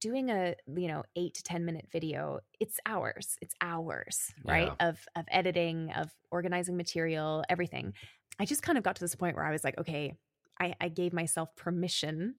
doing 0.07 0.29
a 0.29 0.55
you 0.81 0.87
know 0.91 1.01
eight 1.15 1.33
to 1.35 1.43
ten 1.43 1.61
minute 1.65 1.87
video 1.91 2.39
it's 2.59 2.77
hours 2.85 3.37
it's 3.41 3.55
hours 3.61 4.15
right 4.45 4.71
of 4.79 4.95
of 5.15 5.25
editing 5.31 5.91
of 6.01 6.07
organizing 6.31 6.75
material 6.75 7.43
everything 7.49 7.93
i 8.39 8.45
just 8.45 8.61
kind 8.67 8.77
of 8.77 8.83
got 8.83 8.95
to 8.97 9.03
this 9.03 9.15
point 9.15 9.35
where 9.37 9.45
i 9.45 9.51
was 9.51 9.63
like 9.63 9.77
okay 9.77 10.13
i 10.59 10.73
i 10.81 10.87
gave 10.89 11.13
myself 11.13 11.47
permission 11.55 12.35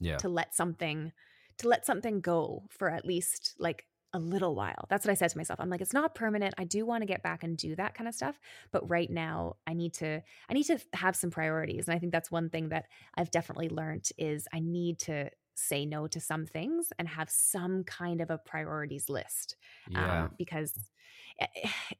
Yeah. 0.00 0.18
to 0.18 0.28
let 0.28 0.54
something 0.54 1.12
to 1.58 1.68
let 1.68 1.86
something 1.86 2.20
go 2.20 2.64
for 2.76 2.86
at 2.90 3.04
least 3.06 3.54
like 3.58 3.86
a 4.12 4.18
little 4.18 4.54
while. 4.54 4.86
That's 4.88 5.04
what 5.04 5.10
I 5.10 5.14
said 5.14 5.30
to 5.30 5.36
myself. 5.38 5.58
I'm 5.60 5.68
like 5.68 5.82
it's 5.86 5.92
not 6.00 6.14
permanent. 6.14 6.54
I 6.56 6.64
do 6.64 6.86
want 6.86 7.02
to 7.02 7.06
get 7.06 7.22
back 7.22 7.42
and 7.44 7.56
do 7.56 7.74
that 7.76 7.94
kind 7.94 8.08
of 8.08 8.14
stuff, 8.14 8.36
but 8.72 8.88
right 8.88 9.10
now 9.10 9.56
I 9.66 9.72
need 9.74 9.92
to 9.94 10.22
I 10.48 10.52
need 10.54 10.64
to 10.72 10.78
have 10.94 11.16
some 11.16 11.30
priorities. 11.30 11.86
And 11.86 11.94
I 11.94 11.98
think 11.98 12.12
that's 12.12 12.30
one 12.30 12.48
thing 12.48 12.70
that 12.70 12.84
I've 13.18 13.30
definitely 13.30 13.68
learned 13.68 14.08
is 14.16 14.46
I 14.52 14.60
need 14.60 14.98
to 15.00 15.28
say 15.56 15.86
no 15.86 16.06
to 16.06 16.20
some 16.20 16.46
things 16.46 16.92
and 16.98 17.08
have 17.08 17.30
some 17.30 17.84
kind 17.84 18.20
of 18.20 18.30
a 18.30 18.38
priorities 18.38 19.08
list 19.08 19.56
Yeah. 19.86 20.28
um, 20.28 20.30
because 20.38 20.74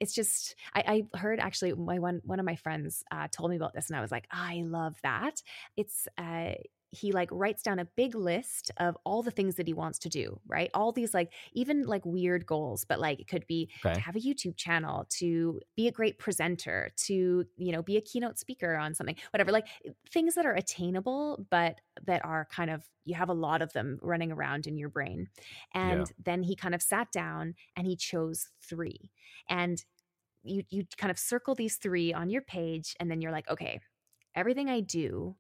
it's 0.01 0.15
just 0.15 0.55
I, 0.75 1.07
I 1.15 1.19
heard 1.19 1.41
actually 1.41 1.73
my 1.75 1.99
one 1.99 2.21
one 2.25 2.41
of 2.41 2.47
my 2.47 2.57
friends 2.57 3.05
uh, 3.11 3.29
told 3.31 3.51
me 3.51 3.57
about 3.57 3.75
this 3.75 3.89
and 3.89 3.97
I 3.97 4.01
was 4.01 4.11
like 4.13 4.27
I 4.31 4.63
love 4.65 4.97
that 5.03 5.43
it's 5.77 6.09
uh, 6.19 6.53
he 6.97 7.13
like 7.13 7.29
writes 7.31 7.63
down 7.63 7.79
a 7.79 7.85
big 7.85 8.15
list 8.15 8.71
of 8.79 8.97
all 9.05 9.23
the 9.23 9.31
things 9.31 9.57
that 9.57 9.67
he 9.67 9.75
wants 9.75 9.99
to 9.99 10.09
do 10.09 10.41
right 10.47 10.71
all 10.75 10.93
these 10.93 11.15
like 11.15 11.33
even 11.53 11.85
like 11.85 12.05
weird 12.05 12.47
goals 12.47 12.85
but 12.85 12.99
like 12.99 13.21
it 13.21 13.29
could 13.29 13.47
be 13.47 13.71
okay. 13.85 13.95
to 13.95 14.01
have 14.01 14.17
a 14.17 14.21
YouTube 14.21 14.57
channel, 14.57 15.07
to 15.11 15.61
be 15.77 15.89
a 15.89 15.93
great 15.93 16.19
presenter, 16.19 16.91
to, 16.97 17.45
you 17.57 17.73
know, 17.73 17.83
be 17.83 17.97
a 17.97 18.01
keynote 18.01 18.39
speaker 18.39 18.77
on 18.77 18.95
something, 18.95 19.17
whatever, 19.33 19.53
like 19.53 19.67
eh, 19.85 19.91
things 20.11 20.35
that 20.35 20.47
are 20.47 20.55
attainable, 20.55 21.47
but 21.51 21.81
that 22.05 22.25
are 22.25 22.47
kind 22.51 22.71
of, 22.71 22.89
you 23.05 23.15
have 23.15 23.29
a 23.29 23.35
lot 23.35 23.63
of 23.63 23.73
them 23.73 23.99
running 24.03 24.33
around 24.33 24.67
in 24.67 24.77
your 24.77 24.89
brain. 24.89 25.29
And 25.73 26.07
Yeah. 26.07 26.09
then 26.19 26.43
he 26.43 26.57
kind 26.57 26.75
of 26.75 26.83
sat 26.83 27.11
down 27.13 27.55
and 27.77 27.87
he 27.87 27.97
chose 27.97 28.49
three. 28.61 29.11
And 29.49 29.85
you, 30.43 30.65
you 30.71 30.85
kind 30.97 31.11
of 31.11 31.19
circle 31.19 31.55
these 31.55 31.77
three 31.77 32.13
on 32.13 32.31
your 32.31 32.43
page. 32.43 32.97
And 33.01 33.11
then 33.11 33.21
you're 33.21 33.33
like, 33.33 33.49
okay, 33.49 33.81
everything 34.35 34.69
I 34.71 34.81
do, 34.81 35.37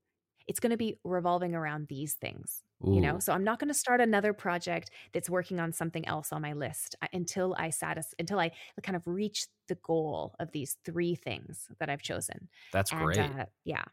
it's 0.46 0.60
going 0.60 0.70
to 0.70 0.76
be 0.76 0.98
revolving 1.04 1.54
around 1.54 1.88
these 1.88 2.14
things 2.14 2.62
you 2.84 3.00
know? 3.00 3.18
So 3.18 3.32
i'm 3.32 3.44
not 3.44 3.58
going 3.58 3.68
to 3.68 3.74
start 3.74 4.00
another 4.00 4.32
project 4.32 4.90
that's 5.12 5.30
working 5.30 5.60
on 5.60 5.72
something 5.72 6.06
else 6.06 6.32
on 6.32 6.42
my 6.42 6.52
list 6.52 6.94
uh, 7.02 7.06
until 7.12 7.54
i 7.58 7.70
satis- 7.70 8.14
until 8.18 8.38
i 8.38 8.50
kind 8.82 8.96
of 8.96 9.06
reach 9.06 9.46
the 9.68 9.76
goal 9.76 10.34
of 10.38 10.52
these 10.52 10.76
three 10.84 11.14
things 11.14 11.68
that 11.78 11.88
i've 11.88 12.02
chosen. 12.02 12.48
That's 12.72 12.92
and 12.92 13.00
great. 13.00 13.18
uh, 13.18 13.46
yeah. 13.64 13.84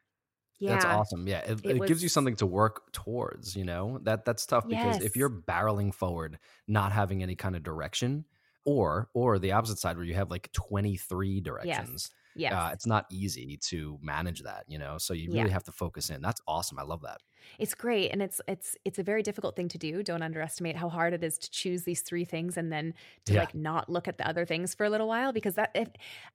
Yeah. 0.59 0.73
That's 0.73 0.85
awesome. 0.85 1.27
Yeah, 1.27 1.39
it, 1.39 1.59
It 1.65 1.75
it 1.77 1.87
gives 1.87 2.01
you 2.01 2.07
something 2.07 2.37
to 2.37 2.45
work 2.45 2.93
towards. 2.93 3.55
You 3.55 3.65
know? 3.65 3.99
That 4.03 4.23
that's 4.23 4.45
tough 4.45 4.67
because 4.67 5.01
if 5.01 5.17
you're 5.17 5.29
barreling 5.29 5.93
forward, 5.93 6.39
not 6.67 6.93
having 6.93 7.21
any 7.21 7.35
kind 7.35 7.55
of 7.55 7.63
direction, 7.63 8.23
or 8.63 9.09
or 9.13 9.39
the 9.39 9.51
opposite 9.51 9.79
side 9.79 9.97
where 9.97 10.05
you 10.05 10.13
have 10.13 10.29
like 10.29 10.51
23 10.53 11.41
directions, 11.41 12.09
yes 12.09 12.09
uh, 12.51 12.69
it's 12.73 12.85
not 12.87 13.05
easy 13.11 13.57
to 13.69 13.97
manage 14.01 14.41
that. 14.43 14.65
You 14.67 14.79
know, 14.79 14.97
so 14.97 15.13
you 15.13 15.29
Yeah. 15.31 15.41
really 15.41 15.51
have 15.53 15.63
to 15.65 15.71
focus 15.71 16.09
in. 16.09 16.21
That's 16.21 16.41
awesome. 16.47 16.79
I 16.79 16.83
love 16.83 17.01
that. 17.01 17.21
it's 17.59 17.75
great 17.75 18.09
and 18.11 18.21
it's 18.21 18.39
it's 18.47 18.77
it's 18.85 18.99
a 18.99 19.03
very 19.03 19.21
difficult 19.21 19.53
thing 19.57 19.67
to 19.67 19.77
do 19.77 20.01
don't 20.01 20.21
underestimate 20.23 20.77
how 20.77 20.87
hard 20.89 21.13
it 21.13 21.23
is 21.23 21.37
to 21.37 21.51
choose 21.51 21.83
these 21.83 22.01
three 22.01 22.23
things 22.25 22.55
and 22.57 22.71
then 22.71 22.93
to 23.25 23.33
Yeah. 23.33 23.41
like 23.41 23.53
not 23.53 23.89
look 23.89 24.07
at 24.07 24.17
the 24.17 24.25
other 24.27 24.45
things 24.45 24.73
for 24.73 24.85
a 24.85 24.89
little 24.89 25.07
while 25.09 25.33
because 25.33 25.55
that 25.55 25.71
if, 25.75 25.89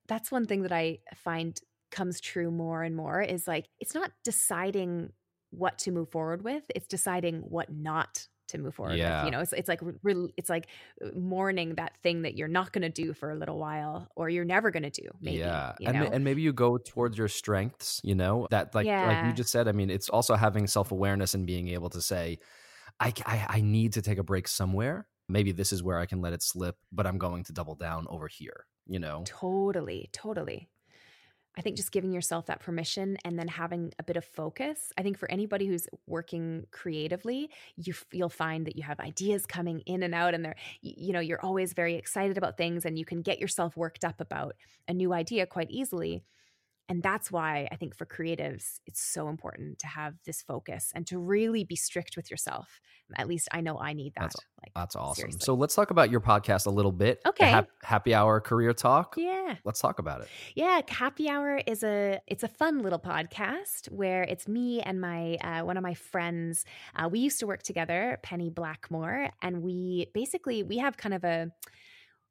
that's 0.07 0.31
one 0.31 0.45
thing 0.47 0.63
that 0.63 0.73
i 0.73 0.99
find 1.17 1.61
comes 1.91 2.21
true 2.21 2.51
more 2.51 2.83
and 2.83 2.95
more 2.95 3.23
is 3.23 3.49
like 3.49 3.69
it's 3.81 3.95
not 3.95 4.11
deciding 4.23 5.11
what 5.51 5.79
to 5.79 5.91
move 5.93 6.11
forward 6.11 6.43
with 6.43 6.65
it's 6.75 6.87
deciding 6.89 7.41
what 7.41 7.73
not 7.73 8.29
to 8.49 8.59
move 8.59 8.75
forward 8.75 8.97
Yeah. 8.97 9.23
with 9.23 9.27
you 9.27 9.31
know 9.33 9.41
it's, 9.41 9.53
it's 9.53 9.69
like 9.69 9.81
re- 10.03 10.33
it's 10.37 10.51
like 10.51 10.67
uh, 11.05 11.09
mourning 11.15 11.75
that 11.77 11.97
thing 12.03 12.23
that 12.23 12.37
you're 12.37 12.49
not 12.49 12.73
going 12.73 12.83
to 12.83 12.89
do 12.89 13.13
for 13.13 13.31
a 13.31 13.35
little 13.37 13.59
while 13.59 14.09
or 14.17 14.29
you're 14.29 14.45
never 14.45 14.71
going 14.71 14.83
to 14.83 14.91
do 14.91 15.09
maybe 15.21 15.39
yeah, 15.39 15.75
you 15.79 15.89
and 15.89 15.99
know 15.99 16.07
and 16.07 16.25
maybe 16.25 16.43
you 16.43 16.53
go 16.53 16.79
towards 16.79 17.17
your 17.17 17.29
strengths. 17.29 18.01
You 18.03 18.15
know 18.15 18.47
that 18.51 18.75
like 18.75 18.87
like 18.87 19.27
you 19.27 19.33
just 19.33 19.51
said. 19.51 19.69
I 19.69 19.73
mean, 19.73 19.91
it's 19.91 20.09
also 20.09 20.35
having 20.35 20.67
self 20.67 20.93
awareness 20.93 21.35
and 21.35 21.47
being 21.47 21.69
able 21.69 21.91
to 21.91 22.01
say, 22.01 22.39
I 23.01 23.13
I 23.27 23.61
need 23.61 23.93
to 23.95 24.03
take 24.03 24.19
a 24.19 24.23
break 24.23 24.49
somewhere. 24.49 25.07
Maybe 25.29 25.53
this 25.53 25.73
is 25.73 25.83
where 25.83 25.99
I 25.99 26.07
can 26.07 26.21
let 26.21 26.33
it 26.33 26.43
slip, 26.43 26.77
but 26.91 27.07
I'm 27.07 27.19
going 27.19 27.45
to 27.45 27.53
double 27.53 27.75
down 27.75 28.07
over 28.09 28.29
here. 28.29 28.67
You 28.87 28.99
know. 28.99 29.23
Totally, 29.27 30.09
totally. 30.13 30.69
I 31.59 31.61
think 31.61 31.77
just 31.77 31.91
giving 31.91 32.13
yourself 32.13 32.47
that 32.47 32.61
permission 32.61 33.19
and 33.25 33.37
then 33.37 33.49
having 33.49 33.93
a 33.99 34.05
bit 34.05 34.17
of 34.17 34.25
focus. 34.25 34.93
I 34.97 35.03
think 35.03 35.19
for 35.19 35.29
anybody 35.31 35.67
who's 35.67 35.89
working 36.07 36.67
creatively, 36.71 37.51
you 37.77 37.95
you'll 38.13 38.29
find 38.29 38.65
that 38.67 38.77
you 38.77 38.85
have 38.85 39.01
ideas 39.01 39.45
coming 39.45 39.81
in 39.81 40.05
and 40.05 40.15
out 40.15 40.35
and 40.35 40.45
they're 40.45 40.55
you 40.83 41.13
know, 41.13 41.21
you're 41.21 41.45
always 41.45 41.73
very 41.73 41.97
excited 41.97 42.39
about 42.39 42.57
things 42.57 42.85
and 42.85 42.97
you 42.97 43.05
can 43.05 43.23
get 43.23 43.41
yourself 43.41 43.77
worked 43.77 44.05
up 44.05 44.21
about 44.21 44.55
a 44.87 44.95
new 44.95 45.13
idea 45.13 45.47
quite 45.47 45.71
easily. 45.71 46.23
And 46.89 47.03
that's 47.03 47.31
why 47.31 47.69
I 47.71 47.77
think 47.77 47.95
for 47.95 48.07
creatives, 48.07 48.81
it's 48.87 49.01
so 49.01 49.29
important 49.29 49.79
to 49.81 49.87
have 49.87 50.15
this 50.25 50.41
focus 50.43 50.91
and 50.95 51.07
to 51.09 51.19
really 51.19 51.63
be 51.65 51.77
strict 51.77 52.17
with 52.17 52.31
yourself. 52.31 52.81
At 53.17 53.29
least 53.29 53.49
I 53.53 53.61
know 53.61 53.79
I 53.79 53.93
need 53.93 54.15
that. 54.15 54.21
That's- 54.33 54.37
like, 54.63 54.73
That's 54.75 54.97
awesome. 54.97 55.23
Seriously. 55.23 55.41
So 55.45 55.55
let's 55.55 55.75
talk 55.75 55.91
about 55.91 56.11
your 56.11 56.21
podcast 56.21 56.67
a 56.67 56.71
little 56.71 56.93
bit. 56.93 57.21
Okay. 57.27 57.49
Hap- 57.49 57.69
happy 57.83 58.15
Hour 58.15 58.41
Career 58.41 58.73
Talk. 58.73 59.15
yeah. 59.17 59.57
Let's 59.65 59.81
talk 59.81 59.99
about 59.99 60.21
it. 60.23 60.29
Yeah, 60.55 60.81
Happy 60.89 61.29
Hour 61.29 61.61
is 61.67 61.83
a 61.83 62.21
it's 62.27 62.43
a 62.43 62.49
fun 62.49 62.81
little 62.83 62.99
podcast 62.99 63.91
where 63.91 64.23
it's 64.25 64.47
me 64.49 64.81
and 64.81 65.01
my 65.01 65.37
uh, 65.37 65.65
one 65.65 65.77
of 65.77 65.83
my 65.83 65.95
friends. 65.95 66.65
Uh, 66.97 67.09
we 67.09 67.19
used 67.21 67.39
to 67.41 67.47
work 67.47 67.63
together, 67.63 68.19
Penny 68.23 68.51
Blackmore, 68.51 69.31
and 69.43 69.63
we 69.63 70.07
basically 70.13 70.63
we 70.63 70.79
have 70.79 70.97
kind 70.97 71.15
of 71.15 71.25
a 71.25 71.51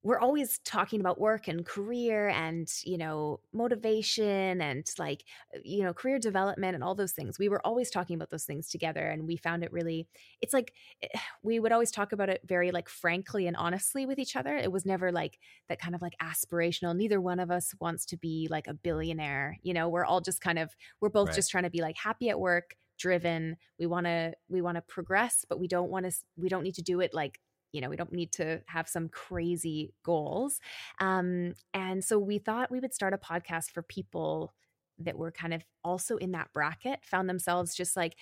we're 0.03 0.19
always 0.19 0.59
talking 0.59 0.99
about 1.01 1.19
work 1.19 1.47
and 1.47 1.65
career 1.65 2.29
and 2.29 2.71
you 2.85 2.97
know 2.97 3.39
motivation 3.51 4.61
and 4.61 4.85
like 4.97 5.23
you 5.63 5.83
know 5.83 5.93
career 5.93 6.19
development 6.19 6.75
and 6.75 6.83
all 6.83 6.95
those 6.95 7.11
things. 7.11 7.39
We 7.39 7.49
were 7.49 7.65
always 7.65 7.89
talking 7.89 8.15
about 8.15 8.29
those 8.29 8.45
things 8.45 8.69
together 8.69 9.05
and 9.07 9.27
we 9.27 9.37
found 9.37 9.63
it 9.63 9.71
really 9.71 10.07
it's 10.41 10.53
like 10.53 10.73
eh, 11.01 11.07
we 11.43 11.59
would 11.59 11.71
always 11.71 11.91
talk 11.91 12.11
about 12.11 12.29
it 12.29 12.41
very 12.45 12.71
like 12.71 12.89
frankly 12.89 13.47
and 13.47 13.55
honestly 13.57 14.05
with 14.05 14.19
each 14.19 14.35
other. 14.35 14.55
It 14.55 14.71
was 14.71 14.85
never 14.85 15.11
like 15.11 15.39
that 15.69 15.79
kind 15.79 15.95
of 15.95 16.01
like 16.01 16.15
aspirational 16.21 16.95
neither 16.95 17.19
one 17.19 17.39
of 17.39 17.51
us 17.51 17.73
wants 17.79 18.05
to 18.07 18.17
be 18.17 18.47
like 18.49 18.67
a 18.67 18.73
billionaire. 18.73 19.57
You 19.63 19.73
know 19.73 19.89
we're 19.89 20.05
all 20.05 20.21
just 20.21 20.41
kind 20.41 20.59
of 20.59 20.75
we're 21.01 21.09
both 21.09 21.27
Right. 21.29 21.35
just 21.35 21.51
trying 21.51 21.63
to 21.65 21.69
be 21.69 21.81
like 21.81 21.97
happy 21.97 22.29
at 22.29 22.39
work 22.39 22.75
driven. 22.97 23.57
We 23.79 23.85
want 23.87 24.05
to 24.05 24.33
we 24.49 24.61
want 24.61 24.75
to 24.75 24.81
progress 24.81 25.45
but 25.47 25.59
we 25.59 25.67
don't 25.67 25.89
want 25.89 26.05
to 26.05 26.15
we 26.35 26.49
don't 26.49 26.63
need 26.63 26.75
to 26.75 26.81
do 26.81 26.99
it 27.01 27.13
like 27.13 27.39
you 27.77 27.81
know 27.81 27.89
we 27.89 27.95
don't 27.95 28.11
need 28.11 28.31
to 28.31 28.59
have 28.65 28.89
some 28.89 29.07
crazy 29.07 29.93
goals 30.01 30.59
um 30.99 31.53
and 31.75 32.03
so 32.03 32.17
we 32.17 32.39
thought 32.39 32.71
we 32.71 32.79
would 32.79 32.93
start 32.93 33.13
a 33.13 33.17
podcast 33.19 33.69
for 33.69 33.83
people 33.83 34.51
that 34.97 35.15
were 35.15 35.31
kind 35.31 35.53
of 35.53 35.63
also 35.83 36.17
in 36.17 36.31
that 36.31 36.51
bracket 36.55 36.99
found 37.05 37.29
themselves 37.29 37.75
just 37.75 37.95
like 37.95 38.15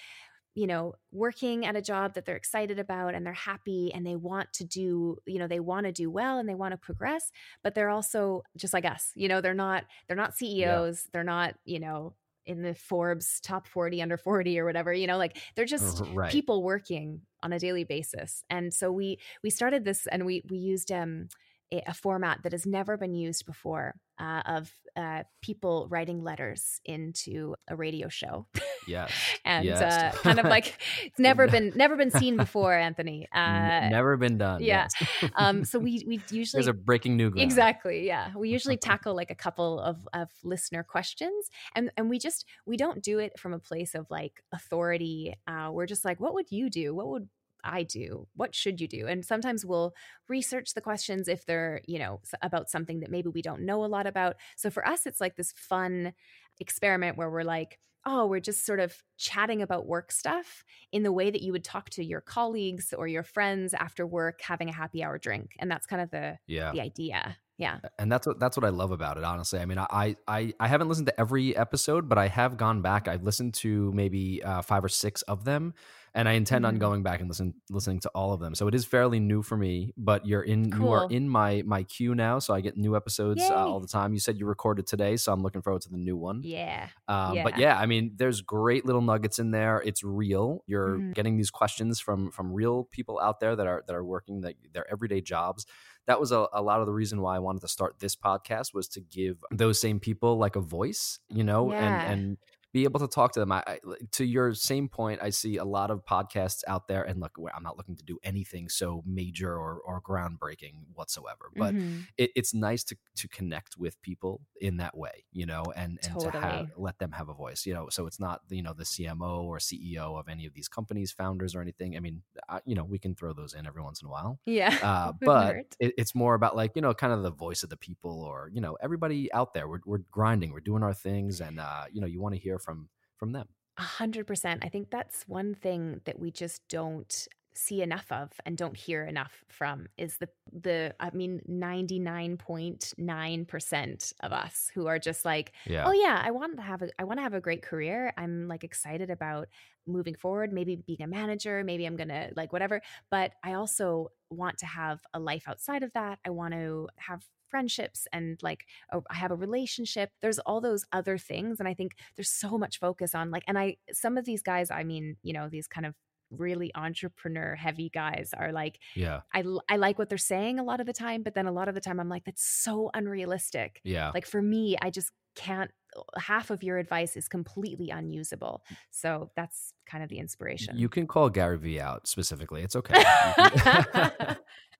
you 0.56 0.68
know 0.68 0.94
working 1.14 1.66
at 1.66 1.78
a 1.78 1.82
job 1.82 2.16
that 2.16 2.26
they're 2.26 2.36
excited 2.36 2.80
about 2.80 3.16
and 3.16 3.26
they're 3.26 3.32
happy 3.32 3.94
and 3.94 4.06
they 4.06 4.18
want 4.18 4.52
to 4.52 4.66
do 4.66 5.18
you 5.26 5.40
know 5.40 5.48
they 5.48 5.62
want 5.62 5.86
to 5.86 5.94
do 5.94 6.12
well 6.12 6.38
and 6.38 6.50
they 6.50 6.54
want 6.56 6.74
to 6.74 6.78
progress 6.78 7.32
but 7.64 7.76
they're 7.76 7.90
also 7.90 8.44
just 8.58 8.74
like 8.74 8.84
us 8.84 9.14
you 9.16 9.30
know 9.30 9.40
they're 9.40 9.54
not 9.54 9.86
they're 10.08 10.18
not 10.18 10.36
CEOs 10.36 11.04
yeah. 11.06 11.10
they're 11.14 11.24
not 11.24 11.56
you 11.64 11.80
know 11.80 12.14
in 12.46 12.62
the 12.62 12.76
Forbes 12.76 13.40
top 13.42 13.68
40 13.68 14.02
under 14.02 14.18
40 14.18 14.60
or 14.60 14.66
whatever 14.66 14.94
you 14.94 15.08
know 15.08 15.18
like 15.18 15.38
they're 15.56 15.66
just 15.66 16.04
right. 16.14 16.32
people 16.32 16.64
working 16.64 17.22
on 17.44 17.54
a 17.54 17.60
daily 17.60 17.84
basis 17.84 18.44
and 18.50 18.74
so 18.74 18.92
we 18.92 19.20
we 19.44 19.50
started 19.50 19.84
this 19.84 20.08
and 20.08 20.26
we 20.26 20.44
we 20.50 20.58
used 20.58 20.92
um 20.92 21.28
a, 21.72 21.94
format 21.94 22.44
that 22.44 22.52
has 22.52 22.66
never 22.66 22.98
been 22.98 23.14
used 23.14 23.46
before 23.46 23.96
uh, 24.20 24.42
of 24.46 24.72
uh, 24.96 25.24
people 25.42 25.88
writing 25.90 26.24
letters 26.24 26.80
into 26.86 27.56
a 27.68 27.76
radio 27.76 28.08
show. 28.08 28.48
Yes, 28.88 29.12
and 29.46 29.66
yes. 29.66 29.82
Uh, 29.82 30.18
kind 30.20 30.40
of 30.40 30.46
like 30.46 30.78
it's 31.04 31.20
never 31.20 31.48
been 31.48 31.74
never 31.76 31.96
been 31.96 32.12
seen 32.20 32.38
before, 32.38 32.74
Anthony. 32.74 33.28
Uh, 33.34 33.90
never 33.90 34.16
been 34.18 34.38
done. 34.38 34.62
Yeah. 34.62 34.88
Yes. 35.22 35.32
um, 35.36 35.66
so 35.66 35.80
we 35.80 36.04
we 36.08 36.22
usually 36.30 36.60
there's 36.60 36.68
a 36.68 36.74
breaking 36.74 37.18
new 37.18 37.30
ground. 37.30 37.44
Exactly. 37.44 38.06
Yeah. 38.06 38.32
We 38.36 38.50
usually 38.50 38.78
tackle 38.78 39.16
like 39.16 39.32
a 39.32 39.36
couple 39.36 39.80
of 39.80 40.08
of 40.14 40.30
listener 40.44 40.84
questions, 40.84 41.50
and 41.76 41.92
and 41.98 42.10
we 42.10 42.20
just 42.20 42.46
we 42.66 42.78
don't 42.78 43.02
do 43.02 43.20
it 43.20 43.38
from 43.40 43.54
a 43.54 43.60
place 43.60 43.96
of 43.96 44.06
like 44.10 44.44
authority. 44.52 45.36
Uh, 45.48 45.70
we're 45.72 45.88
just 45.88 46.06
like, 46.06 46.20
what 46.20 46.34
would 46.34 46.52
you 46.52 46.70
do? 46.70 46.94
What 46.96 47.08
would 47.08 47.28
I 47.66 47.84
do? 47.84 48.28
What 48.36 48.56
should 48.56 48.80
you 48.80 48.88
do? 48.88 49.08
And 49.08 49.26
sometimes 49.26 49.66
we'll 49.66 49.94
research 50.30 50.74
the 50.74 50.82
questions 50.82 51.28
if 51.28 51.46
they're, 51.46 51.82
you 51.88 52.00
know, 52.00 52.22
about 52.42 52.70
something 52.70 53.00
that 53.02 53.12
maybe 53.12 53.30
we 53.30 53.42
don't 53.42 53.66
know 53.66 53.84
a 53.84 53.88
lot 53.88 54.08
about. 54.08 54.36
So 54.56 54.70
for 54.70 54.88
us, 54.88 55.06
it's 55.06 55.20
like 55.20 55.36
this 55.36 55.52
fun 55.52 56.14
experiment 56.60 57.18
where 57.18 57.30
we're 57.30 57.44
like, 57.44 57.80
oh, 58.06 58.28
we're 58.28 58.40
just 58.40 58.66
sort 58.66 58.80
of 58.80 58.96
chatting 59.18 59.62
about 59.62 59.88
work 59.88 60.12
stuff 60.12 60.64
in 60.92 61.04
the 61.04 61.12
way 61.12 61.32
that 61.32 61.42
you 61.42 61.52
would 61.52 61.64
talk 61.64 61.90
to 61.90 62.04
your 62.04 62.22
colleagues 62.22 62.94
or 62.96 63.08
your 63.08 63.24
friends 63.24 63.74
after 63.74 64.06
work, 64.06 64.42
having 64.42 64.70
a 64.70 64.74
happy 64.74 65.04
hour 65.04 65.18
drink. 65.18 65.56
And 65.60 65.72
that's 65.72 65.88
kind 65.88 66.02
of 66.02 66.12
the 66.12 66.38
yeah. 66.46 66.72
the 66.72 66.82
idea. 66.82 67.38
Yeah. 67.58 67.80
And 67.98 68.12
that's 68.12 68.28
what 68.28 68.40
that's 68.40 68.58
what 68.58 68.66
I 68.66 68.70
love 68.70 68.92
about 68.92 69.18
it, 69.18 69.24
honestly. 69.24 69.60
I 69.60 69.66
mean, 69.66 69.80
I 69.80 70.18
I 70.28 70.54
I 70.60 70.68
haven't 70.68 70.90
listened 70.90 71.08
to 71.08 71.20
every 71.20 71.56
episode, 71.56 72.10
but 72.10 72.18
I 72.18 72.28
have 72.28 72.58
gone 72.58 72.82
back. 72.82 73.08
I've 73.08 73.24
listened 73.24 73.54
to 73.56 73.92
maybe 73.94 74.44
uh, 74.44 74.62
five 74.62 74.84
or 74.84 74.90
six 74.90 75.22
of 75.24 75.46
them 75.46 75.74
and 76.16 76.30
I 76.30 76.34
intend 76.34 76.64
mm-hmm. 76.64 76.76
on 76.76 76.80
going 76.80 77.04
back 77.04 77.20
and 77.20 77.30
listen 77.30 77.54
listening 77.70 78.00
to 78.00 78.10
all 78.16 78.32
of 78.32 78.40
them. 78.40 78.56
So 78.56 78.68
it 78.70 78.74
is 78.74 78.86
fairly 78.86 79.20
new 79.20 79.44
for 79.44 79.58
me, 79.58 79.94
but 79.98 80.26
you're 80.26 80.42
in 80.42 80.72
cool. 80.72 80.86
you 80.86 80.92
are 80.94 81.08
in 81.12 81.28
my 81.28 81.62
my 81.66 81.84
queue 81.84 82.16
now, 82.16 82.40
so 82.40 82.54
I 82.54 82.62
get 82.62 82.78
new 82.78 82.96
episodes 82.96 83.44
uh, 83.44 83.54
all 83.54 83.82
the 83.82 83.88
time. 83.88 84.14
You 84.14 84.20
said 84.20 84.40
you 84.40 84.46
recorded 84.46 84.88
today, 84.88 85.18
so 85.18 85.34
I'm 85.34 85.44
looking 85.44 85.62
forward 85.62 85.82
to 85.84 85.90
the 85.90 85.98
new 85.98 86.16
one. 86.16 86.42
Yeah. 86.44 86.88
Um, 87.10 87.36
yeah. 87.36 87.44
But 87.44 87.60
yeah, 87.60 87.78
I 87.78 87.86
mean, 87.86 88.14
there's 88.16 88.40
great 88.40 88.86
little 88.86 89.02
nuggets 89.02 89.40
in 89.40 89.52
there. 89.52 89.84
It's 89.86 90.04
real. 90.04 90.64
You're 90.66 90.96
mm-hmm. 90.96 91.12
getting 91.12 91.36
these 91.36 91.52
questions 91.52 92.00
from 92.00 92.32
from 92.32 92.54
real 92.54 92.86
people 92.86 93.20
out 93.20 93.42
there 93.42 93.56
that 93.56 93.68
are 93.68 93.84
that 93.86 93.96
are 93.96 94.06
working 94.06 94.42
that 94.42 94.56
their 94.74 94.90
everyday 94.90 95.20
jobs 95.20 95.66
that 96.08 96.20
was 96.20 96.32
a, 96.32 96.48
a, 96.54 96.62
lot 96.62 96.82
of 96.82 96.86
the 96.86 96.94
reason 96.94 97.20
why 97.20 97.36
I 97.36 97.40
wanted 97.40 97.62
to 97.62 97.68
start 97.68 97.96
this 98.00 98.16
podcast 98.16 98.76
was 98.76 98.88
to 98.90 99.02
give 99.02 99.38
those 99.52 99.80
same 99.80 100.00
people 100.00 100.38
like 100.38 100.56
a 100.56 100.62
voice, 100.62 101.20
you 101.30 101.44
know, 101.44 101.72
yeah. 101.72 102.04
and 102.04 102.12
and 102.12 102.38
be 102.76 102.84
able 102.84 103.00
to 103.00 103.08
talk 103.08 103.32
to 103.32 103.40
them. 103.40 103.54
I, 103.54 103.64
I, 103.66 103.80
to 104.12 104.26
your 104.26 104.54
same 104.54 104.90
point, 104.90 105.22
I 105.24 105.30
see 105.30 105.56
a 105.56 105.64
lot 105.64 105.92
of 105.92 106.04
podcasts 106.06 106.62
out 106.68 106.90
there, 106.90 107.04
and 107.04 107.22
look, 107.22 107.38
I'm 107.56 107.64
not 107.64 107.78
looking 107.78 107.96
to 107.96 108.04
do 108.04 108.20
anything 108.22 108.68
so 108.68 109.02
major 109.06 109.54
or, 109.54 109.80
or 109.86 110.02
groundbreaking 110.02 110.74
whatsoever, 110.94 111.52
but 111.56 111.74
mm-hmm. 111.74 112.00
it, 112.18 112.32
it's 112.36 112.54
nice 112.54 112.84
to 112.84 112.98
to 113.16 113.30
connect 113.30 113.78
with 113.78 114.02
people 114.02 114.42
in 114.60 114.76
that 114.78 114.98
way, 114.98 115.24
you 115.32 115.46
know, 115.46 115.64
and 115.74 116.00
and 116.04 116.16
totally. 116.16 116.32
to 116.34 116.40
have, 116.42 116.72
let 116.76 117.00
them 117.00 117.14
have 117.14 117.30
a 117.30 117.34
voice, 117.34 117.66
you 117.66 117.74
know. 117.74 117.88
So 117.90 118.08
it's 118.08 118.20
not 118.20 118.42
you 118.50 118.62
know 118.62 118.74
the 118.74 118.84
CMO 118.84 119.44
or 119.44 119.60
CEO 119.60 120.20
of 120.20 120.28
any 120.28 120.46
of 120.46 120.54
these 120.54 120.68
companies, 120.68 121.14
founders 121.14 121.56
or 121.56 121.62
anything. 121.62 121.96
I 121.96 122.02
mean, 122.02 122.24
I, 122.50 122.60
you 122.66 122.76
know, 122.76 122.84
we 122.84 123.00
can 123.00 123.16
throw 123.16 123.32
those 123.32 123.54
in 123.54 123.66
every 123.66 123.84
once 123.84 124.02
in 124.02 124.08
a 124.10 124.12
while, 124.12 124.38
yeah, 124.46 124.78
uh, 124.84 125.14
but 125.22 125.56
it, 125.80 125.94
it's 125.98 126.14
more 126.14 126.36
about 126.36 126.58
like 126.58 126.74
you 126.76 126.82
know, 126.82 126.94
kind 126.94 127.14
of 127.14 127.24
the 127.24 127.32
voice 127.32 127.64
of 127.64 127.70
the 127.70 127.78
people, 127.78 128.22
or 128.22 128.50
you 128.52 128.60
know, 128.60 128.78
everybody 128.84 129.32
out 129.32 129.54
there. 129.54 129.70
We're 129.70 129.80
we're 129.86 130.04
grinding, 130.12 130.52
we're 130.52 130.60
doing 130.60 130.84
our 130.84 130.94
things, 130.94 131.40
and 131.40 131.58
uh, 131.58 131.86
you 131.90 132.02
know, 132.02 132.08
you 132.08 132.20
want 132.20 132.36
to 132.36 132.42
hear 132.42 132.60
from 132.66 132.90
from 133.18 133.32
them. 133.32 133.48
A 133.78 133.84
hundred 133.84 134.28
percent. 134.28 134.66
I 134.66 134.70
think 134.70 134.90
that's 134.90 135.24
one 135.28 135.54
thing 135.54 136.02
that 136.06 136.18
we 136.20 136.32
just 136.32 136.68
don't 136.68 137.28
see 137.58 137.82
enough 137.82 138.12
of 138.12 138.30
and 138.46 138.58
don't 138.58 138.76
hear 138.76 139.06
enough 139.06 139.46
from 139.48 139.88
is 139.98 140.18
the 140.18 140.28
the 140.52 140.94
I 141.00 141.12
mean 141.12 141.40
99.9% 141.50 144.14
of 144.20 144.34
us 144.34 144.70
who 144.74 144.88
are 144.88 145.00
just 145.00 145.24
like 145.24 145.54
oh, 145.68 145.72
yeah. 145.72 145.88
oh 145.88 145.94
yeah 145.94 146.22
I 146.24 146.32
want 146.32 146.58
to 146.58 146.62
have 146.62 146.82
a 146.82 146.90
I 147.00 147.06
want 147.06 147.20
to 147.20 147.24
have 147.24 147.34
a 147.34 147.40
great 147.40 147.62
career 147.62 148.12
I'm 148.18 148.50
like 148.50 148.66
excited 148.66 149.10
about 149.10 149.48
moving 149.88 150.16
forward 150.16 150.52
maybe 150.52 150.76
being 150.76 151.02
a 151.02 151.08
manager 151.08 151.64
maybe 151.64 151.86
I'm 151.86 151.96
going 151.96 152.10
to 152.10 152.32
like 152.36 152.52
whatever 152.52 152.82
but 153.10 153.32
I 153.44 153.54
also 153.54 154.10
want 154.30 154.58
to 154.60 154.66
have 154.66 155.00
a 155.14 155.20
life 155.20 155.46
outside 155.48 155.84
of 155.84 155.94
that 155.94 156.20
I 156.26 156.32
want 156.32 156.54
to 156.54 156.90
have 156.98 157.24
friendships 157.56 158.06
and 158.12 158.38
like 158.44 158.66
oh, 158.92 159.04
I 159.10 159.16
have 159.16 159.32
a 159.32 159.36
relationship. 159.36 160.10
There's 160.22 160.40
all 160.40 160.60
those 160.60 160.84
other 160.92 161.18
things. 161.18 161.62
And 161.62 161.70
I 161.70 161.74
think 161.74 161.94
there's 162.18 162.30
so 162.30 162.58
much 162.58 162.80
focus 162.80 163.16
on 163.16 163.32
like, 163.32 163.44
and 163.48 163.58
I, 163.58 163.78
some 163.94 164.18
of 164.18 164.26
these 164.26 164.42
guys, 164.42 164.70
I 164.70 164.84
mean, 164.84 165.16
you 165.24 165.32
know, 165.32 165.48
these 165.48 165.66
kind 165.66 165.86
of 165.86 165.94
really 166.32 166.70
entrepreneur 166.76 167.56
heavy 167.56 167.88
guys 167.88 168.32
are 168.38 168.52
like 168.52 168.80
yeah. 168.94 169.22
I, 169.34 169.44
I 169.70 169.78
like 169.78 169.98
what 169.98 170.10
they're 170.10 170.18
saying 170.18 170.60
a 170.60 170.64
lot 170.64 170.80
of 170.82 170.88
the 170.88 170.92
time 170.92 171.22
but 171.22 171.36
then 171.36 171.46
a 171.46 171.52
lot 171.52 171.70
of 171.70 171.76
the 171.76 171.80
time 171.80 172.00
i'm 172.00 172.10
like 172.10 172.26
that's 172.26 172.44
so 172.44 172.90
unrealistic. 172.96 173.80
Yeah. 173.84 174.10
Like 174.12 174.26
for 174.26 174.42
me 174.42 174.76
i 174.82 174.90
just 174.90 175.12
can't 175.36 175.70
uh, 175.96 176.02
half 176.20 176.50
of 176.50 176.64
your 176.64 176.80
advice 176.80 177.16
is 177.16 177.28
completely 177.28 177.92
unusable. 177.92 178.64
So 178.90 179.30
that's 179.36 179.74
kind 179.86 180.04
of 180.04 180.10
the 180.10 180.18
inspiration. 180.18 180.76
you 180.78 180.90
can 180.90 181.06
call 181.06 181.30
gary 181.30 181.60
vee 181.60 181.80
out 181.80 182.08
specifically. 182.08 182.64
It's 182.64 182.76
okay 182.76 182.96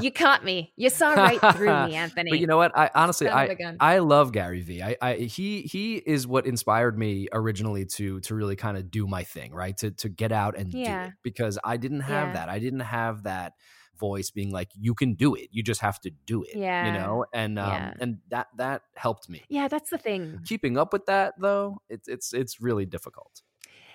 you 0.00 0.10
caught 0.10 0.44
me. 0.44 0.72
You 0.76 0.90
saw 0.90 1.12
right 1.14 1.40
through 1.54 1.86
me, 1.86 1.94
Anthony. 1.96 2.30
But 2.30 2.40
you 2.40 2.46
know 2.46 2.56
what? 2.56 2.76
I 2.76 2.90
honestly, 2.94 3.28
I 3.28 3.56
I 3.80 3.98
love 3.98 4.32
Gary 4.32 4.60
Vee. 4.60 4.82
I, 4.82 4.96
I 5.00 5.14
he 5.14 5.62
he 5.62 5.96
is 5.96 6.26
what 6.26 6.46
inspired 6.46 6.98
me 6.98 7.28
originally 7.32 7.84
to 7.86 8.20
to 8.20 8.34
really 8.34 8.56
kind 8.56 8.76
of 8.76 8.90
do 8.90 9.06
my 9.06 9.24
thing, 9.24 9.52
right? 9.52 9.76
To 9.78 9.90
to 9.92 10.08
get 10.08 10.32
out 10.32 10.56
and 10.56 10.72
yeah. 10.72 11.04
do 11.04 11.08
it 11.08 11.14
because 11.22 11.58
I 11.64 11.76
didn't 11.76 12.00
have 12.00 12.28
yeah. 12.28 12.34
that. 12.34 12.48
I 12.48 12.58
didn't 12.58 12.80
have 12.80 13.24
that 13.24 13.54
voice 13.98 14.30
being 14.30 14.50
like 14.50 14.68
you 14.78 14.94
can 14.94 15.14
do 15.14 15.34
it 15.34 15.48
you 15.50 15.62
just 15.62 15.80
have 15.80 15.98
to 15.98 16.10
do 16.26 16.42
it 16.42 16.54
yeah 16.54 16.86
you 16.86 16.92
know 16.92 17.24
and 17.32 17.58
um 17.58 17.70
yeah. 17.70 17.92
and 17.98 18.18
that 18.28 18.46
that 18.56 18.82
helped 18.94 19.28
me 19.28 19.42
yeah 19.48 19.68
that's 19.68 19.90
the 19.90 19.98
thing 19.98 20.38
keeping 20.44 20.76
up 20.76 20.92
with 20.92 21.06
that 21.06 21.34
though 21.38 21.78
it's 21.88 22.06
it's 22.08 22.32
it's 22.32 22.60
really 22.60 22.84
difficult 22.84 23.42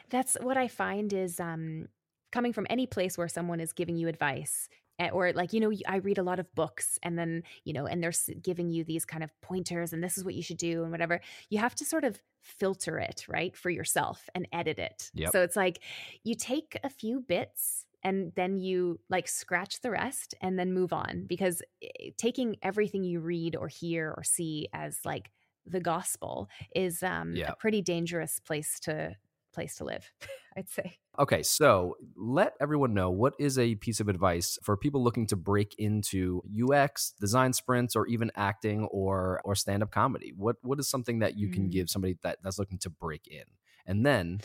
that's 0.09 0.35
what 0.41 0.57
i 0.57 0.67
find 0.67 1.13
is 1.13 1.39
um 1.39 1.87
coming 2.31 2.53
from 2.53 2.65
any 2.69 2.87
place 2.87 3.17
where 3.17 3.27
someone 3.27 3.59
is 3.59 3.73
giving 3.73 3.97
you 3.97 4.07
advice 4.07 4.69
or 5.09 5.33
like 5.33 5.53
you 5.53 5.59
know 5.59 5.71
i 5.87 5.97
read 5.97 6.17
a 6.17 6.23
lot 6.23 6.39
of 6.39 6.53
books 6.55 6.99
and 7.03 7.17
then 7.17 7.43
you 7.63 7.73
know 7.73 7.85
and 7.85 8.03
they're 8.03 8.13
giving 8.41 8.69
you 8.69 8.83
these 8.83 9.05
kind 9.05 9.23
of 9.23 9.29
pointers 9.41 9.93
and 9.93 10.03
this 10.03 10.17
is 10.17 10.23
what 10.23 10.35
you 10.35 10.43
should 10.43 10.57
do 10.57 10.83
and 10.83 10.91
whatever 10.91 11.19
you 11.49 11.59
have 11.59 11.75
to 11.75 11.85
sort 11.85 12.03
of 12.03 12.21
filter 12.41 12.97
it 12.97 13.25
right 13.29 13.55
for 13.55 13.69
yourself 13.69 14.29
and 14.35 14.47
edit 14.51 14.79
it 14.79 15.11
yep. 15.13 15.31
so 15.31 15.41
it's 15.41 15.55
like 15.55 15.79
you 16.23 16.35
take 16.35 16.77
a 16.83 16.89
few 16.89 17.19
bits 17.19 17.85
and 18.03 18.31
then 18.35 18.57
you 18.57 18.99
like 19.09 19.27
scratch 19.27 19.81
the 19.81 19.91
rest 19.91 20.33
and 20.41 20.57
then 20.57 20.73
move 20.73 20.93
on 20.93 21.25
because 21.27 21.61
eh, 21.83 22.09
taking 22.17 22.55
everything 22.61 23.03
you 23.03 23.19
read 23.19 23.55
or 23.55 23.67
hear 23.67 24.13
or 24.15 24.23
see 24.23 24.67
as 24.73 24.99
like 25.05 25.31
the 25.65 25.79
gospel 25.79 26.49
is 26.75 27.03
um, 27.03 27.35
yeah. 27.35 27.51
a 27.51 27.55
pretty 27.55 27.81
dangerous 27.81 28.39
place 28.39 28.79
to 28.79 29.15
place 29.53 29.75
to 29.75 29.83
live 29.83 30.11
i'd 30.57 30.69
say 30.69 30.97
Okay, 31.19 31.43
so 31.43 31.97
let 32.15 32.53
everyone 32.61 32.93
know 32.93 33.11
what 33.11 33.33
is 33.37 33.59
a 33.59 33.75
piece 33.75 33.99
of 33.99 34.07
advice 34.07 34.57
for 34.63 34.77
people 34.77 35.03
looking 35.03 35.27
to 35.27 35.35
break 35.35 35.75
into 35.77 36.41
UX, 36.49 37.13
design 37.19 37.51
sprints, 37.51 37.97
or 37.97 38.07
even 38.07 38.31
acting 38.35 38.85
or 38.85 39.41
or 39.43 39.53
stand 39.53 39.83
up 39.83 39.91
comedy. 39.91 40.31
What 40.35 40.55
what 40.61 40.79
is 40.79 40.87
something 40.87 41.19
that 41.19 41.37
you 41.37 41.49
can 41.49 41.67
mm. 41.67 41.71
give 41.71 41.89
somebody 41.89 42.17
that, 42.23 42.37
that's 42.41 42.57
looking 42.57 42.77
to 42.79 42.89
break 42.89 43.27
in, 43.27 43.43
and 43.85 44.05
then 44.05 44.39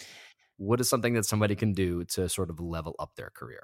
what 0.56 0.80
is 0.80 0.88
something 0.88 1.14
that 1.14 1.24
somebody 1.24 1.54
can 1.54 1.72
do 1.72 2.02
to 2.04 2.28
sort 2.28 2.50
of 2.50 2.58
level 2.58 2.96
up 2.98 3.14
their 3.16 3.30
career? 3.30 3.62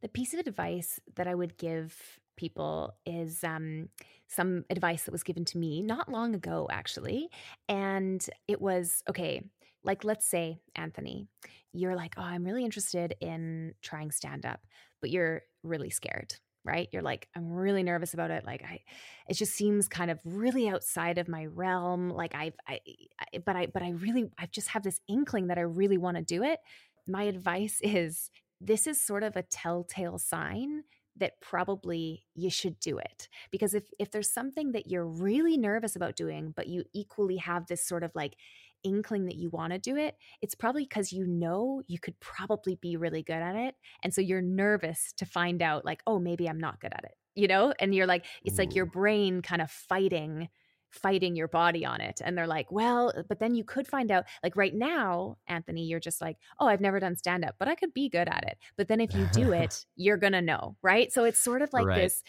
The 0.00 0.08
piece 0.08 0.32
of 0.32 0.40
advice 0.40 0.98
that 1.16 1.26
I 1.26 1.34
would 1.34 1.58
give 1.58 2.18
people 2.36 2.94
is 3.04 3.44
um, 3.44 3.90
some 4.28 4.64
advice 4.70 5.02
that 5.02 5.12
was 5.12 5.22
given 5.22 5.44
to 5.44 5.58
me 5.58 5.82
not 5.82 6.10
long 6.10 6.34
ago, 6.34 6.68
actually, 6.70 7.28
and 7.68 8.24
it 8.48 8.62
was 8.62 9.02
okay. 9.10 9.42
Like, 9.84 10.04
let's 10.04 10.26
say, 10.26 10.60
Anthony, 10.74 11.28
you're 11.72 11.96
like, 11.96 12.14
oh, 12.16 12.22
I'm 12.22 12.44
really 12.44 12.64
interested 12.64 13.14
in 13.20 13.74
trying 13.82 14.10
stand 14.10 14.44
up, 14.44 14.60
but 15.00 15.10
you're 15.10 15.42
really 15.62 15.90
scared, 15.90 16.34
right? 16.64 16.88
You're 16.92 17.02
like, 17.02 17.28
I'm 17.34 17.50
really 17.50 17.82
nervous 17.82 18.12
about 18.12 18.30
it. 18.30 18.44
Like, 18.44 18.62
I, 18.62 18.80
it 19.28 19.34
just 19.34 19.54
seems 19.54 19.88
kind 19.88 20.10
of 20.10 20.20
really 20.24 20.68
outside 20.68 21.18
of 21.18 21.28
my 21.28 21.46
realm. 21.46 22.10
Like, 22.10 22.34
I've, 22.34 22.54
I, 22.68 22.80
I 23.20 23.38
but 23.38 23.56
I, 23.56 23.66
but 23.66 23.82
I 23.82 23.90
really, 23.90 24.30
I 24.38 24.46
just 24.46 24.68
have 24.68 24.82
this 24.82 25.00
inkling 25.08 25.46
that 25.46 25.58
I 25.58 25.62
really 25.62 25.98
want 25.98 26.16
to 26.16 26.22
do 26.22 26.42
it. 26.42 26.58
My 27.06 27.22
advice 27.24 27.80
is 27.82 28.30
this 28.60 28.86
is 28.86 29.00
sort 29.00 29.22
of 29.22 29.36
a 29.36 29.42
telltale 29.42 30.18
sign 30.18 30.82
that 31.16 31.40
probably 31.40 32.24
you 32.34 32.50
should 32.50 32.78
do 32.80 32.98
it 32.98 33.28
because 33.50 33.74
if 33.74 33.84
if 33.98 34.10
there's 34.10 34.32
something 34.32 34.72
that 34.72 34.88
you're 34.88 35.06
really 35.06 35.56
nervous 35.56 35.96
about 35.96 36.16
doing 36.16 36.52
but 36.56 36.66
you 36.66 36.84
equally 36.94 37.36
have 37.36 37.66
this 37.66 37.84
sort 37.84 38.02
of 38.02 38.10
like 38.14 38.36
inkling 38.82 39.26
that 39.26 39.36
you 39.36 39.50
want 39.50 39.72
to 39.72 39.78
do 39.78 39.96
it 39.96 40.16
it's 40.40 40.54
probably 40.54 40.84
because 40.84 41.12
you 41.12 41.26
know 41.26 41.82
you 41.86 41.98
could 41.98 42.18
probably 42.20 42.76
be 42.76 42.96
really 42.96 43.22
good 43.22 43.34
at 43.34 43.56
it 43.56 43.74
and 44.02 44.12
so 44.12 44.20
you're 44.20 44.42
nervous 44.42 45.12
to 45.16 45.24
find 45.24 45.62
out 45.62 45.84
like 45.84 46.02
oh 46.06 46.18
maybe 46.18 46.48
i'm 46.48 46.60
not 46.60 46.80
good 46.80 46.92
at 46.92 47.04
it 47.04 47.14
you 47.34 47.48
know 47.48 47.72
and 47.80 47.94
you're 47.94 48.06
like 48.06 48.24
it's 48.44 48.58
like 48.58 48.74
your 48.74 48.86
brain 48.86 49.42
kind 49.42 49.62
of 49.62 49.70
fighting 49.70 50.48
fighting 50.90 51.36
your 51.36 51.48
body 51.48 51.84
on 51.84 52.00
it. 52.00 52.20
And 52.22 52.36
they're 52.36 52.46
like, 52.46 52.70
well, 52.70 53.12
but 53.28 53.38
then 53.38 53.54
you 53.54 53.64
could 53.64 53.86
find 53.86 54.10
out, 54.10 54.24
like 54.42 54.56
right 54.56 54.74
now, 54.74 55.36
Anthony, 55.46 55.84
you're 55.84 56.00
just 56.00 56.20
like, 56.20 56.36
oh, 56.58 56.66
I've 56.66 56.80
never 56.80 57.00
done 57.00 57.16
stand 57.16 57.44
up, 57.44 57.54
but 57.58 57.68
I 57.68 57.74
could 57.74 57.94
be 57.94 58.08
good 58.08 58.28
at 58.28 58.44
it. 58.46 58.58
But 58.76 58.88
then 58.88 59.00
if 59.00 59.14
you 59.14 59.28
do 59.32 59.52
it, 59.52 59.84
you're 59.96 60.16
going 60.16 60.32
to 60.32 60.42
know. 60.42 60.76
Right. 60.82 61.12
So 61.12 61.24
it's 61.24 61.38
sort 61.38 61.62
of 61.62 61.72
like 61.72 61.86
right. 61.86 62.02
this. 62.02 62.22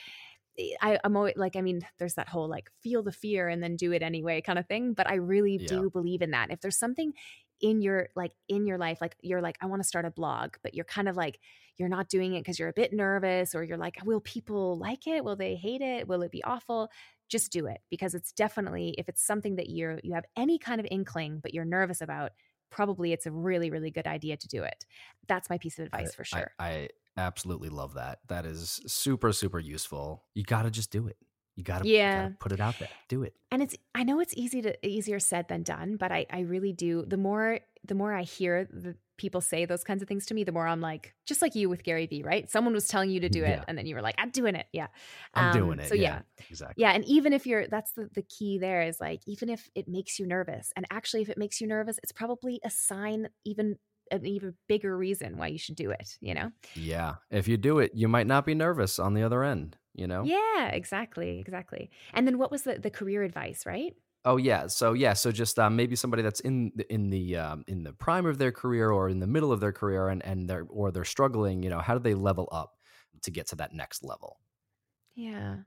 Eh, 0.57 0.75
I, 0.81 0.99
am 1.03 1.15
always 1.15 1.35
like, 1.37 1.55
I 1.55 1.61
mean, 1.61 1.81
there's 1.99 2.15
that 2.15 2.29
whole 2.29 2.49
like 2.49 2.69
feel 2.81 3.03
the 3.03 3.11
fear 3.11 3.47
and 3.47 3.61
then 3.61 3.75
do 3.75 3.91
it 3.91 4.01
anyway 4.01 4.41
kind 4.41 4.59
of 4.59 4.67
thing. 4.67 4.93
But 4.93 5.09
I 5.09 5.15
really 5.15 5.57
yeah. 5.61 5.67
do 5.67 5.89
believe 5.89 6.21
in 6.21 6.31
that. 6.31 6.51
If 6.51 6.61
there's 6.61 6.77
something 6.77 7.13
in 7.61 7.81
your 7.81 8.09
like 8.15 8.33
in 8.49 8.65
your 8.65 8.77
life 8.77 8.99
like 9.01 9.15
you're 9.21 9.41
like 9.41 9.57
i 9.61 9.65
want 9.65 9.81
to 9.81 9.87
start 9.87 10.05
a 10.05 10.11
blog 10.11 10.55
but 10.63 10.73
you're 10.73 10.85
kind 10.85 11.07
of 11.07 11.15
like 11.15 11.39
you're 11.77 11.89
not 11.89 12.09
doing 12.09 12.33
it 12.33 12.39
because 12.39 12.59
you're 12.59 12.69
a 12.69 12.73
bit 12.73 12.91
nervous 12.91 13.55
or 13.55 13.63
you're 13.63 13.77
like 13.77 13.97
will 14.03 14.19
people 14.19 14.77
like 14.77 15.07
it 15.07 15.23
will 15.23 15.35
they 15.35 15.55
hate 15.55 15.81
it 15.81 16.07
will 16.07 16.21
it 16.23 16.31
be 16.31 16.43
awful 16.43 16.89
just 17.29 17.51
do 17.51 17.67
it 17.67 17.79
because 17.89 18.13
it's 18.13 18.31
definitely 18.31 18.95
if 18.97 19.07
it's 19.07 19.25
something 19.25 19.55
that 19.55 19.69
you're 19.69 19.99
you 20.03 20.13
have 20.13 20.25
any 20.35 20.57
kind 20.57 20.79
of 20.79 20.87
inkling 20.91 21.39
but 21.41 21.53
you're 21.53 21.65
nervous 21.65 22.01
about 22.01 22.31
probably 22.69 23.13
it's 23.13 23.25
a 23.25 23.31
really 23.31 23.69
really 23.69 23.91
good 23.91 24.07
idea 24.07 24.35
to 24.35 24.47
do 24.47 24.63
it 24.63 24.85
that's 25.27 25.49
my 25.49 25.57
piece 25.57 25.77
of 25.77 25.85
advice 25.85 26.11
I, 26.13 26.15
for 26.15 26.23
sure 26.23 26.51
I, 26.59 26.67
I 26.67 26.89
absolutely 27.17 27.69
love 27.69 27.95
that 27.95 28.19
that 28.27 28.45
is 28.45 28.81
super 28.87 29.31
super 29.31 29.59
useful 29.59 30.23
you 30.33 30.43
got 30.43 30.63
to 30.63 30.71
just 30.71 30.91
do 30.91 31.07
it 31.07 31.17
you 31.55 31.63
gotta, 31.63 31.87
yeah. 31.87 32.23
gotta 32.23 32.35
put 32.39 32.51
it 32.53 32.61
out 32.61 32.79
there 32.79 32.89
do 33.09 33.23
it 33.23 33.33
and 33.51 33.61
it's 33.61 33.75
i 33.93 34.03
know 34.03 34.19
it's 34.19 34.33
easy 34.37 34.61
to 34.61 34.87
easier 34.87 35.19
said 35.19 35.47
than 35.49 35.63
done 35.63 35.97
but 35.97 36.11
i 36.11 36.25
i 36.31 36.39
really 36.39 36.71
do 36.71 37.03
the 37.05 37.17
more 37.17 37.59
the 37.85 37.93
more 37.93 38.13
i 38.13 38.23
hear 38.23 38.65
the 38.71 38.95
people 39.21 39.39
say 39.39 39.65
those 39.65 39.83
kinds 39.83 40.01
of 40.01 40.07
things 40.07 40.25
to 40.25 40.33
me, 40.33 40.43
the 40.43 40.51
more 40.51 40.67
I'm 40.67 40.81
like, 40.81 41.13
just 41.27 41.43
like 41.43 41.53
you 41.53 41.69
with 41.69 41.83
Gary 41.83 42.07
Vee, 42.07 42.23
right? 42.23 42.49
Someone 42.49 42.73
was 42.73 42.87
telling 42.87 43.11
you 43.11 43.19
to 43.19 43.29
do 43.29 43.43
it, 43.43 43.49
yeah. 43.59 43.63
and 43.67 43.77
then 43.77 43.85
you 43.85 43.93
were 43.93 44.01
like, 44.01 44.15
I'm 44.17 44.31
doing 44.31 44.55
it. 44.55 44.65
Yeah. 44.73 44.87
I'm 45.35 45.49
um, 45.49 45.53
doing 45.53 45.79
it. 45.79 45.87
So, 45.87 45.93
yeah, 45.93 46.01
yeah, 46.01 46.45
exactly. 46.49 46.81
Yeah. 46.81 46.91
And 46.91 47.05
even 47.05 47.31
if 47.31 47.45
you're, 47.45 47.67
that's 47.67 47.91
the, 47.93 48.09
the 48.13 48.23
key 48.23 48.57
there 48.57 48.81
is 48.81 48.99
like, 48.99 49.21
even 49.27 49.49
if 49.49 49.69
it 49.75 49.87
makes 49.87 50.17
you 50.17 50.25
nervous, 50.25 50.73
and 50.75 50.87
actually, 50.89 51.21
if 51.21 51.29
it 51.29 51.37
makes 51.37 51.61
you 51.61 51.67
nervous, 51.67 51.99
it's 52.01 52.11
probably 52.11 52.59
a 52.65 52.71
sign, 52.71 53.29
even 53.45 53.77
an 54.11 54.25
even 54.25 54.55
bigger 54.67 54.97
reason 54.97 55.37
why 55.37 55.47
you 55.47 55.57
should 55.57 55.75
do 55.75 55.91
it, 55.91 56.17
you 56.21 56.33
know? 56.33 56.51
Yeah. 56.73 57.15
If 57.29 57.47
you 57.47 57.57
do 57.57 57.79
it, 57.79 57.91
you 57.95 58.07
might 58.07 58.27
not 58.27 58.45
be 58.45 58.55
nervous 58.55 58.99
on 58.99 59.13
the 59.13 59.23
other 59.23 59.43
end, 59.43 59.77
you 59.93 60.07
know? 60.07 60.31
Yeah, 60.31 60.67
exactly. 60.69 61.39
Exactly. 61.39 61.89
And 62.13 62.27
then 62.27 62.37
what 62.37 62.51
was 62.51 62.63
the, 62.63 62.77
the 62.79 62.91
career 62.91 63.23
advice, 63.23 63.65
right? 63.65 63.95
Oh 64.23 64.37
yeah, 64.37 64.67
so 64.67 64.93
yeah, 64.93 65.13
so 65.13 65.31
just 65.31 65.57
um, 65.57 65.75
maybe 65.75 65.95
somebody 65.95 66.21
that's 66.21 66.41
in 66.41 66.71
the, 66.75 66.93
in 66.93 67.09
the 67.09 67.37
um, 67.37 67.63
in 67.67 67.81
the 67.83 67.91
prime 67.93 68.27
of 68.27 68.37
their 68.37 68.51
career 68.51 68.91
or 68.91 69.09
in 69.09 69.19
the 69.19 69.25
middle 69.25 69.51
of 69.51 69.59
their 69.59 69.71
career 69.71 70.09
and 70.09 70.23
and 70.23 70.47
they're 70.47 70.67
or 70.69 70.91
they're 70.91 71.05
struggling. 71.05 71.63
You 71.63 71.71
know, 71.71 71.79
how 71.79 71.95
do 71.95 71.99
they 71.99 72.13
level 72.13 72.47
up 72.51 72.75
to 73.23 73.31
get 73.31 73.47
to 73.47 73.55
that 73.55 73.73
next 73.73 74.03
level? 74.03 74.39
Yeah, 75.15 75.57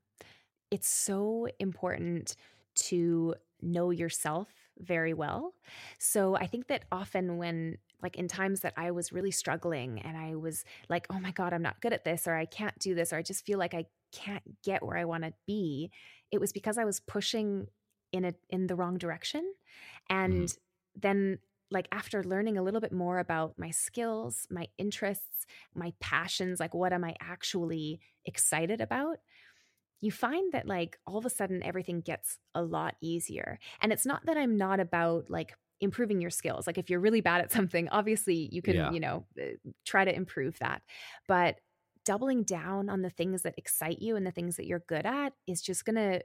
it's 0.71 0.89
so 0.89 1.49
important 1.59 2.37
to 2.77 3.35
know 3.63 3.91
yourself 3.91 4.71
very 4.79 5.15
well. 5.15 5.55
So 5.99 6.37
I 6.37 6.47
think 6.47 6.69
that 6.69 6.87
often 6.93 7.39
when 7.39 7.79
like 8.05 8.17
in 8.17 8.29
times 8.29 8.61
that 8.61 8.75
I 8.77 8.93
was 8.93 9.13
really 9.13 9.33
struggling 9.33 10.01
and 10.01 10.17
I 10.17 10.37
was 10.37 10.65
like, 10.89 11.09
oh 11.11 11.19
my 11.19 11.33
God, 11.33 11.53
I'm 11.53 11.63
not 11.63 11.81
good 11.81 11.93
at 11.93 12.05
this, 12.05 12.29
or 12.29 12.37
I 12.37 12.45
can't 12.45 12.79
do 12.79 12.95
this, 12.95 13.13
or 13.13 13.17
I 13.17 13.23
just 13.23 13.45
feel 13.45 13.59
like 13.59 13.75
I 13.75 13.87
can't 14.13 14.63
get 14.63 14.85
where 14.85 14.97
I 14.97 15.05
want 15.05 15.25
to 15.25 15.33
be, 15.47 15.91
it 16.31 16.41
was 16.41 16.53
because 16.53 16.79
I 16.79 16.85
was 16.85 17.01
pushing 17.01 17.67
in 18.15 18.25
a 18.25 18.35
in 18.49 18.69
the 18.69 18.77
wrong 18.77 18.97
direction 18.97 19.43
mm-hmm. 19.43 20.25
and 20.25 20.49
mm. 20.49 20.57
then 20.95 21.39
like 21.71 21.89
after 21.91 22.23
learning 22.23 22.57
a 22.57 22.63
little 22.63 22.81
bit 22.81 22.93
more 22.93 23.19
about 23.19 23.59
my 23.59 23.71
skills 23.71 24.47
my 24.51 24.69
interests 24.79 25.47
my 25.75 25.93
passions 25.99 26.61
like 26.61 26.75
what 26.75 26.93
am 26.93 27.03
i 27.03 27.17
actually 27.21 27.99
excited 28.25 28.81
about 28.81 29.19
you 30.01 30.13
find 30.13 30.53
that 30.53 30.69
like 30.69 30.99
all 31.07 31.19
of 31.19 31.27
a 31.27 31.31
sudden 31.31 31.63
everything 31.65 32.01
gets 32.01 32.39
a 32.55 32.63
lot 32.63 32.95
easier 33.01 33.59
and 33.81 33.93
it's 33.93 34.07
not 34.07 34.25
that 34.27 34.37
i'm 34.37 34.57
not 34.57 34.79
about 34.79 35.29
like 35.29 35.57
improving 35.81 36.21
your 36.21 36.31
skills 36.31 36.67
like 36.67 36.79
if 36.79 36.89
you're 36.89 37.01
really 37.01 37.21
bad 37.21 37.41
at 37.41 37.53
something 37.53 37.89
obviously 37.91 38.49
you 38.53 38.63
can 38.63 38.77
yeah. 38.77 38.91
you 38.91 39.01
know 39.01 39.25
uh, 39.41 39.45
try 39.85 40.05
to 40.05 40.15
improve 40.15 40.59
that 40.59 40.83
but 41.29 41.57
doubling 42.05 42.43
down 42.43 42.89
on 42.89 43.03
the 43.03 43.11
things 43.11 43.43
that 43.43 43.55
excite 43.57 44.01
you 44.01 44.17
and 44.17 44.27
the 44.27 44.31
things 44.31 44.57
that 44.57 44.67
you're 44.67 44.85
good 44.87 45.07
at 45.07 45.33
is 45.47 45.61
just 45.63 45.85
going 45.85 45.97
to 45.97 46.21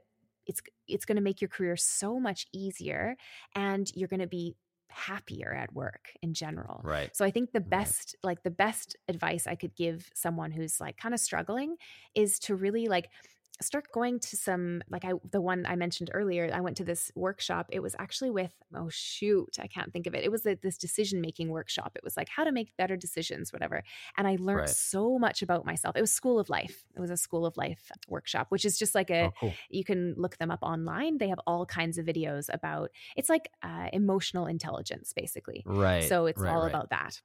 it's 0.46 0.60
it's 0.88 1.04
going 1.04 1.16
to 1.16 1.22
make 1.22 1.40
your 1.40 1.48
career 1.48 1.76
so 1.76 2.18
much 2.18 2.46
easier 2.52 3.16
and 3.54 3.90
you're 3.94 4.08
going 4.08 4.20
to 4.20 4.26
be 4.26 4.56
happier 4.90 5.52
at 5.52 5.72
work 5.72 6.10
in 6.20 6.34
general. 6.34 6.80
Right. 6.82 7.14
So 7.14 7.24
I 7.24 7.30
think 7.30 7.52
the 7.52 7.60
best 7.60 8.16
right. 8.22 8.30
like 8.30 8.42
the 8.42 8.50
best 8.50 8.96
advice 9.08 9.46
I 9.46 9.54
could 9.54 9.74
give 9.76 10.10
someone 10.14 10.50
who's 10.50 10.80
like 10.80 10.96
kind 10.96 11.14
of 11.14 11.20
struggling 11.20 11.76
is 12.14 12.38
to 12.40 12.56
really 12.56 12.88
like 12.88 13.08
start 13.62 13.92
going 13.92 14.18
to 14.20 14.36
some 14.36 14.82
like 14.90 15.04
I 15.04 15.12
the 15.30 15.40
one 15.40 15.66
I 15.66 15.76
mentioned 15.76 16.10
earlier. 16.12 16.50
I 16.52 16.60
went 16.60 16.76
to 16.78 16.84
this 16.84 17.12
workshop. 17.14 17.66
It 17.70 17.80
was 17.80 17.94
actually 17.98 18.30
with 18.30 18.52
oh 18.74 18.88
shoot, 18.90 19.56
I 19.60 19.66
can't 19.66 19.92
think 19.92 20.06
of 20.06 20.14
it. 20.14 20.24
It 20.24 20.30
was 20.30 20.46
a, 20.46 20.56
this 20.56 20.78
decision 20.78 21.20
making 21.20 21.48
workshop. 21.48 21.92
It 21.94 22.04
was 22.04 22.16
like 22.16 22.28
how 22.28 22.44
to 22.44 22.52
make 22.52 22.76
better 22.76 22.96
decisions, 22.96 23.52
whatever. 23.52 23.82
And 24.16 24.26
I 24.26 24.36
learned 24.40 24.60
right. 24.60 24.68
so 24.68 25.18
much 25.18 25.42
about 25.42 25.64
myself. 25.64 25.96
It 25.96 26.00
was 26.00 26.12
School 26.12 26.38
of 26.38 26.48
Life. 26.48 26.84
It 26.96 27.00
was 27.00 27.10
a 27.10 27.16
School 27.16 27.46
of 27.46 27.56
Life 27.56 27.90
workshop, 28.08 28.46
which 28.50 28.64
is 28.64 28.78
just 28.78 28.94
like 28.94 29.10
a 29.10 29.26
oh, 29.26 29.32
cool. 29.38 29.54
you 29.68 29.84
can 29.84 30.14
look 30.16 30.38
them 30.38 30.50
up 30.50 30.60
online. 30.62 31.18
They 31.18 31.28
have 31.28 31.40
all 31.46 31.66
kinds 31.66 31.98
of 31.98 32.06
videos 32.06 32.46
about. 32.52 32.90
It's 33.16 33.28
like 33.28 33.50
uh, 33.62 33.88
emotional 33.92 34.46
intelligence, 34.46 35.12
basically. 35.14 35.62
Right. 35.66 36.04
So 36.04 36.26
it's 36.26 36.40
right, 36.40 36.52
all 36.52 36.62
right. 36.62 36.70
about 36.70 36.90
that. 36.90 37.20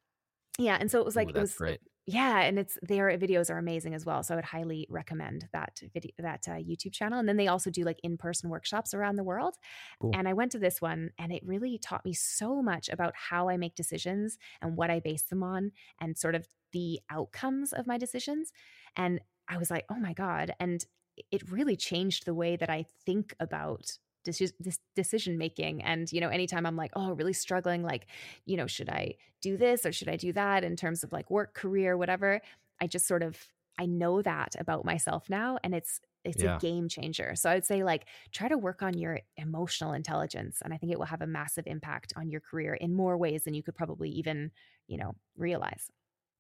Yeah, 0.58 0.78
and 0.80 0.90
so 0.90 1.00
it 1.00 1.06
was 1.06 1.16
like 1.16 1.30
Ooh, 1.30 1.38
it 1.38 1.42
was 1.42 1.54
great 1.54 1.82
yeah 2.06 2.42
and 2.42 2.60
it's 2.60 2.78
their 2.82 3.18
videos 3.18 3.50
are 3.50 3.58
amazing 3.58 3.94
as 3.94 4.06
well 4.06 4.22
so 4.22 4.34
i 4.34 4.38
would 4.38 4.46
highly 4.46 4.86
recommend 4.90 5.48
that 5.54 5.82
video 5.94 6.12
that 6.20 6.44
uh, 6.48 6.54
youtube 6.54 6.94
channel 6.94 7.20
and 7.20 7.28
then 7.28 7.38
they 7.38 7.48
also 7.48 7.70
do 7.70 7.84
like 7.84 8.00
in-person 8.04 8.50
workshops 8.50 8.94
around 8.94 9.16
the 9.16 9.24
world 9.24 9.56
cool. 10.00 10.12
and 10.14 10.28
i 10.28 10.34
went 10.34 10.52
to 10.52 10.60
this 10.60 10.82
one 10.82 11.10
and 11.18 11.32
it 11.32 11.42
really 11.46 11.78
taught 11.78 12.06
me 12.06 12.14
so 12.14 12.62
much 12.62 12.90
about 12.90 13.14
how 13.16 13.50
i 13.50 13.58
make 13.58 13.76
decisions 13.76 14.38
and 14.62 14.78
what 14.78 14.90
i 14.90 15.00
base 15.00 15.24
them 15.24 15.44
on 15.44 15.72
and 16.00 16.18
sort 16.18 16.36
of 16.36 16.48
the 16.72 17.00
outcomes 17.10 17.74
of 17.74 17.88
my 17.88 17.98
decisions 17.98 18.52
and 18.96 19.20
i 19.48 19.58
was 19.58 19.72
like 19.72 19.86
oh 19.90 20.00
my 20.00 20.14
god 20.14 20.52
and 20.60 20.86
it 21.32 21.50
really 21.50 21.76
changed 21.76 22.26
the 22.26 22.34
way 22.34 22.56
that 22.56 22.70
i 22.70 22.86
think 23.06 23.34
about 23.40 23.98
this 24.26 24.80
decision 24.96 25.38
making 25.38 25.84
and 25.84 26.12
you 26.12 26.20
know 26.20 26.30
anytime 26.30 26.66
i'm 26.66 26.76
like 26.76 26.92
oh 26.96 27.14
really 27.14 27.34
struggling 27.34 27.84
like 27.84 28.08
you 28.46 28.58
know 28.58 28.68
should 28.68 28.90
i 28.90 29.14
do 29.42 29.58
this 29.58 29.86
or 29.86 29.92
should 29.92 30.10
i 30.10 30.16
do 30.16 30.34
that 30.34 30.64
in 30.64 30.76
terms 30.76 31.04
of 31.04 31.12
like 31.12 31.30
work 31.30 31.54
career 31.54 31.98
whatever 31.98 32.42
i 32.82 32.88
just 32.88 33.08
sort 33.08 33.24
of 33.24 33.38
i 33.80 33.86
know 33.86 34.22
that 34.22 34.56
about 34.60 34.86
myself 34.86 35.30
now 35.30 35.58
and 35.64 35.74
it's 35.74 36.00
it's 36.26 36.42
yeah. 36.42 36.56
a 36.56 36.60
game 36.60 36.90
changer. 36.90 37.36
So 37.36 37.50
i 37.50 37.54
would 37.54 37.66
say 37.66 37.84
like 37.84 38.08
try 38.32 38.48
to 38.48 38.58
work 38.58 38.82
on 38.82 38.98
your 38.98 39.20
emotional 39.38 39.94
intelligence 39.94 40.62
and 40.64 40.74
i 40.74 40.78
think 40.78 40.92
it 40.92 40.98
will 40.98 41.06
have 41.06 41.22
a 41.22 41.28
massive 41.28 41.68
impact 41.68 42.14
on 42.16 42.30
your 42.30 42.42
career 42.42 42.74
in 42.74 42.96
more 42.96 43.18
ways 43.18 43.44
than 43.44 43.54
you 43.54 43.64
could 43.64 43.76
probably 43.76 44.10
even 44.10 44.52
you 44.88 44.98
know 44.98 45.14
realize. 45.38 45.90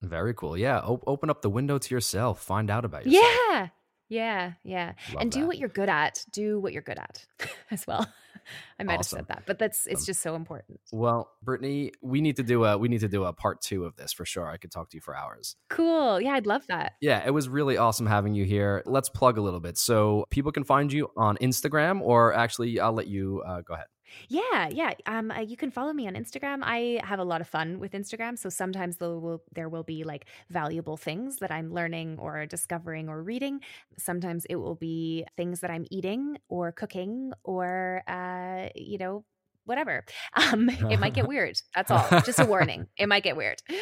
Very 0.01 0.33
cool. 0.33 0.57
Yeah 0.57 0.81
o- 0.81 1.03
open 1.05 1.29
up 1.29 1.41
the 1.41 1.49
window 1.49 1.77
to 1.77 1.95
yourself. 1.95 2.41
Find 2.41 2.69
out 2.69 2.83
about 2.83 3.05
yourself. 3.05 3.31
Yeah 3.51 3.67
yeah, 4.09 4.53
yeah. 4.63 4.93
Love 5.13 5.21
and 5.21 5.31
do 5.31 5.41
that. 5.41 5.47
what 5.47 5.57
you're 5.57 5.69
good 5.69 5.89
at. 5.89 6.23
Do 6.31 6.59
what 6.59 6.73
you're 6.73 6.81
good 6.81 6.99
at 6.99 7.25
as 7.71 7.85
well. 7.87 8.07
I 8.79 8.83
might 8.83 8.99
awesome. 8.99 9.17
have 9.17 9.25
said 9.27 9.35
that, 9.35 9.43
but 9.47 9.57
that's 9.57 9.87
it's 9.87 10.01
um, 10.01 10.05
just 10.05 10.21
so 10.21 10.35
important. 10.35 10.79
Well, 10.91 11.31
Brittni, 11.43 11.91
we 12.01 12.21
need 12.21 12.35
to 12.35 12.43
do 12.43 12.63
a 12.65 12.77
we 12.77 12.87
need 12.87 12.99
to 12.99 13.07
do 13.07 13.23
a 13.23 13.33
part 13.33 13.61
two 13.61 13.85
of 13.85 13.95
this 13.95 14.13
for 14.13 14.25
sure. 14.25 14.47
I 14.47 14.57
could 14.57 14.71
talk 14.71 14.89
to 14.91 14.97
you 14.97 15.01
for 15.01 15.15
hours. 15.15 15.55
Cool. 15.69 16.21
Yeah, 16.21 16.33
I'd 16.33 16.45
love 16.45 16.65
that. 16.67 16.93
Yeah, 17.01 17.23
it 17.25 17.31
was 17.31 17.49
really 17.49 17.77
awesome 17.77 18.05
having 18.05 18.35
you 18.35 18.45
here. 18.45 18.83
Let's 18.85 19.09
plug 19.09 19.37
a 19.37 19.41
little 19.41 19.59
bit. 19.59 19.77
So 19.77 20.25
people 20.29 20.51
can 20.51 20.63
find 20.63 20.91
you 20.93 21.09
on 21.17 21.37
Instagram, 21.37 22.01
or 22.01 22.33
actually, 22.33 22.79
I'll 22.79 22.93
let 22.93 23.07
you 23.07 23.41
uh, 23.45 23.61
go 23.61 23.73
ahead. 23.73 23.87
Yeah, 24.29 24.67
yeah. 24.69 24.93
Um, 25.05 25.31
uh, 25.31 25.39
you 25.39 25.57
can 25.57 25.71
follow 25.71 25.93
me 25.93 26.07
on 26.07 26.13
Instagram. 26.15 26.59
I 26.63 26.99
have 27.03 27.19
a 27.19 27.23
lot 27.23 27.41
of 27.41 27.47
fun 27.47 27.79
with 27.79 27.91
Instagram, 27.93 28.37
so 28.37 28.49
sometimes 28.49 28.97
there 28.97 29.17
will 29.19 29.43
there 29.53 29.69
will 29.69 29.83
be 29.83 30.03
like 30.03 30.25
valuable 30.49 30.97
things 30.97 31.37
that 31.37 31.51
I'm 31.51 31.73
learning 31.73 32.17
or 32.19 32.45
discovering 32.45 33.09
or 33.09 33.21
reading. 33.23 33.61
Sometimes 33.97 34.45
it 34.45 34.55
will 34.55 34.75
be 34.75 35.25
things 35.37 35.59
that 35.61 35.71
I'm 35.71 35.85
eating 35.91 36.37
or 36.49 36.71
cooking 36.71 37.33
or 37.43 38.03
uh, 38.07 38.69
you 38.75 38.97
know 38.97 39.23
whatever. 39.65 40.03
Um, 40.37 40.69
it 40.69 40.99
might 40.99 41.13
get 41.13 41.27
weird. 41.29 41.59
That's 41.73 41.89
all. 41.89 42.05
Just 42.21 42.39
a 42.39 42.45
warning. 42.45 42.87
It 42.97 43.07
might 43.07 43.23
get 43.23 43.37
weird. 43.37 43.61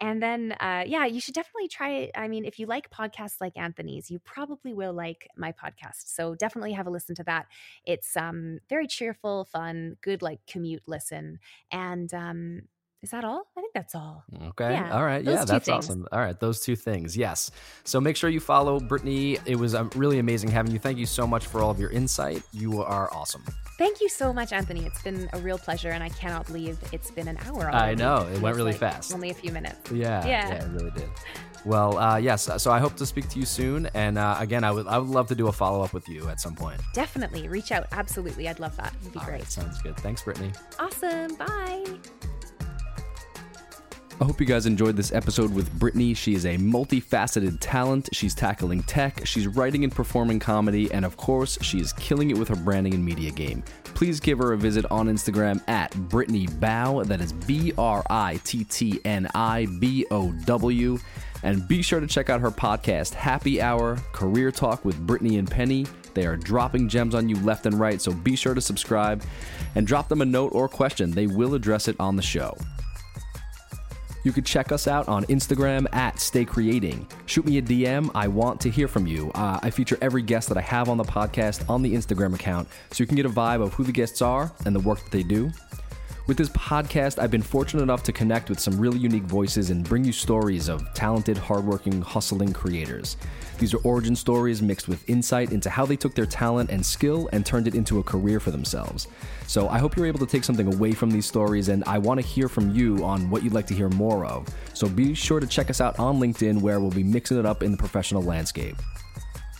And 0.00 0.20
then, 0.20 0.52
uh, 0.58 0.82
yeah, 0.84 1.06
you 1.06 1.20
should 1.20 1.34
definitely 1.34 1.68
try 1.68 1.90
it. 1.90 2.10
I 2.16 2.26
mean, 2.26 2.44
if 2.44 2.58
you 2.58 2.66
like 2.66 2.90
podcasts 2.90 3.40
like 3.40 3.52
Anthony's, 3.56 4.10
you 4.10 4.18
probably 4.18 4.74
will 4.74 4.92
like 4.92 5.28
my 5.36 5.52
podcast. 5.52 6.06
So 6.06 6.34
definitely 6.34 6.72
have 6.72 6.88
a 6.88 6.90
listen 6.90 7.14
to 7.16 7.24
that. 7.24 7.46
It's 7.84 8.16
um, 8.16 8.58
very 8.68 8.88
cheerful, 8.88 9.44
fun, 9.44 9.96
good 10.02 10.20
like 10.20 10.40
commute 10.48 10.82
listen. 10.86 11.38
And 11.70 12.12
um, 12.12 12.62
is 13.02 13.10
that 13.10 13.24
all? 13.24 13.46
I 13.56 13.60
think 13.60 13.74
that's 13.74 13.96
all. 13.96 14.24
Okay. 14.48 14.72
Yeah, 14.72 14.94
all 14.94 15.04
right. 15.04 15.24
Yeah, 15.24 15.44
that's 15.44 15.66
things. 15.66 15.68
awesome. 15.68 16.06
All 16.12 16.20
right. 16.20 16.38
Those 16.38 16.60
two 16.60 16.76
things. 16.76 17.16
Yes. 17.16 17.50
So 17.82 18.00
make 18.00 18.16
sure 18.16 18.30
you 18.30 18.38
follow 18.38 18.78
Brittni. 18.78 19.40
It 19.44 19.56
was 19.56 19.74
um, 19.74 19.90
really 19.96 20.20
amazing 20.20 20.50
having 20.50 20.70
you. 20.72 20.78
Thank 20.78 20.98
you 20.98 21.06
so 21.06 21.26
much 21.26 21.46
for 21.46 21.60
all 21.60 21.70
of 21.70 21.80
your 21.80 21.90
insight. 21.90 22.44
You 22.52 22.80
are 22.80 23.12
awesome. 23.12 23.42
Thank 23.76 24.00
you 24.00 24.08
so 24.08 24.32
much, 24.32 24.52
Anthony. 24.52 24.86
It's 24.86 25.02
been 25.02 25.28
a 25.32 25.38
real 25.38 25.58
pleasure, 25.58 25.90
and 25.90 26.04
I 26.04 26.10
cannot 26.10 26.46
believe 26.46 26.78
it's 26.92 27.10
been 27.10 27.26
an 27.26 27.38
hour. 27.44 27.62
Already. 27.62 27.76
I 27.76 27.94
know. 27.94 28.28
It 28.32 28.40
went 28.40 28.54
really 28.56 28.70
like 28.70 28.80
fast. 28.80 29.12
Only 29.12 29.30
a 29.30 29.34
few 29.34 29.50
minutes. 29.50 29.90
Yeah. 29.90 30.24
Yeah. 30.24 30.48
Yeah, 30.48 30.64
it 30.64 30.70
really 30.70 30.90
did. 30.92 31.08
Well, 31.64 31.98
uh, 31.98 32.16
yes. 32.18 32.48
So 32.62 32.70
I 32.70 32.78
hope 32.78 32.94
to 32.96 33.06
speak 33.06 33.28
to 33.30 33.38
you 33.40 33.46
soon. 33.46 33.86
And 33.94 34.16
uh, 34.16 34.36
again, 34.38 34.62
I 34.62 34.70
would 34.70 34.86
I 34.86 34.98
would 34.98 35.08
love 35.08 35.26
to 35.28 35.34
do 35.34 35.48
a 35.48 35.52
follow 35.52 35.82
up 35.82 35.92
with 35.92 36.08
you 36.08 36.28
at 36.28 36.40
some 36.40 36.54
point. 36.54 36.80
Definitely 36.94 37.48
reach 37.48 37.72
out. 37.72 37.86
Absolutely, 37.90 38.48
I'd 38.48 38.60
love 38.60 38.76
that. 38.76 38.94
It'd 39.00 39.12
be 39.12 39.18
All 39.18 39.24
great. 39.24 39.40
Right, 39.40 39.50
sounds 39.50 39.82
good. 39.82 39.96
Thanks, 39.96 40.22
Brittni. 40.22 40.56
Awesome. 40.78 41.34
Bye. 41.34 41.84
I 44.22 44.24
hope 44.24 44.38
you 44.38 44.46
guys 44.46 44.66
enjoyed 44.66 44.94
this 44.94 45.10
episode 45.10 45.52
with 45.52 45.68
Brittni. 45.80 46.16
She 46.16 46.34
is 46.34 46.46
a 46.46 46.56
multifaceted 46.56 47.56
talent. 47.58 48.08
She's 48.12 48.36
tackling 48.36 48.84
tech, 48.84 49.26
she's 49.26 49.48
writing 49.48 49.82
and 49.82 49.92
performing 49.92 50.38
comedy, 50.38 50.88
and 50.92 51.04
of 51.04 51.16
course, 51.16 51.58
she 51.60 51.80
is 51.80 51.92
killing 51.94 52.30
it 52.30 52.38
with 52.38 52.46
her 52.46 52.54
branding 52.54 52.94
and 52.94 53.04
media 53.04 53.32
game. 53.32 53.64
Please 53.82 54.20
give 54.20 54.38
her 54.38 54.52
a 54.52 54.56
visit 54.56 54.86
on 54.92 55.08
Instagram 55.08 55.60
at 55.68 55.90
Brittni 55.90 56.48
Bow. 56.60 57.02
That 57.02 57.20
is 57.20 57.32
B 57.32 57.72
R 57.76 58.04
I 58.10 58.38
T 58.44 58.62
T 58.62 59.00
N 59.04 59.28
I 59.34 59.66
B 59.80 60.06
O 60.12 60.30
W. 60.30 61.00
And 61.42 61.66
be 61.66 61.82
sure 61.82 61.98
to 61.98 62.06
check 62.06 62.30
out 62.30 62.40
her 62.40 62.52
podcast, 62.52 63.14
Happy 63.14 63.60
Hour 63.60 63.96
Career 64.12 64.52
Talk 64.52 64.84
with 64.84 65.04
Brittni 65.04 65.40
and 65.40 65.50
Penny. 65.50 65.84
They 66.14 66.26
are 66.26 66.36
dropping 66.36 66.88
gems 66.88 67.16
on 67.16 67.28
you 67.28 67.34
left 67.40 67.66
and 67.66 67.80
right, 67.80 68.00
so 68.00 68.12
be 68.12 68.36
sure 68.36 68.54
to 68.54 68.60
subscribe 68.60 69.24
and 69.74 69.84
drop 69.84 70.08
them 70.08 70.22
a 70.22 70.26
note 70.26 70.52
or 70.54 70.68
question. 70.68 71.10
They 71.10 71.26
will 71.26 71.54
address 71.54 71.88
it 71.88 71.96
on 71.98 72.14
the 72.14 72.22
show. 72.22 72.56
You 74.24 74.32
could 74.32 74.46
check 74.46 74.70
us 74.70 74.86
out 74.86 75.08
on 75.08 75.24
Instagram 75.24 75.92
at 75.92 76.20
Stay 76.20 76.44
Creating. 76.44 77.06
Shoot 77.26 77.44
me 77.44 77.58
a 77.58 77.62
DM. 77.62 78.10
I 78.14 78.28
want 78.28 78.60
to 78.60 78.70
hear 78.70 78.86
from 78.86 79.06
you. 79.06 79.30
Uh, 79.34 79.58
I 79.62 79.70
feature 79.70 79.98
every 80.00 80.22
guest 80.22 80.48
that 80.48 80.56
I 80.56 80.60
have 80.60 80.88
on 80.88 80.96
the 80.96 81.04
podcast 81.04 81.68
on 81.68 81.82
the 81.82 81.92
Instagram 81.92 82.34
account 82.34 82.68
so 82.92 83.02
you 83.02 83.06
can 83.06 83.16
get 83.16 83.26
a 83.26 83.30
vibe 83.30 83.62
of 83.62 83.74
who 83.74 83.84
the 83.84 83.92
guests 83.92 84.22
are 84.22 84.52
and 84.64 84.74
the 84.74 84.80
work 84.80 85.02
that 85.02 85.10
they 85.10 85.22
do. 85.22 85.50
With 86.28 86.36
this 86.36 86.50
podcast, 86.50 87.18
I've 87.18 87.32
been 87.32 87.42
fortunate 87.42 87.82
enough 87.82 88.04
to 88.04 88.12
connect 88.12 88.48
with 88.48 88.60
some 88.60 88.78
really 88.78 88.98
unique 88.98 89.24
voices 89.24 89.70
and 89.70 89.82
bring 89.82 90.04
you 90.04 90.12
stories 90.12 90.68
of 90.68 90.94
talented, 90.94 91.36
hardworking, 91.36 92.00
hustling 92.00 92.52
creators. 92.52 93.16
These 93.58 93.74
are 93.74 93.78
origin 93.78 94.14
stories 94.14 94.62
mixed 94.62 94.86
with 94.86 95.08
insight 95.10 95.50
into 95.50 95.68
how 95.68 95.84
they 95.84 95.96
took 95.96 96.14
their 96.14 96.26
talent 96.26 96.70
and 96.70 96.86
skill 96.86 97.28
and 97.32 97.44
turned 97.44 97.66
it 97.66 97.74
into 97.74 97.98
a 97.98 98.04
career 98.04 98.38
for 98.38 98.52
themselves. 98.52 99.08
So 99.48 99.68
I 99.68 99.78
hope 99.78 99.96
you're 99.96 100.06
able 100.06 100.20
to 100.20 100.26
take 100.26 100.44
something 100.44 100.72
away 100.72 100.92
from 100.92 101.10
these 101.10 101.26
stories, 101.26 101.68
and 101.68 101.82
I 101.88 101.98
want 101.98 102.20
to 102.20 102.26
hear 102.26 102.48
from 102.48 102.72
you 102.72 103.04
on 103.04 103.28
what 103.28 103.42
you'd 103.42 103.52
like 103.52 103.66
to 103.66 103.74
hear 103.74 103.88
more 103.88 104.24
of. 104.24 104.46
So 104.74 104.88
be 104.88 105.14
sure 105.14 105.40
to 105.40 105.46
check 105.46 105.70
us 105.70 105.80
out 105.80 105.98
on 105.98 106.20
LinkedIn, 106.20 106.60
where 106.60 106.78
we'll 106.78 106.92
be 106.92 107.02
mixing 107.02 107.36
it 107.36 107.46
up 107.46 107.64
in 107.64 107.72
the 107.72 107.78
professional 107.78 108.22
landscape. 108.22 108.76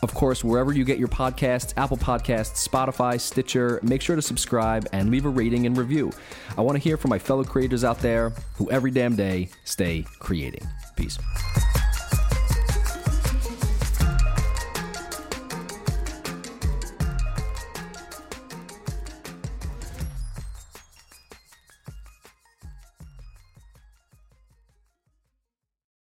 Of 0.02 0.14
course, 0.14 0.42
wherever 0.42 0.72
you 0.72 0.84
get 0.84 0.98
your 0.98 1.08
podcasts, 1.08 1.72
Apple 1.76 1.96
Podcasts, 1.96 2.68
Spotify, 2.68 3.20
Stitcher, 3.20 3.78
make 3.84 4.02
sure 4.02 4.16
to 4.16 4.22
subscribe 4.22 4.88
and 4.92 5.10
leave 5.10 5.26
a 5.26 5.28
rating 5.28 5.64
and 5.64 5.76
review. 5.76 6.10
I 6.58 6.60
want 6.60 6.76
to 6.76 6.82
hear 6.82 6.96
from 6.96 7.10
my 7.10 7.20
fellow 7.20 7.44
creators 7.44 7.84
out 7.84 8.00
there 8.00 8.30
who 8.56 8.68
every 8.70 8.90
damn 8.90 9.14
day 9.14 9.48
stay 9.64 10.04
creating. 10.18 10.66
Peace. 10.96 11.18